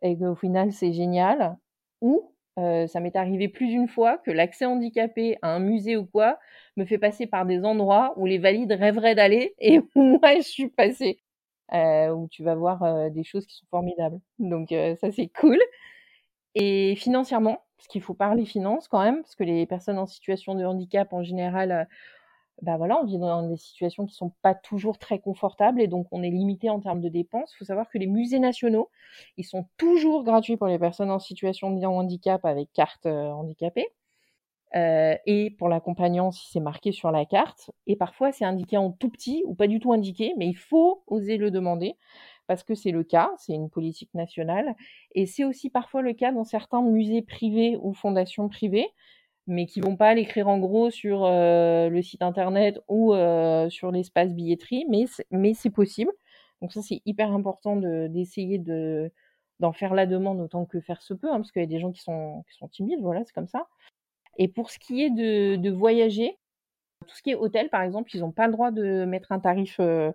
et 0.01 0.17
qu'au 0.17 0.35
final 0.35 0.73
c'est 0.73 0.91
génial. 0.91 1.57
Ou 2.01 2.29
euh, 2.59 2.85
ça 2.87 2.99
m'est 2.99 3.15
arrivé 3.15 3.47
plus 3.47 3.67
d'une 3.67 3.87
fois 3.87 4.17
que 4.17 4.31
l'accès 4.31 4.65
handicapé 4.65 5.37
à 5.41 5.55
un 5.55 5.59
musée 5.59 5.95
ou 5.95 6.05
quoi 6.05 6.39
me 6.75 6.83
fait 6.83 6.97
passer 6.97 7.25
par 7.25 7.45
des 7.45 7.63
endroits 7.63 8.13
où 8.17 8.25
les 8.25 8.37
valides 8.37 8.73
rêveraient 8.73 9.15
d'aller 9.15 9.55
et 9.59 9.79
où 9.79 10.19
moi 10.19 10.35
je 10.35 10.41
suis 10.41 10.67
passée. 10.67 11.21
Euh, 11.73 12.09
où 12.09 12.27
tu 12.27 12.43
vas 12.43 12.55
voir 12.55 12.83
euh, 12.83 13.09
des 13.09 13.23
choses 13.23 13.45
qui 13.45 13.55
sont 13.55 13.65
formidables. 13.69 14.19
Donc 14.39 14.73
ça 14.99 15.09
c'est 15.09 15.29
cool. 15.39 15.59
Et 16.53 16.95
financièrement, 16.97 17.63
parce 17.77 17.87
qu'il 17.87 18.01
faut 18.01 18.13
parler 18.13 18.43
finances 18.43 18.89
quand 18.89 19.01
même, 19.01 19.21
parce 19.21 19.35
que 19.35 19.45
les 19.45 19.65
personnes 19.65 19.99
en 19.99 20.05
situation 20.05 20.53
de 20.53 20.65
handicap 20.65 21.13
en 21.13 21.23
général, 21.23 21.87
bah 22.61 22.77
voilà, 22.77 22.99
on 23.01 23.05
vit 23.05 23.19
dans 23.19 23.47
des 23.47 23.57
situations 23.57 24.05
qui 24.05 24.15
sont 24.15 24.31
pas 24.41 24.55
toujours 24.55 24.97
très 24.97 25.19
confortables 25.19 25.81
et 25.81 25.87
donc 25.87 26.07
on 26.11 26.23
est 26.23 26.29
limité 26.29 26.69
en 26.69 26.79
termes 26.79 27.01
de 27.01 27.09
dépenses. 27.09 27.53
Il 27.53 27.57
faut 27.57 27.65
savoir 27.65 27.89
que 27.89 27.97
les 27.97 28.07
musées 28.07 28.39
nationaux, 28.39 28.89
ils 29.37 29.45
sont 29.45 29.65
toujours 29.77 30.23
gratuits 30.23 30.57
pour 30.57 30.67
les 30.67 30.79
personnes 30.79 31.11
en 31.11 31.19
situation 31.19 31.71
de 31.71 31.85
handicap 31.85 32.43
avec 32.45 32.71
carte 32.73 33.05
handicapée. 33.05 33.87
Euh, 34.75 35.15
et 35.25 35.51
pour 35.51 35.69
l'accompagnant 35.69 36.31
si 36.31 36.51
c'est 36.51 36.59
marqué 36.59 36.91
sur 36.91 37.11
la 37.11 37.25
carte. 37.25 37.71
Et 37.85 37.95
parfois 37.95 38.31
c'est 38.31 38.43
indiqué 38.43 38.77
en 38.77 38.91
tout 38.91 39.09
petit 39.09 39.43
ou 39.45 39.55
pas 39.55 39.67
du 39.67 39.79
tout 39.79 39.93
indiqué, 39.93 40.33
mais 40.37 40.47
il 40.47 40.57
faut 40.57 41.03
oser 41.07 41.37
le 41.37 41.51
demander 41.51 41.95
parce 42.47 42.63
que 42.63 42.75
c'est 42.75 42.91
le 42.91 43.03
cas, 43.03 43.31
c'est 43.37 43.53
une 43.53 43.69
politique 43.69 44.13
nationale. 44.13 44.75
Et 45.13 45.25
c'est 45.25 45.43
aussi 45.43 45.69
parfois 45.69 46.01
le 46.01 46.13
cas 46.13 46.31
dans 46.31 46.43
certains 46.43 46.81
musées 46.81 47.21
privés 47.21 47.77
ou 47.81 47.93
fondations 47.93 48.49
privées, 48.49 48.87
mais 49.47 49.65
qui 49.65 49.79
vont 49.81 49.95
pas 49.95 50.13
l'écrire 50.13 50.49
en 50.49 50.59
gros 50.59 50.91
sur 50.91 51.25
euh, 51.25 51.89
le 51.89 52.01
site 52.01 52.21
internet 52.21 52.79
ou 52.89 53.13
euh, 53.13 53.69
sur 53.69 53.91
l'espace 53.91 54.33
billetterie, 54.33 54.85
mais 54.89 55.05
mais 55.31 55.53
c'est 55.53 55.69
possible. 55.69 56.11
Donc 56.61 56.73
ça 56.73 56.81
c'est 56.81 57.01
hyper 57.05 57.31
important 57.31 57.77
d'essayer 57.77 58.59
de 58.59 59.11
d'en 59.59 59.73
faire 59.73 59.93
la 59.95 60.05
demande 60.05 60.39
autant 60.41 60.65
que 60.65 60.79
faire 60.81 61.01
se 61.01 61.13
peut, 61.13 61.29
hein, 61.29 61.37
parce 61.37 61.51
qu'il 61.51 61.61
y 61.61 61.65
a 61.65 61.67
des 61.67 61.79
gens 61.79 61.91
qui 61.91 62.01
sont 62.01 62.43
qui 62.49 62.57
sont 62.57 62.67
timides, 62.67 63.01
voilà, 63.01 63.23
c'est 63.25 63.33
comme 63.33 63.47
ça. 63.47 63.67
Et 64.37 64.47
pour 64.49 64.69
ce 64.71 64.79
qui 64.79 65.03
est 65.03 65.09
de, 65.09 65.55
de 65.57 65.71
voyager, 65.71 66.37
tout 67.07 67.15
ce 67.15 67.23
qui 67.23 67.31
est 67.31 67.35
hôtel 67.35 67.69
par 67.69 67.81
exemple, 67.83 68.11
ils 68.15 68.21
n'ont 68.21 68.31
pas 68.31 68.47
le 68.47 68.53
droit 68.53 68.71
de 68.71 69.05
mettre 69.05 69.31
un 69.31 69.39
tarif 69.39 69.77
euh, 69.79 70.11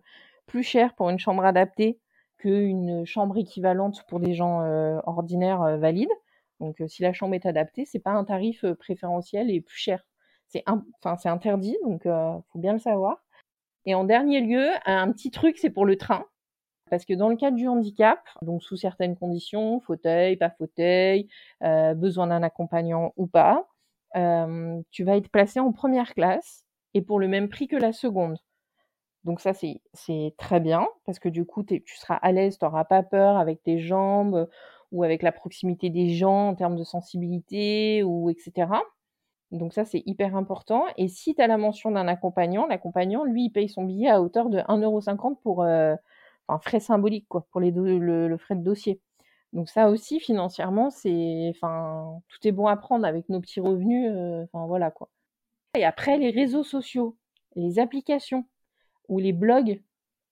plus 0.47 0.62
cher 0.62 0.95
pour 0.95 1.11
une 1.11 1.18
chambre 1.18 1.45
adaptée 1.45 1.99
qu'une 2.38 3.07
chambre 3.07 3.38
équivalente 3.38 4.05
pour 4.09 4.21
des 4.21 4.35
gens 4.35 4.61
ordinaires 5.07 5.79
valides. 5.79 6.11
Donc, 6.62 6.81
euh, 6.81 6.87
si 6.87 7.03
la 7.03 7.12
chambre 7.12 7.35
est 7.35 7.44
adaptée, 7.44 7.85
c'est 7.85 7.98
pas 7.98 8.12
un 8.12 8.25
tarif 8.25 8.64
euh, 8.64 8.77
préférentiel 8.77 9.51
et 9.51 9.61
plus 9.61 9.77
cher. 9.77 10.07
C'est 10.46 10.62
enfin, 10.66 11.16
c'est 11.16 11.29
interdit, 11.29 11.77
donc 11.83 12.07
euh, 12.07 12.38
faut 12.53 12.61
bien 12.61 12.72
le 12.72 12.79
savoir. 12.79 13.25
Et 13.85 13.94
en 13.96 14.05
dernier 14.05 14.40
lieu, 14.40 14.68
un 14.87 15.11
petit 15.11 15.33
truc, 15.33 15.59
c'est 15.59 15.70
pour 15.70 15.85
le 15.85 15.96
train. 15.96 16.25
Parce 16.88 17.05
que 17.05 17.14
dans 17.14 17.29
le 17.29 17.37
cas 17.37 17.51
du 17.51 17.66
handicap, 17.66 18.20
donc 18.42 18.62
sous 18.62 18.77
certaines 18.77 19.16
conditions, 19.16 19.81
fauteuil, 19.81 20.37
pas 20.37 20.51
fauteuil, 20.51 21.27
besoin 21.61 22.29
d'un 22.29 22.42
accompagnant 22.44 23.12
ou 23.16 23.27
pas, 23.27 23.66
tu 24.90 25.05
vas 25.05 25.16
être 25.16 25.31
placé 25.31 25.59
en 25.59 25.72
première 25.72 26.14
classe 26.14 26.64
et 26.94 27.03
pour 27.03 27.18
le 27.18 27.29
même 27.29 27.48
prix 27.48 27.66
que 27.66 27.77
la 27.77 27.92
seconde. 27.92 28.37
Donc 29.25 29.40
ça, 29.40 29.53
c'est 29.55 30.35
très 30.37 30.61
bien 30.61 30.87
parce 31.07 31.18
que 31.18 31.31
du 31.31 31.44
coup, 31.44 31.64
tu 31.64 31.96
seras 31.96 32.16
à 32.16 32.31
l'aise, 32.31 32.59
tu 32.59 32.64
n'auras 32.64 32.85
pas 32.85 33.03
peur 33.03 33.37
avec 33.37 33.62
tes 33.64 33.81
jambes 33.81 34.48
ou 34.93 35.03
avec 35.03 35.23
la 35.23 35.33
proximité 35.33 35.91
des 35.91 36.11
gens 36.11 36.51
en 36.51 36.55
termes 36.55 36.77
de 36.77 36.85
sensibilité 36.85 38.03
ou 38.05 38.31
etc. 38.31 38.69
Donc 39.51 39.75
ça, 39.75 39.85
c'est 39.85 40.03
hyper 40.07 40.37
important. 40.37 40.85
Et 40.97 41.09
si 41.09 41.35
tu 41.35 41.43
as 41.43 41.47
la 41.47 41.59
mention 41.59 41.91
d'un 41.91 42.09
accompagnant, 42.09 42.67
l'accompagnant, 42.67 43.25
lui, 43.25 43.47
il 43.47 43.51
paye 43.51 43.69
son 43.69 43.85
billet 43.85 44.09
à 44.09 44.23
hauteur 44.23 44.49
de 44.49 44.59
1,50€ 44.59 45.37
pour 45.43 45.63
euh, 45.63 45.95
frais 46.63 46.81
symboliques, 46.81 47.27
quoi, 47.29 47.47
pour 47.51 47.61
les 47.61 47.71
le, 47.71 48.37
frais 48.39 48.55
de 48.55 48.63
dossier. 48.63 49.01
Donc 49.53 49.69
ça 49.69 49.91
aussi, 49.91 50.21
financièrement, 50.21 50.89
c'est, 50.91 51.53
enfin, 51.55 52.21
tout 52.29 52.49
est 52.49 52.53
bon 52.53 52.67
à 52.67 52.77
prendre 52.77 53.05
avec 53.05 53.29
nos 53.29 53.41
petits 53.41 53.61
revenus, 53.61 54.11
euh, 54.11 54.45
enfin 54.45 54.67
voilà 54.67 54.91
quoi. 54.91 55.11
Et 55.75 55.85
après, 55.85 56.19
les 56.19 56.31
réseaux 56.31 56.65
sociaux, 56.65 57.17
les 57.55 57.79
applications 57.79 58.47
ou 59.09 59.19
les 59.19 59.33
blogs 59.33 59.83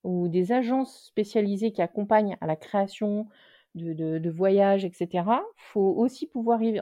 ou 0.05 0.29
des 0.29 0.53
agences 0.53 1.05
spécialisées 1.05 1.73
qui 1.73 1.83
accompagnent 1.83 2.38
à 2.40 2.46
la 2.46 2.57
création 2.57 3.27
de, 3.74 4.18
de, 4.18 4.30
voyage, 4.30 4.85
etc. 4.85 5.24
faut 5.56 5.94
aussi 5.96 6.26
pouvoir 6.26 6.62
y, 6.62 6.78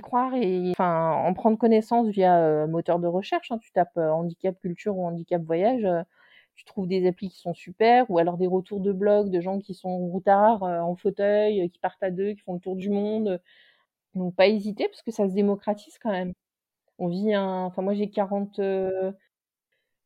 croire 0.00 0.34
et 0.34 0.70
enfin, 0.70 1.12
en 1.12 1.34
prendre 1.34 1.58
connaissance 1.58 2.08
via 2.08 2.38
euh, 2.38 2.66
moteur 2.66 2.98
de 2.98 3.06
recherche. 3.06 3.50
Hein. 3.50 3.58
Tu 3.58 3.72
tapes 3.72 3.96
euh, 3.96 4.10
handicap 4.10 4.58
culture 4.60 4.96
ou 4.96 5.06
handicap 5.06 5.42
voyage, 5.42 5.84
euh, 5.84 6.02
tu 6.54 6.64
trouves 6.64 6.86
des 6.88 7.06
applis 7.06 7.30
qui 7.30 7.38
sont 7.40 7.54
super, 7.54 8.10
ou 8.10 8.18
alors 8.18 8.36
des 8.38 8.46
retours 8.46 8.80
de 8.80 8.92
blog 8.92 9.30
de 9.30 9.40
gens 9.40 9.58
qui 9.58 9.74
sont 9.74 9.96
routards 9.98 10.62
en 10.62 10.94
fauteuil, 10.96 11.70
qui 11.70 11.78
partent 11.78 12.02
à 12.02 12.10
deux, 12.10 12.32
qui 12.34 12.40
font 12.42 12.54
le 12.54 12.60
tour 12.60 12.76
du 12.76 12.90
monde. 12.90 13.40
Donc 14.14 14.36
pas 14.36 14.48
hésiter 14.48 14.88
parce 14.88 15.02
que 15.02 15.10
ça 15.10 15.28
se 15.28 15.34
démocratise 15.34 15.98
quand 15.98 16.10
même. 16.10 16.32
On 16.98 17.08
vit 17.08 17.34
un... 17.34 17.64
Enfin 17.64 17.82
moi 17.82 17.94
j'ai 17.94 18.10
40, 18.10 18.60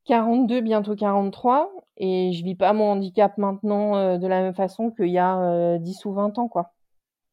42, 0.07 0.61
bientôt 0.61 0.95
43, 0.95 1.73
et 1.97 2.33
je 2.33 2.45
vis 2.45 2.55
pas 2.55 2.73
mon 2.73 2.93
handicap 2.93 3.37
maintenant 3.39 3.97
euh, 3.97 4.19
de 4.19 4.27
la 4.29 4.41
même 4.41 4.55
façon 4.55 4.91
qu'il 4.91 5.09
y 5.09 5.19
a 5.19 5.79
10 5.79 6.07
euh, 6.07 6.09
ou 6.09 6.13
20 6.13 6.39
ans, 6.39 6.49
quoi. 6.49 6.73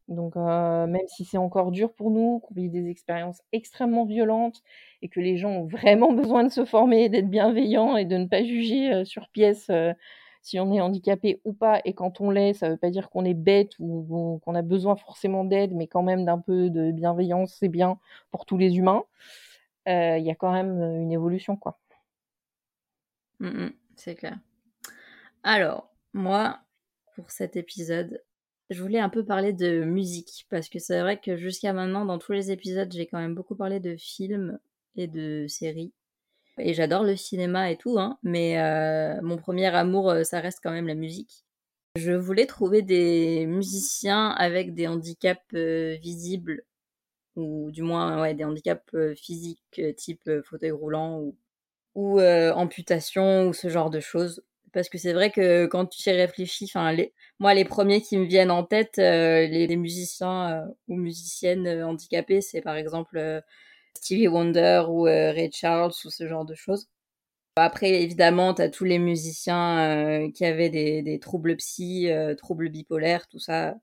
Donc, 0.07 0.35
euh, 0.35 0.87
même 0.87 1.07
si 1.07 1.25
c'est 1.25 1.37
encore 1.37 1.71
dur 1.71 1.93
pour 1.93 2.11
nous, 2.11 2.39
qu'on 2.39 2.53
vit 2.55 2.69
des 2.69 2.89
expériences 2.89 3.41
extrêmement 3.53 4.05
violentes 4.05 4.61
et 5.01 5.09
que 5.09 5.19
les 5.19 5.37
gens 5.37 5.51
ont 5.51 5.65
vraiment 5.67 6.13
besoin 6.13 6.43
de 6.43 6.49
se 6.49 6.65
former, 6.65 7.09
d'être 7.09 7.29
bienveillants 7.29 7.95
et 7.97 8.05
de 8.05 8.17
ne 8.17 8.25
pas 8.25 8.43
juger 8.43 9.05
sur 9.05 9.29
pièce 9.29 9.71
si 10.41 10.59
on 10.59 10.73
est 10.73 10.81
handicapé 10.81 11.41
ou 11.45 11.53
pas. 11.53 11.81
Et 11.85 11.93
quand 11.93 12.21
on 12.21 12.31
l'est, 12.31 12.53
ça 12.53 12.69
veut 12.69 12.77
pas 12.77 12.89
dire 12.89 13.09
qu'on 13.09 13.25
est 13.25 13.33
bête 13.33 13.73
ou, 13.79 14.39
qu'on 14.43 14.55
a 14.55 14.61
besoin 14.61 14.95
forcément 14.95 15.45
d'aide, 15.45 15.73
mais 15.73 15.87
quand 15.87 16.03
même 16.03 16.25
d'un 16.25 16.39
peu 16.39 16.69
de 16.69 16.91
bienveillance, 16.91 17.55
c'est 17.59 17.69
bien 17.69 17.97
pour 18.31 18.45
tous 18.45 18.57
les 18.57 18.77
humains. 18.77 19.03
Il 19.87 20.23
y 20.23 20.31
a 20.31 20.35
quand 20.35 20.51
même 20.51 20.81
une 20.81 21.11
évolution, 21.11 21.55
quoi. 21.55 21.77
Mm, 23.43 23.65
mm, 23.65 23.73
c'est 23.97 24.15
clair. 24.15 24.39
Alors, 25.43 25.93
moi, 26.13 26.59
pour 27.15 27.29
cet 27.29 27.57
épisode, 27.57 28.23
je 28.69 28.81
voulais 28.81 28.99
un 28.99 29.09
peu 29.09 29.25
parler 29.25 29.51
de 29.51 29.83
musique, 29.83 30.47
parce 30.49 30.69
que 30.69 30.79
c'est 30.79 31.01
vrai 31.01 31.19
que 31.19 31.35
jusqu'à 31.35 31.73
maintenant, 31.73 32.05
dans 32.05 32.19
tous 32.19 32.31
les 32.31 32.51
épisodes, 32.51 32.91
j'ai 32.91 33.05
quand 33.05 33.19
même 33.19 33.35
beaucoup 33.35 33.55
parlé 33.55 33.81
de 33.81 33.97
films 33.97 34.59
et 34.95 35.07
de 35.07 35.45
séries. 35.49 35.93
Et 36.59 36.73
j'adore 36.73 37.03
le 37.03 37.17
cinéma 37.17 37.71
et 37.71 37.77
tout, 37.77 37.99
hein, 37.99 38.17
mais 38.23 38.59
euh, 38.59 39.19
mon 39.21 39.37
premier 39.37 39.67
amour, 39.67 40.11
euh, 40.11 40.23
ça 40.23 40.39
reste 40.39 40.59
quand 40.63 40.71
même 40.71 40.87
la 40.87 40.95
musique. 40.95 41.45
Je 41.95 42.13
voulais 42.13 42.45
trouver 42.45 42.81
des 42.81 43.45
musiciens 43.45 44.29
avec 44.31 44.73
des 44.73 44.87
handicaps 44.87 45.41
euh, 45.55 45.97
visibles, 46.01 46.63
ou 47.35 47.71
du 47.71 47.81
moins 47.81 48.33
des 48.33 48.45
handicaps 48.45 48.95
physiques 49.15 49.81
type 49.97 50.29
fauteuil 50.45 50.71
roulant 50.71 51.19
ou 51.19 51.35
ou 51.95 52.19
euh, 52.19 52.53
amputation 52.53 53.47
ou 53.47 53.53
ce 53.53 53.69
genre 53.69 53.89
de 53.89 53.99
choses. 53.99 54.43
Parce 54.73 54.89
que 54.89 54.97
c'est 54.97 55.13
vrai 55.13 55.29
que 55.31 55.67
quand 55.67 55.85
tu 55.85 56.09
y 56.09 56.13
réfléchis, 56.13 56.65
enfin, 56.65 56.91
les, 56.91 57.13
moi, 57.39 57.53
les 57.53 57.65
premiers 57.65 58.01
qui 58.01 58.17
me 58.17 58.25
viennent 58.25 58.51
en 58.51 58.63
tête, 58.63 58.97
euh, 58.97 59.45
les, 59.47 59.75
musiciens 59.77 60.63
euh, 60.63 60.65
ou 60.87 60.95
musiciennes 60.97 61.83
handicapées, 61.83 62.41
c'est 62.41 62.61
par 62.61 62.75
exemple 62.75 63.43
Stevie 63.95 64.27
Wonder 64.27 64.85
ou 64.89 65.03
Ray 65.03 65.51
Charles 65.53 65.93
ou 66.05 66.09
ce 66.09 66.27
genre 66.27 66.45
de 66.45 66.55
choses. 66.55 66.89
Après, 67.55 68.01
évidemment, 68.01 68.55
tu 68.55 68.63
as 68.63 68.69
tous 68.69 68.83
les 68.85 68.97
musiciens 68.97 70.31
qui 70.33 70.43
avaient 70.43 70.71
des, 70.71 71.03
des 71.03 71.19
troubles 71.19 71.55
psy, 71.57 72.09
troubles 72.37 72.69
bipolaires, 72.69 73.27
tout 73.27 73.39
ça. 73.39 73.75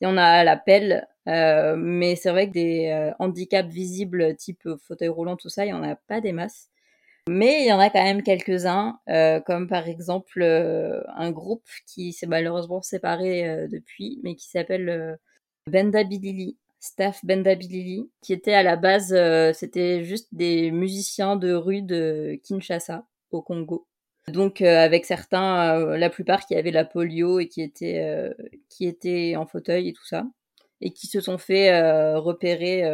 Il 0.00 0.04
y 0.04 0.06
en 0.08 0.16
a 0.16 0.24
à 0.24 0.44
l'appel, 0.44 1.06
mais 1.26 2.16
c'est 2.16 2.30
vrai 2.30 2.48
que 2.48 2.54
des 2.54 3.12
handicaps 3.18 3.68
visibles 3.68 4.34
type 4.36 4.66
fauteuil 4.86 5.08
roulant, 5.08 5.36
tout 5.36 5.50
ça, 5.50 5.66
il 5.66 5.70
y 5.70 5.72
en 5.74 5.82
a 5.82 5.94
pas 5.94 6.22
des 6.22 6.32
masses. 6.32 6.70
Mais 7.28 7.62
il 7.62 7.68
y 7.68 7.72
en 7.72 7.78
a 7.78 7.90
quand 7.90 8.02
même 8.02 8.22
quelques-uns, 8.22 8.98
euh, 9.10 9.40
comme 9.40 9.68
par 9.68 9.86
exemple 9.86 10.40
euh, 10.40 11.02
un 11.14 11.30
groupe 11.30 11.68
qui 11.86 12.12
s'est 12.12 12.26
malheureusement 12.26 12.80
séparé 12.80 13.46
euh, 13.46 13.68
depuis, 13.68 14.18
mais 14.22 14.34
qui 14.34 14.48
s'appelle 14.48 15.18
Benda 15.66 16.04
Bilili, 16.04 16.56
Staff 16.80 17.24
Benda 17.24 17.54
Bilili, 17.54 18.10
qui 18.22 18.32
était 18.32 18.54
à 18.54 18.62
la 18.62 18.76
base, 18.76 19.14
c'était 19.54 20.04
juste 20.04 20.28
des 20.32 20.70
musiciens 20.70 21.36
de 21.36 21.52
rue 21.52 21.82
de 21.82 22.40
Kinshasa, 22.44 23.06
au 23.30 23.42
Congo. 23.42 23.86
Donc 24.28 24.62
avec 24.62 25.04
certains, 25.04 25.96
la 25.96 26.10
plupart 26.10 26.46
qui 26.46 26.54
avaient 26.54 26.70
la 26.70 26.84
polio 26.84 27.40
et 27.40 27.48
qui 27.48 27.62
étaient, 27.62 28.32
qui 28.70 28.86
étaient 28.86 29.36
en 29.36 29.46
fauteuil 29.46 29.88
et 29.88 29.92
tout 29.92 30.06
ça, 30.06 30.26
et 30.80 30.92
qui 30.92 31.06
se 31.08 31.20
sont 31.20 31.38
fait 31.38 31.70
repérer 32.16 32.84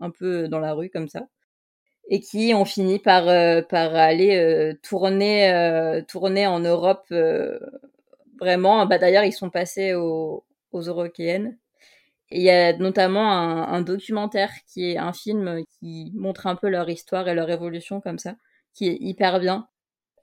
un 0.00 0.10
peu 0.10 0.48
dans 0.48 0.60
la 0.60 0.72
rue 0.74 0.90
comme 0.90 1.08
ça 1.08 1.26
et 2.08 2.20
qui 2.20 2.52
ont 2.54 2.64
fini 2.64 2.98
par 2.98 3.28
euh, 3.28 3.62
par 3.62 3.94
aller 3.94 4.36
euh, 4.36 4.74
tourner 4.82 5.50
euh, 5.50 6.02
tourner 6.02 6.46
en 6.46 6.60
Europe 6.60 7.12
vraiment. 8.38 8.86
Bah 8.86 8.98
d'ailleurs 8.98 9.24
ils 9.24 9.32
sont 9.32 9.50
passés 9.50 9.94
aux 9.94 10.44
aux 10.72 10.82
européennes 10.82 11.56
et 12.30 12.38
il 12.38 12.42
y 12.42 12.50
a 12.50 12.76
notamment 12.76 13.32
un, 13.32 13.62
un, 13.64 13.82
documentaire 13.82 14.50
qui 14.66 14.92
est 14.92 14.98
un 14.98 15.12
film 15.12 15.62
qui 15.78 16.12
montre 16.16 16.46
un 16.46 16.56
peu 16.56 16.68
leur 16.68 16.88
histoire 16.90 17.28
et 17.28 17.34
leur 17.34 17.50
évolution 17.50 18.00
comme 18.00 18.18
ça 18.18 18.36
qui 18.74 18.88
est 18.88 18.96
hyper 19.00 19.40
bien. 19.40 19.68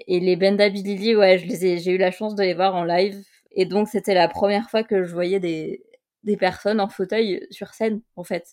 Et 0.08 0.20
les 0.20 0.36
Benda 0.36 0.70
Bilili 0.70 1.16
ouais 1.16 1.40
je 1.40 1.48
les 1.48 1.66
ai 1.66 1.80
j'ai 1.80 1.94
eu 1.94 1.98
la 1.98 2.12
chance 2.12 2.36
de 2.36 2.44
les 2.44 2.54
voir 2.56 2.76
en 2.76 2.84
live. 2.86 3.24
Et 3.52 3.66
donc 3.66 3.88
c'était 3.90 4.14
la 4.14 4.28
première 4.30 4.70
fois 4.70 4.84
que 4.84 5.04
je 5.04 5.14
voyais 5.14 5.40
des 5.40 5.84
des 6.24 6.38
personnes 6.38 6.80
en 6.82 6.90
fauteuil 6.90 7.48
sur 7.52 7.74
scène 7.74 8.02
en 8.16 8.24
fait 8.24 8.46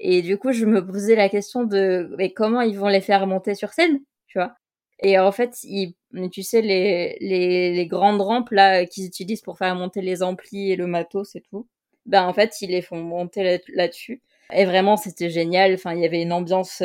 et 0.00 0.22
du 0.22 0.38
coup, 0.38 0.52
je 0.52 0.64
me 0.66 0.84
posais 0.84 1.14
la 1.14 1.28
question 1.28 1.64
de 1.64 2.14
mais 2.18 2.32
comment 2.32 2.62
ils 2.62 2.78
vont 2.78 2.88
les 2.88 3.00
faire 3.00 3.26
monter 3.26 3.54
sur 3.54 3.72
scène, 3.72 4.00
tu 4.26 4.38
vois? 4.38 4.54
Et 5.02 5.18
en 5.18 5.32
fait, 5.32 5.58
ils, 5.62 5.94
tu 6.32 6.42
sais, 6.42 6.62
les, 6.62 7.16
les, 7.20 7.72
les 7.72 7.86
grandes 7.86 8.20
rampes 8.20 8.50
là 8.50 8.84
qu'ils 8.86 9.06
utilisent 9.06 9.40
pour 9.42 9.58
faire 9.58 9.74
monter 9.74 10.02
les 10.02 10.22
amplis 10.22 10.72
et 10.72 10.76
le 10.76 10.86
matos 10.86 11.36
et 11.36 11.42
tout, 11.42 11.68
ben 12.06 12.24
en 12.26 12.32
fait, 12.34 12.60
ils 12.60 12.70
les 12.70 12.82
font 12.82 13.02
monter 13.02 13.60
là-dessus. 13.74 14.22
Et 14.52 14.64
vraiment, 14.64 14.96
c'était 14.96 15.30
génial. 15.30 15.74
Enfin, 15.74 15.94
il 15.94 16.00
y 16.00 16.04
avait 16.04 16.22
une 16.22 16.32
ambiance 16.32 16.82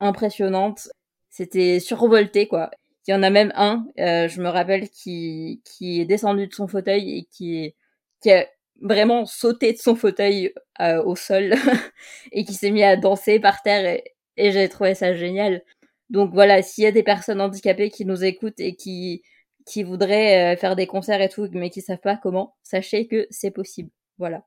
impressionnante. 0.00 0.88
C'était 1.28 1.78
survolté, 1.78 2.48
quoi. 2.48 2.70
Il 3.06 3.12
y 3.12 3.14
en 3.14 3.22
a 3.22 3.30
même 3.30 3.52
un, 3.54 3.86
je 3.96 4.40
me 4.40 4.48
rappelle, 4.48 4.88
qui, 4.88 5.62
qui 5.64 6.00
est 6.00 6.04
descendu 6.04 6.46
de 6.46 6.54
son 6.54 6.68
fauteuil 6.68 7.18
et 7.18 7.28
qui, 7.30 7.74
qui 8.22 8.32
a 8.32 8.46
vraiment 8.80 9.26
sauté 9.26 9.72
de 9.72 9.78
son 9.78 9.94
fauteuil 9.94 10.52
au 10.78 11.14
sol 11.16 11.54
et 12.32 12.44
qui 12.44 12.54
s'est 12.54 12.70
mis 12.70 12.82
à 12.82 12.96
danser 12.96 13.38
par 13.38 13.62
terre 13.62 14.00
et, 14.36 14.52
j'ai 14.52 14.68
trouvé 14.70 14.94
ça 14.94 15.14
génial. 15.14 15.62
Donc 16.08 16.32
voilà, 16.32 16.62
s'il 16.62 16.84
y 16.84 16.86
a 16.86 16.92
des 16.92 17.02
personnes 17.02 17.40
handicapées 17.40 17.90
qui 17.90 18.06
nous 18.06 18.24
écoutent 18.24 18.58
et 18.58 18.74
qui 18.74 19.22
qui 19.66 19.82
voudraient 19.82 20.54
euh, 20.54 20.56
faire 20.56 20.76
des 20.76 20.86
concerts 20.86 21.22
et 21.22 21.28
tout, 21.28 21.48
mais 21.52 21.70
qui 21.70 21.80
savent 21.80 22.00
pas 22.00 22.16
comment, 22.16 22.56
sachez 22.62 23.06
que 23.06 23.26
c'est 23.30 23.50
possible. 23.50 23.90
Voilà. 24.18 24.44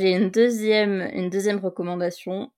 J'ai 0.00 0.12
une 0.12 0.30
deuxième, 0.30 1.08
une 1.12 1.30
deuxième 1.30 1.58
recommandation. 1.58 2.50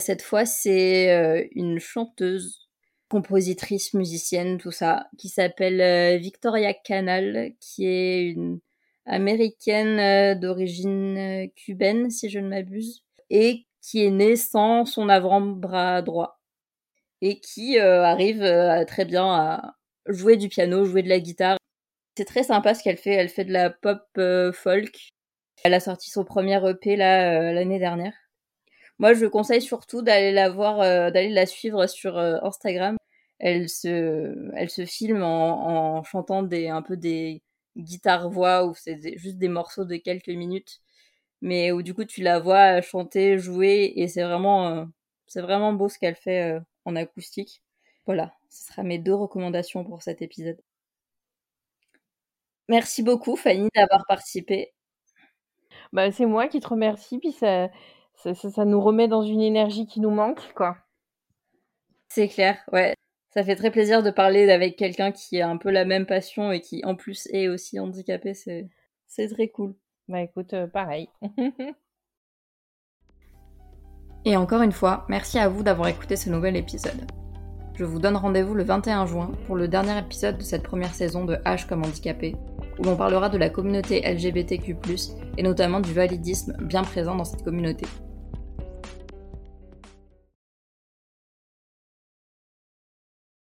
Cette 0.00 0.22
fois, 0.22 0.46
c'est 0.46 1.10
euh, 1.10 1.46
une 1.52 1.78
chanteuse, 1.78 2.68
compositrice, 3.08 3.92
musicienne, 3.92 4.58
tout 4.58 4.70
ça, 4.70 5.08
qui 5.18 5.28
s'appelle 5.28 5.80
euh, 5.80 6.16
Victoria 6.16 6.72
Canal, 6.72 7.52
qui 7.60 7.86
est 7.86 8.22
une 8.22 8.60
américaine 9.06 10.38
d'origine 10.38 11.50
cubaine, 11.56 12.10
si 12.10 12.30
je 12.30 12.38
ne 12.38 12.48
m'abuse, 12.48 13.04
et 13.30 13.66
qui 13.80 14.04
est 14.04 14.10
née 14.10 14.36
sans 14.36 14.84
son 14.84 15.08
avant-bras 15.08 16.02
droit 16.02 16.40
et 17.20 17.40
qui 17.40 17.78
arrive 17.78 18.42
très 18.86 19.04
bien 19.04 19.26
à, 19.32 19.74
jouer 20.06 20.36
du 20.36 20.48
piano, 20.48 20.84
jouer 20.84 21.02
de 21.02 21.08
la 21.08 21.20
guitare. 21.20 21.58
C'est 22.16 22.24
très 22.24 22.42
sympa 22.42 22.74
ce 22.74 22.82
qu'elle 22.82 22.96
fait. 22.98 23.12
Elle 23.12 23.28
fait 23.28 23.44
de 23.44 23.52
la 23.52 23.70
pop 23.70 24.02
euh, 24.18 24.52
folk. 24.52 25.10
Elle 25.64 25.74
a 25.74 25.80
sorti 25.80 26.10
son 26.10 26.24
premier 26.24 26.60
EP 26.68 26.96
là 26.96 27.40
euh, 27.40 27.52
l'année 27.52 27.78
dernière. 27.78 28.14
Moi, 28.98 29.14
je 29.14 29.26
conseille 29.26 29.62
surtout 29.62 30.02
d'aller 30.02 30.32
la 30.32 30.50
voir, 30.50 30.80
euh, 30.80 31.10
d'aller 31.10 31.30
la 31.30 31.46
suivre 31.46 31.86
sur 31.86 32.18
Instagram. 32.18 32.96
Elle 33.38 33.68
se, 33.68 34.50
elle 34.54 34.70
se 34.70 34.84
filme 34.86 35.22
en, 35.22 35.98
en, 35.98 36.02
chantant 36.04 36.42
des 36.42 36.68
un 36.68 36.82
peu 36.82 36.96
des 36.96 37.42
guitares 37.76 38.30
voix 38.30 38.64
ou 38.66 38.74
c'est 38.74 39.18
juste 39.18 39.38
des 39.38 39.48
morceaux 39.48 39.84
de 39.84 39.96
quelques 39.96 40.28
minutes, 40.28 40.80
mais 41.42 41.72
où 41.72 41.82
du 41.82 41.94
coup 41.94 42.04
tu 42.04 42.22
la 42.22 42.40
vois 42.40 42.80
chanter, 42.82 43.38
jouer 43.38 43.92
et 43.96 44.08
c'est 44.08 44.22
vraiment, 44.24 44.88
c'est 45.26 45.42
vraiment 45.42 45.72
beau 45.72 45.88
ce 45.88 45.98
qu'elle 45.98 46.16
fait 46.16 46.58
en 46.84 46.96
acoustique. 46.96 47.62
Voilà, 48.06 48.34
ce 48.50 48.64
sera 48.66 48.82
mes 48.82 48.98
deux 48.98 49.14
recommandations 49.14 49.84
pour 49.84 50.02
cet 50.02 50.22
épisode. 50.22 50.60
Merci 52.68 53.02
beaucoup 53.02 53.36
Fanny 53.36 53.68
d'avoir 53.74 54.06
participé. 54.06 54.72
Bah, 55.92 56.10
c'est 56.10 56.26
moi 56.26 56.48
qui 56.48 56.60
te 56.60 56.68
remercie, 56.68 57.18
puis 57.18 57.32
ça, 57.32 57.68
ça, 58.14 58.64
nous 58.64 58.80
remet 58.80 59.08
dans 59.08 59.22
une 59.22 59.40
énergie 59.42 59.86
qui 59.86 60.00
nous 60.00 60.10
manque, 60.10 60.52
quoi. 60.54 60.76
C'est 62.08 62.28
clair, 62.28 62.62
ouais. 62.72 62.94
Ça 63.32 63.42
fait 63.42 63.56
très 63.56 63.70
plaisir 63.70 64.02
de 64.02 64.10
parler 64.10 64.50
avec 64.50 64.76
quelqu'un 64.76 65.10
qui 65.10 65.40
a 65.40 65.48
un 65.48 65.56
peu 65.56 65.70
la 65.70 65.86
même 65.86 66.04
passion 66.04 66.52
et 66.52 66.60
qui 66.60 66.84
en 66.84 66.94
plus 66.94 67.28
est 67.32 67.48
aussi 67.48 67.80
handicapé, 67.80 68.34
c'est, 68.34 68.68
très 69.30 69.48
cool. 69.48 69.74
Bah 70.08 70.20
écoute, 70.20 70.52
euh, 70.52 70.66
pareil. 70.66 71.08
et 74.26 74.36
encore 74.36 74.60
une 74.60 74.72
fois, 74.72 75.06
merci 75.08 75.38
à 75.38 75.48
vous 75.48 75.62
d'avoir 75.62 75.88
écouté 75.88 76.16
ce 76.16 76.28
nouvel 76.28 76.56
épisode. 76.56 77.10
Je 77.74 77.84
vous 77.84 77.98
donne 77.98 78.16
rendez-vous 78.16 78.52
le 78.52 78.64
21 78.64 79.06
juin 79.06 79.30
pour 79.46 79.56
le 79.56 79.66
dernier 79.66 79.98
épisode 79.98 80.36
de 80.36 80.42
cette 80.42 80.62
première 80.62 80.94
saison 80.94 81.24
de 81.24 81.36
H 81.36 81.66
comme 81.66 81.84
handicapé, 81.84 82.36
où 82.78 82.82
l'on 82.82 82.96
parlera 82.96 83.30
de 83.30 83.38
la 83.38 83.48
communauté 83.48 84.02
LGBTQ, 84.02 84.76
et 85.38 85.42
notamment 85.42 85.80
du 85.80 85.94
validisme 85.94 86.54
bien 86.60 86.82
présent 86.82 87.14
dans 87.14 87.24
cette 87.24 87.44
communauté. 87.44 87.86